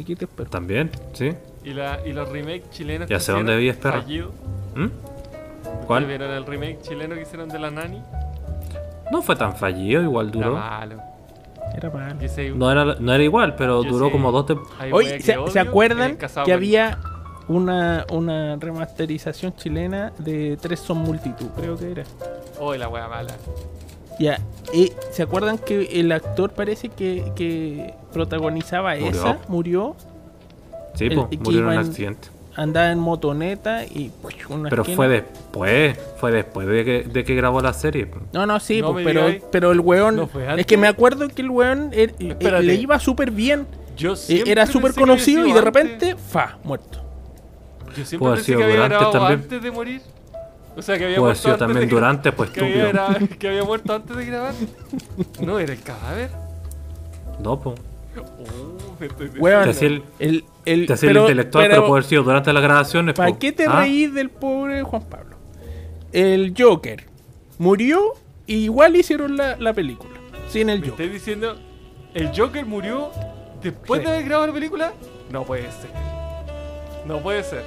[0.00, 0.48] Aquí te espero.
[0.48, 1.32] También, ¿sí?
[1.64, 3.08] Y, la, y los remakes chilenos.
[3.08, 4.02] Ya que sé dónde perro.
[4.02, 4.32] fallido.
[4.76, 4.84] ¿Mm?
[4.84, 6.06] ¿Ustedes ¿Cuál?
[6.06, 8.00] vieron el remake chileno que hicieron de la Nani?
[9.10, 10.54] No fue tan fallido, igual Era duró.
[10.58, 10.96] malo.
[11.74, 12.16] Era malo.
[12.20, 14.96] Y ese- No era, no era igual, pero Yo duró como dos tem- hay wea
[14.96, 16.98] Oye, ¿se, odio, ¿se acuerdan que había
[17.48, 21.46] una, una remasterización chilena de Tres son multitud?
[21.56, 22.04] Creo que era.
[22.60, 23.34] Oh, la wea mala.
[24.18, 24.40] Ya.
[24.72, 29.08] y ¿Se acuerdan que el actor parece que, que protagonizaba Murió.
[29.10, 29.38] esa?
[29.48, 29.96] Murió.
[30.94, 32.28] Sí, El- pues, murió en un accidente.
[32.58, 34.10] Andaba en motoneta y.
[34.48, 34.96] una Pero esquina.
[34.96, 38.06] fue después, fue después de que, de que grabó la serie.
[38.06, 38.24] pues.
[38.32, 40.16] No, no, sí, No pues, pero, pero el weón.
[40.16, 42.64] No fue es que me acuerdo que el weón er- eh, Espérate.
[42.64, 43.64] le iba súper bien.
[43.96, 45.64] Yo Eh, siempre Era súper conocido y de antes.
[45.64, 47.00] repente, fa, muerto.
[47.96, 49.40] Yo siempre pensé sido que había durante grabado también.
[49.42, 50.02] antes de morir.
[50.76, 53.62] O sea, que había muerto sido antes también de durante, pues, que había, que había
[53.64, 54.54] muerto antes de grabar.
[55.40, 56.30] No, era el cadáver.
[57.40, 57.78] No, pues.
[58.18, 58.87] Oh,
[59.38, 62.52] Weón, Te hacía el- el, el, Te hacía el intelectual, pero, puede haber sido durante
[62.52, 63.14] las grabaciones.
[63.14, 63.38] ¿Para po.
[63.38, 63.80] qué te ¿Ah?
[63.80, 65.36] reís del pobre Juan Pablo?
[66.12, 67.04] El Joker
[67.58, 68.14] murió
[68.46, 70.12] y igual hicieron la, la película.
[70.48, 71.06] Sin el ¿Me Joker.
[71.06, 71.58] estáis diciendo
[72.14, 73.10] el Joker murió
[73.62, 74.06] después Sí.
[74.06, 74.92] de haber grabado la película?
[75.30, 75.90] No puede ser.
[77.06, 77.62] No puede ser.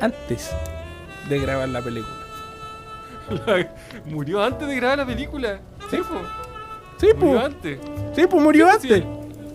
[0.00, 0.50] Antes
[1.28, 2.14] de grabar la película.
[4.06, 5.60] murió antes de grabar la película.
[5.90, 6.20] Sí, po.
[7.00, 7.44] Sí, Murió pues.
[7.44, 7.78] antes.
[8.14, 9.04] Sí, pues murió Sí, antes.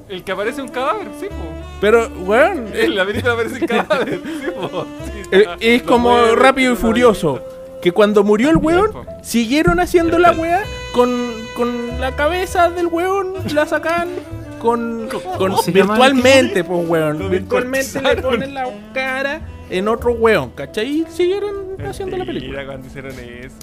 [0.10, 1.36] El que aparece un cadáver, sí, po.
[1.82, 4.86] Pero, weón, En la película aparece un cadáver, sí, po.
[5.06, 7.42] Sí, eh, es lo como rápido y furioso.
[7.82, 8.92] Que cuando murió el weón,
[9.22, 10.64] siguieron haciendo la weá
[10.94, 11.10] con,
[11.56, 14.10] con la cabeza del weón, la sacan
[14.60, 17.30] con, con ¿Cómo se llama virtualmente, pues weón.
[17.30, 20.88] Virtualmente le ponen la cara en otro weón, ¿cachai?
[20.88, 22.66] Y siguieron haciendo la película.
[22.66, 23.56] Cuando hicieron eso.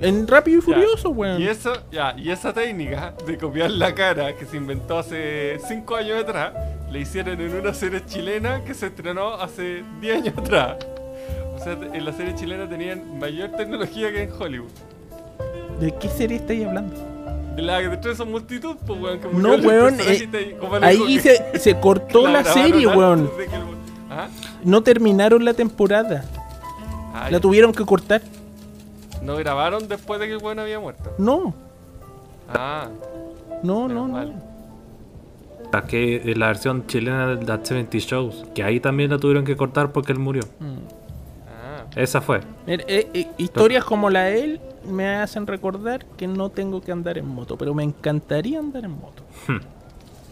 [0.00, 0.62] En Rápido y.
[0.62, 1.40] Furioso, weón.
[1.40, 5.96] Y eso, ya, y esa técnica de copiar la cara que se inventó hace 5
[5.96, 6.52] años atrás,
[6.90, 10.76] le hicieron en una serie chilena que se estrenó hace 10 años atrás.
[11.54, 14.70] O sea, en la serie chilena tenían mayor tecnología que en Hollywood.
[15.80, 16.94] ¿De qué serie estáis hablando?
[17.56, 20.28] De la que de son multitud, pues weón, que No, weón, eh,
[20.82, 23.30] Ahí que- se, se cortó la, grabaron serie, weón.
[23.38, 23.54] el-
[24.10, 24.28] ¿Ah?
[24.64, 26.24] No terminaron la temporada.
[27.14, 28.22] Ah, La tuvieron que cortar.
[29.24, 31.12] No grabaron después de que el weón había muerto.
[31.18, 31.54] No,
[32.52, 32.88] Ah,
[33.62, 34.34] no, no, mal.
[34.36, 34.54] no.
[35.72, 39.56] La, que, la versión chilena de That 70 Shows, que ahí también la tuvieron que
[39.56, 40.42] cortar porque él murió.
[41.48, 42.40] Ah, Esa fue.
[42.66, 46.92] Mira, eh, eh, historias como la de él me hacen recordar que no tengo que
[46.92, 49.22] andar en moto, pero me encantaría andar en moto.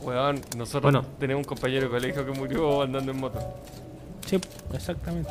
[0.02, 1.04] weón, nosotros Bueno.
[1.18, 3.38] tenemos un compañero de colegio que murió andando en moto.
[4.26, 4.38] Sí,
[4.74, 5.30] exactamente.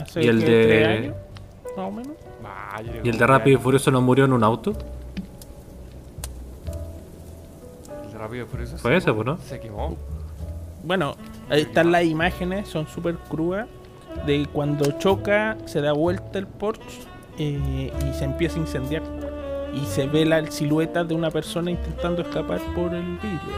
[0.00, 1.14] Hace ¿Y el de- años,
[1.76, 2.12] más o menos.
[2.84, 4.72] Yo ¿Y el de Rápido y Furioso no murió en un auto?
[8.04, 9.38] El de Rápido y Furioso Fue se ese, pues, ¿no?
[9.38, 9.96] Se quemó.
[10.84, 11.16] Bueno,
[11.48, 13.66] ahí están las imágenes, son súper crudas,
[14.24, 17.02] de cuando choca, se da vuelta el Porsche
[17.38, 19.02] eh, y se empieza a incendiar.
[19.74, 23.56] Y se ve la silueta de una persona intentando escapar por el vidrio.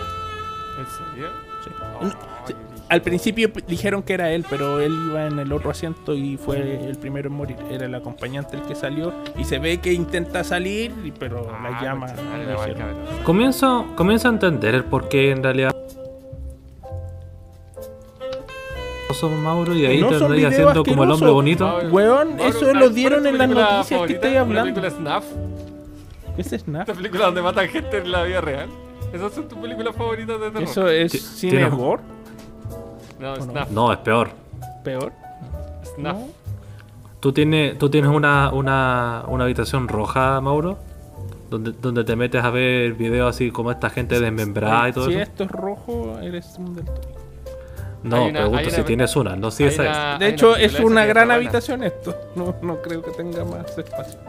[0.79, 1.29] ¿En serio?
[1.65, 1.71] Sí.
[2.01, 6.39] Oh, Al principio dijeron que era él, pero él iba en el otro asiento y
[6.39, 7.57] fue el primero en morir.
[7.71, 11.83] Era el acompañante el que salió y se ve que intenta salir, pero Ah, la
[11.83, 12.07] llama.
[13.25, 15.73] Comienzo, comienzo a entender el por qué en realidad
[19.15, 21.67] somos Mauro y ahí No te andáis haciendo como el hombre bonito.
[21.67, 24.15] Mauro, Weón, Mauro, eso ¿cuál- lo dieron en las noticias que favorita?
[24.17, 24.81] estoy ¿La hablando.
[24.81, 25.25] película Snuff?
[26.39, 26.83] ¿Ese es Snap?
[26.83, 28.69] ¿Esta película donde matan gente en la vida real?
[29.13, 30.63] ¿Esas son tus películas favoritas de terror?
[30.63, 32.03] ¿Eso es cine tiene- gore?
[33.19, 33.37] No.
[33.37, 33.71] Snuff.
[33.71, 34.31] No, es peor.
[34.85, 35.13] Peor.
[35.95, 35.99] Snuff.
[35.99, 36.27] ¿No?
[37.21, 40.79] ¿Tú tienes, tú tienes una, una, una habitación roja, Mauro?
[41.51, 45.13] Donde, donde te metes a ver videos así como esta gente desmembrada y todo si
[45.15, 45.23] eso.
[45.23, 47.09] esto es rojo, eres un daltónico.
[48.05, 50.19] No, una- pregunto si una- tienes una, no si esa es.
[50.21, 52.15] De hecho, es una gran habitación esto.
[52.37, 54.21] No, no creo que tenga más espacio.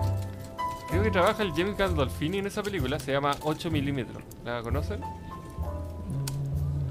[0.90, 4.24] Creo que trabaja el James Gandolfini en esa película, se llama 8 milímetros.
[4.44, 5.02] ¿La conocen?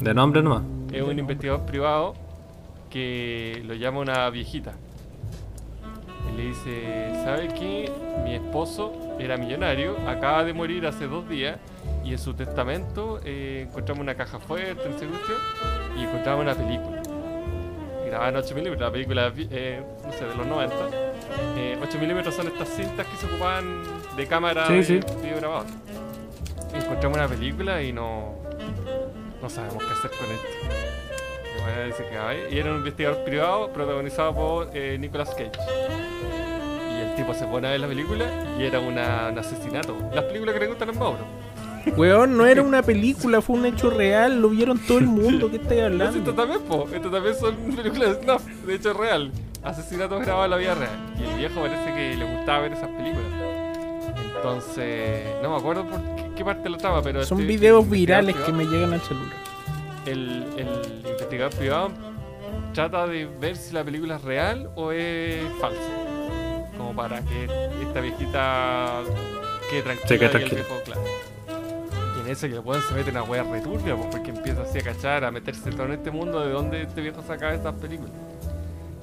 [0.00, 0.62] De nombre nomás.
[0.92, 2.14] Es un investigador privado
[2.90, 4.72] que lo llama una viejita.
[6.32, 7.90] Y le dice, ¿sabe qué?
[8.24, 11.58] Mi esposo era millonario, acaba de morir hace dos días
[12.04, 17.02] y en su testamento eh, encontramos una caja fuerte, qué, y encontramos una película.
[18.06, 20.74] Grabada en 8 milímetros, la película, eh, no sé, de los 90.
[21.56, 23.82] Eh, 8 milímetros son estas cintas que se ocupaban
[24.16, 25.66] de cámara Sí, de videograbador.
[26.74, 28.36] Encontramos una película y no,
[29.42, 30.48] no sabemos qué hacer con esto.
[31.56, 35.50] Y bueno, dice que, ay, y era un investigador privado protagonizado por eh, Nicolas Cage.
[36.96, 38.24] Y el tipo se pone a ver la película
[38.58, 39.96] y era una- un asesinato.
[40.14, 41.18] Las películas que le gustan a Mauro.
[41.96, 44.42] Weón, no era una película, fue un hecho real.
[44.42, 45.48] Lo vieron todo el mundo.
[45.50, 46.18] ¿Qué estáis Pues hablando?
[46.18, 46.88] esto también, po.
[46.92, 49.32] Esto también son películas de snuff, de hecho real.
[49.62, 51.14] Asesinatos grabados en la vida real.
[51.18, 53.26] Y el viejo parece que le gustaba ver esas películas.
[54.36, 57.84] Entonces, no me acuerdo por qué, qué parte de la trama, pero Son este- videos
[57.84, 59.32] el virales que me llegan al celular.
[60.06, 61.90] el, el investigador privado
[62.72, 65.80] trata de ver si la película es real o es falsa.
[66.76, 67.44] Como para que
[67.82, 69.00] esta viejita
[69.70, 70.08] quede tranquila.
[70.08, 70.54] Sí, quede y el tranquila.
[70.62, 71.00] viejo, claro.
[72.16, 74.78] Y en eso que el weón se mete una wea returbia, pues, porque empieza así
[74.78, 78.12] a cachar, a meterse todo en este mundo de donde este viejo saca estas películas.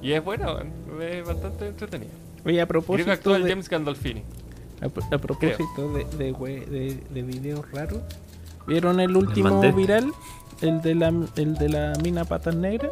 [0.00, 0.72] Y es buena, weón.
[1.02, 2.10] es bastante entretenida.
[2.44, 4.22] Oye, a Creo que propósito actúa el de, James Gandolfini.
[4.82, 8.00] A, pro- a propósito de, de, we- de- de videos raros,
[8.66, 10.12] ¿vieron el último viral?
[10.60, 12.90] El de la, el de la mina patas negras.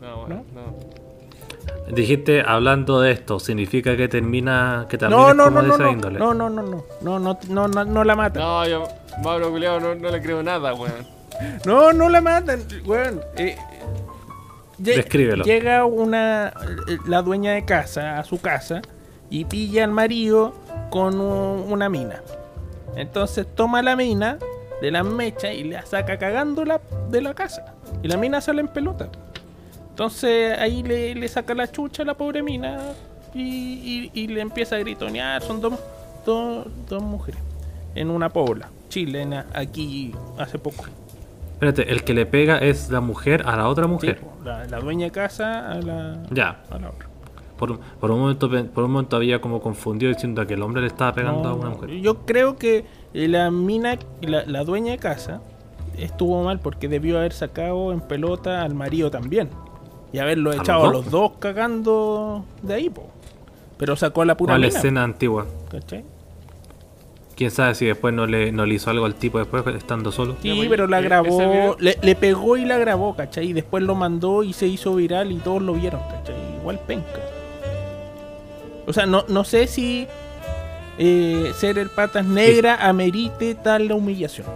[0.00, 1.94] No, bueno, no.
[1.94, 5.68] Dijiste, hablando de esto, ¿significa que termina, que también No, es no, como no, de
[5.68, 6.18] no, esa no, índole?
[6.18, 8.42] no, no, no, no, no, no, no, no, no la matan.
[8.42, 8.88] No, yo,
[9.22, 11.06] Mauro Culeado, no, no le creo nada, weón.
[11.66, 13.20] No, no la matan, weón.
[13.36, 13.56] Eh,
[14.78, 15.44] Descríbelo.
[15.44, 16.48] Llega una
[16.88, 18.80] eh, la dueña de casa a su casa
[19.32, 20.54] y pilla al marido
[20.90, 22.20] con un- una mina.
[22.96, 24.38] Entonces toma la mina
[24.82, 26.80] de la mecha y la saca cagándola
[27.10, 27.74] de la casa.
[28.02, 29.08] Y la mina sale en pelota.
[29.90, 32.78] Entonces ahí le, le saca la chucha a la pobre mina
[33.34, 35.42] y, y- y le empieza a gritonear.
[35.42, 35.74] Son dos,
[36.26, 37.40] dos, dos mujeres
[37.94, 40.84] en una pobla chilena aquí hace poco.
[41.54, 44.20] Espérate, el que le pega es la mujer a la otra mujer.
[44.44, 47.08] la dueña de casa a la, Ya, a la otra.
[47.62, 50.88] Por, por un momento por un momento había como confundido diciendo que el hombre le
[50.88, 51.90] estaba pegando a una mujer.
[51.90, 52.84] Yo creo que
[53.14, 55.40] eh, la mina, la, la dueña de casa,
[55.96, 59.48] estuvo mal porque debió haber sacado en pelota al marido también.
[60.12, 60.92] Y haberlo los echado a dos?
[60.92, 63.08] los dos cagando de ahí, po.
[63.76, 64.76] Pero sacó a la pura ¿Cuál mina.
[64.76, 65.46] escena antigua?
[65.70, 66.04] ¿cachai?
[67.36, 70.34] Quién sabe si después no le, no le hizo algo al tipo después estando solo.
[70.42, 73.46] Sí, pero la e- ese grabó, le, le pegó y la grabó, ¿cachai?
[73.50, 76.34] Y después lo mandó y se hizo viral y todos lo vieron, ¿cachai?
[76.58, 77.20] Igual penca.
[78.86, 80.06] O sea, no, no sé si
[80.98, 84.46] eh, ser el patas negra amerite tal la humillación.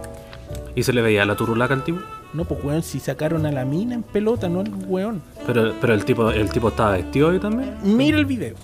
[0.75, 1.99] Y se le veía la turulaca al tipo.
[2.33, 5.21] No, pues weón, si sacaron a la mina en pelota, no al weón.
[5.47, 7.75] Pero, pero el tipo el tipo estaba vestido ahí también.
[7.83, 8.55] Mira el video.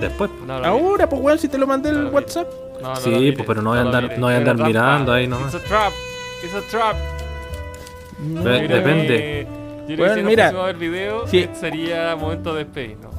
[0.00, 0.30] Después.
[0.46, 0.66] No, lo vi.
[0.66, 2.14] Ahora, pues weón, si te lo mandé en No el lo vi.
[2.16, 2.48] WhatsApp.
[2.82, 4.18] No, no Sí, lo mires, pues, pero no voy a lo andar- mires.
[4.18, 5.54] no voy a Es una andar mirando ahí nomás.
[5.54, 5.92] It's a trap.
[6.42, 6.96] It's a trap.
[8.26, 9.06] No, Ve- Yo creo depende.
[9.08, 9.46] que-
[9.82, 11.48] Yo creo Bueno, que si mira, a ver video, sí.
[11.60, 13.12] sería momento de despedirnos.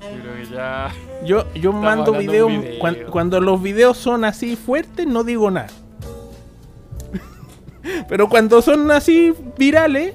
[0.00, 0.88] Yo creo que ya.
[1.24, 2.48] Yo, yo mando videos.
[2.50, 3.10] video.
[3.10, 5.68] cuando los videos son así fuertes, no digo nada.
[8.08, 10.14] Pero cuando son así virales,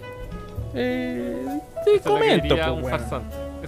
[0.73, 1.45] eh,
[1.85, 2.84] Eso que comento, pues, un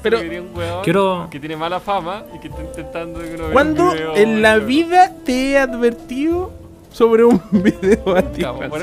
[0.01, 3.47] Pero- un weón Quiero- que tiene mala fama y que está intentando que uno vea
[3.47, 6.51] un ¿Cuándo video en la vida te he advertido
[6.91, 8.15] sobre un video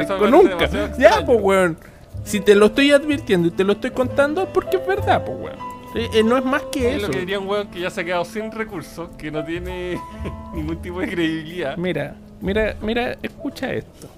[0.00, 0.68] eso me Nunca.
[0.98, 1.76] Ya, pues, weón.
[2.24, 5.38] Si te lo estoy advirtiendo y te lo estoy contando es porque es verdad, pues,
[5.38, 5.71] weón.
[5.94, 7.06] Eh, eh, no es más que Es eso.
[7.08, 10.00] lo que diría un weón que ya se ha quedado sin recursos, que no tiene
[10.54, 11.76] ningún tipo de credibilidad.
[11.76, 14.08] Mira, mira, mira, escucha esto.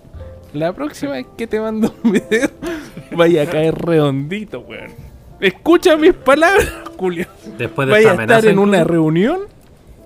[0.52, 2.48] La próxima vez que te mando un video,
[3.16, 4.92] vaya a caer redondito, weón.
[5.40, 7.26] Escucha mis palabras, Julio.
[7.58, 9.40] Después de Vaya a esta estar en una reunión,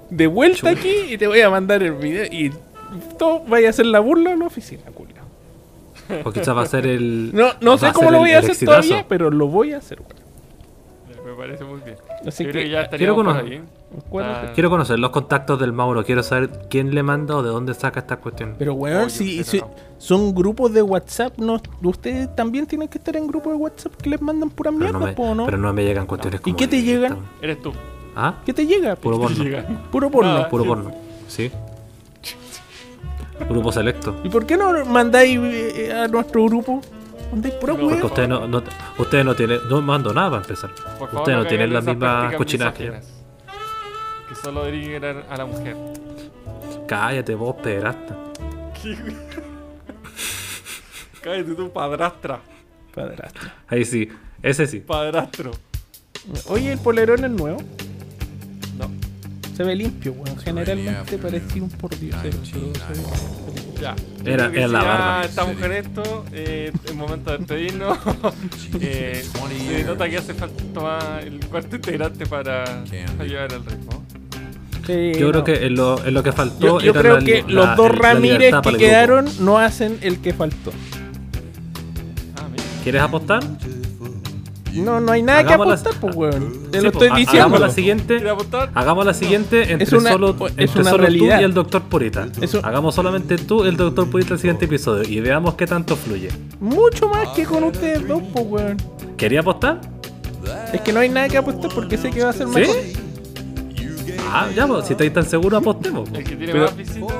[0.08, 2.24] de vuelta aquí, y te voy a mandar el video.
[2.32, 2.50] Y
[3.18, 5.14] todo vaya a hacer la burla en la oficina, Julio.
[6.24, 7.30] O quizás va a ser el.
[7.34, 8.80] No, no sé cómo ser lo voy a hacer exitazo.
[8.80, 10.17] todavía, pero lo voy a hacer, weón.
[11.38, 11.96] Parece muy bien.
[12.26, 13.62] Así Yo creo que, ya ah, quiero conocer- ahí.
[14.20, 16.04] Ah, Quiero conocer los contactos del Mauro.
[16.04, 18.56] Quiero saber quién le manda o de dónde saca esta cuestión.
[18.58, 19.70] Pero weón, si, usted si no.
[19.98, 24.10] son grupos de WhatsApp, no, ustedes también tienen que estar en grupos de WhatsApp que
[24.10, 25.44] les mandan puras Pero mierdas, no, me, po, ¿no?
[25.46, 26.56] pero no me llegan cuestiones como.
[26.56, 27.18] qué te llegan?
[27.40, 27.72] Eres tú.
[28.16, 28.34] ¿Ah?
[28.44, 28.96] ¿Qué te llega?
[28.96, 29.44] Puro porno.
[29.44, 29.64] Llega.
[29.92, 30.32] Puro porno.
[30.32, 30.48] Nada.
[30.48, 30.90] Puro porno.
[31.28, 31.52] Sí.
[33.48, 34.16] Grupo selecto.
[34.24, 36.80] ¿Y por qué no mandáis eh, a nuestro grupo?
[37.30, 37.88] Mandáis pura No.
[37.88, 38.62] Porque ustedes no, no,
[38.98, 39.60] ustedes no tienen.
[39.68, 40.70] No mando nada para empezar.
[40.74, 42.92] Por favor, Ustedes no tienen las mismas cochinadas que yo.
[44.28, 45.76] Que solo dirigen a la mujer.
[46.86, 48.16] Cállate vos, pederasta.
[51.22, 52.40] Cállate tú, padrastra.
[52.94, 53.50] Padrastro.
[53.68, 54.08] Ahí sí.
[54.42, 54.80] Ese sí.
[54.80, 55.50] Padrastro.
[56.48, 57.58] Oye, el polerón es nuevo.
[58.78, 58.90] No.
[59.56, 60.38] Se ve limpio, weón.
[60.38, 63.94] Generalmente parecía un pordiosero, pero se ve- Ya.
[64.24, 65.24] Era- era si la ya barba.
[65.24, 66.24] estamos con esto.
[66.32, 67.98] Eh, es momento de despedirnos.
[68.80, 69.24] eh,
[69.68, 74.04] se nota que hace falta más el cuarto integrante para, para llevar el ritmo.
[74.86, 75.32] Sí, Yo no.
[75.32, 76.66] creo que en lo, en lo que faltó.
[76.66, 80.18] Yo, yo era creo la- que la- los dos Ramírez que quedaron no hacen el
[80.20, 80.72] que faltó.
[82.36, 82.64] Ah, mira.
[82.82, 83.42] ¿Quieres apostar?
[84.82, 86.52] No, no hay nada Hagamos que apostar, pues, weón.
[86.70, 87.40] Te Sí, lo pues, estoy ha- diciendo.
[87.40, 88.22] Hagamos la siguiente.
[88.74, 91.36] Hagamos la siguiente entre una- solo, es entre una solo realidad.
[91.36, 92.28] tú y el doctor Purita.
[92.40, 95.66] Es un- Hagamos solamente tú y el doctor Purita el siguiente episodio y veamos qué
[95.66, 96.28] tanto fluye.
[96.60, 98.76] Mucho más que con ustedes dos, pues, weón.
[99.16, 99.80] ¿Quería apostar?
[100.72, 102.54] Es que no hay nada que apostar porque sé que va a ser ¿Sí?
[102.54, 102.76] mejor.
[104.30, 106.08] Ah, ya, pues, si estáis tan seguros, apostemos.
[106.12, 107.12] El que tiene Pero- más visitas.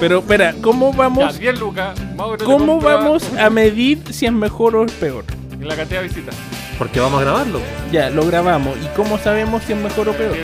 [0.00, 1.98] Pero, espera, ¿cómo Ya, vamos, 10 lucas.
[2.16, 5.24] Mauro te cómo vamos a medir si es mejor o es peor?
[5.52, 6.34] En la cantidad de visitas.
[6.78, 7.60] Porque vamos a grabarlo.
[7.90, 8.76] Ya, lo grabamos.
[8.82, 10.36] ¿Y cómo sabemos si es mejor o peor?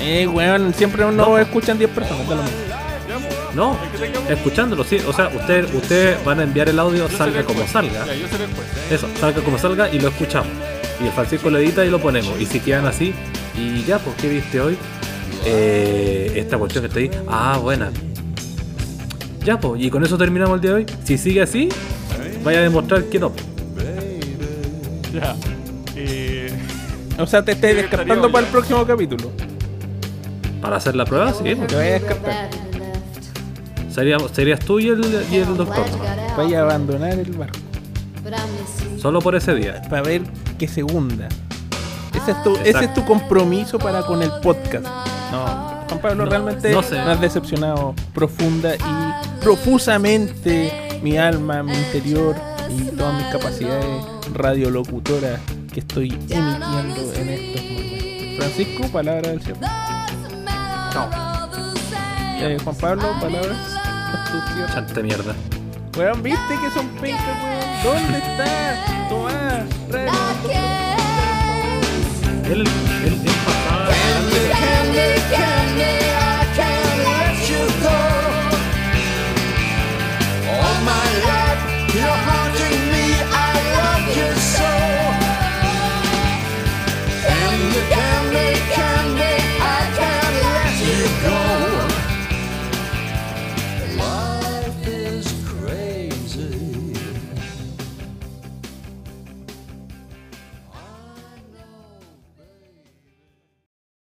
[0.00, 2.26] Eh, weón, siempre no escuchan 10 personas.
[2.28, 2.36] lo
[3.54, 3.78] No,
[4.28, 4.98] escuchándolo, sí.
[5.06, 8.04] O sea, ustedes ustedes van a enviar el audio, yo salga como salga.
[8.06, 8.26] Ya, yo.
[8.90, 10.48] Eso, salga como salga y lo escuchamos.
[11.00, 12.40] Y el Francisco lo edita y lo ponemos.
[12.40, 13.14] Y si quedan así,
[13.56, 14.76] y ya, pues, ¿qué viste hoy?
[15.46, 17.10] Eh, esta cuestión que está ahí.
[17.28, 17.90] Ah, buena.
[19.44, 20.86] Ya, pues, y con eso terminamos el día de hoy.
[21.04, 21.68] Si sigue así,
[22.42, 23.32] vaya a demostrar que no.
[25.14, 25.34] Ya.
[25.96, 26.52] Eh,
[27.18, 29.30] O sea, te estáis Sí, descartando para el próximo capítulo.
[30.60, 31.54] Para hacer la prueba, sí.
[31.54, 31.66] pues.
[31.68, 32.50] Te vayas a descartar.
[33.92, 35.84] Seríamos, serías tú y el, y el doctor.
[36.36, 37.58] Vaya a abandonar el barco.
[39.00, 39.82] Solo por ese día.
[39.88, 40.22] Para ver
[40.58, 41.28] que se hunda.
[42.14, 44.84] Ese es tu, ese es tu compromiso para con el podcast.
[45.30, 46.94] No, Juan Pablo No, realmente no sé.
[46.94, 52.34] me has decepcionado profunda y profusamente mi alma, mi interior
[52.70, 55.40] y todas mis capacidades radiolocutoras
[55.72, 58.36] que estoy emitiendo en estos momentos.
[58.36, 59.60] Francisco, palabra del cierre.
[62.40, 63.56] Eh, Juan Pablo, palabras.
[64.72, 65.34] Chante mierda.
[65.96, 67.24] Weón, ¿viste que son pencas,
[67.84, 68.02] weón?
[68.02, 69.08] ¿Dónde está?
[69.08, 69.64] Tomás.
[72.50, 72.66] Él, él,
[73.04, 73.88] él pasaba.
[73.88, 76.03] Candy, candy, candy.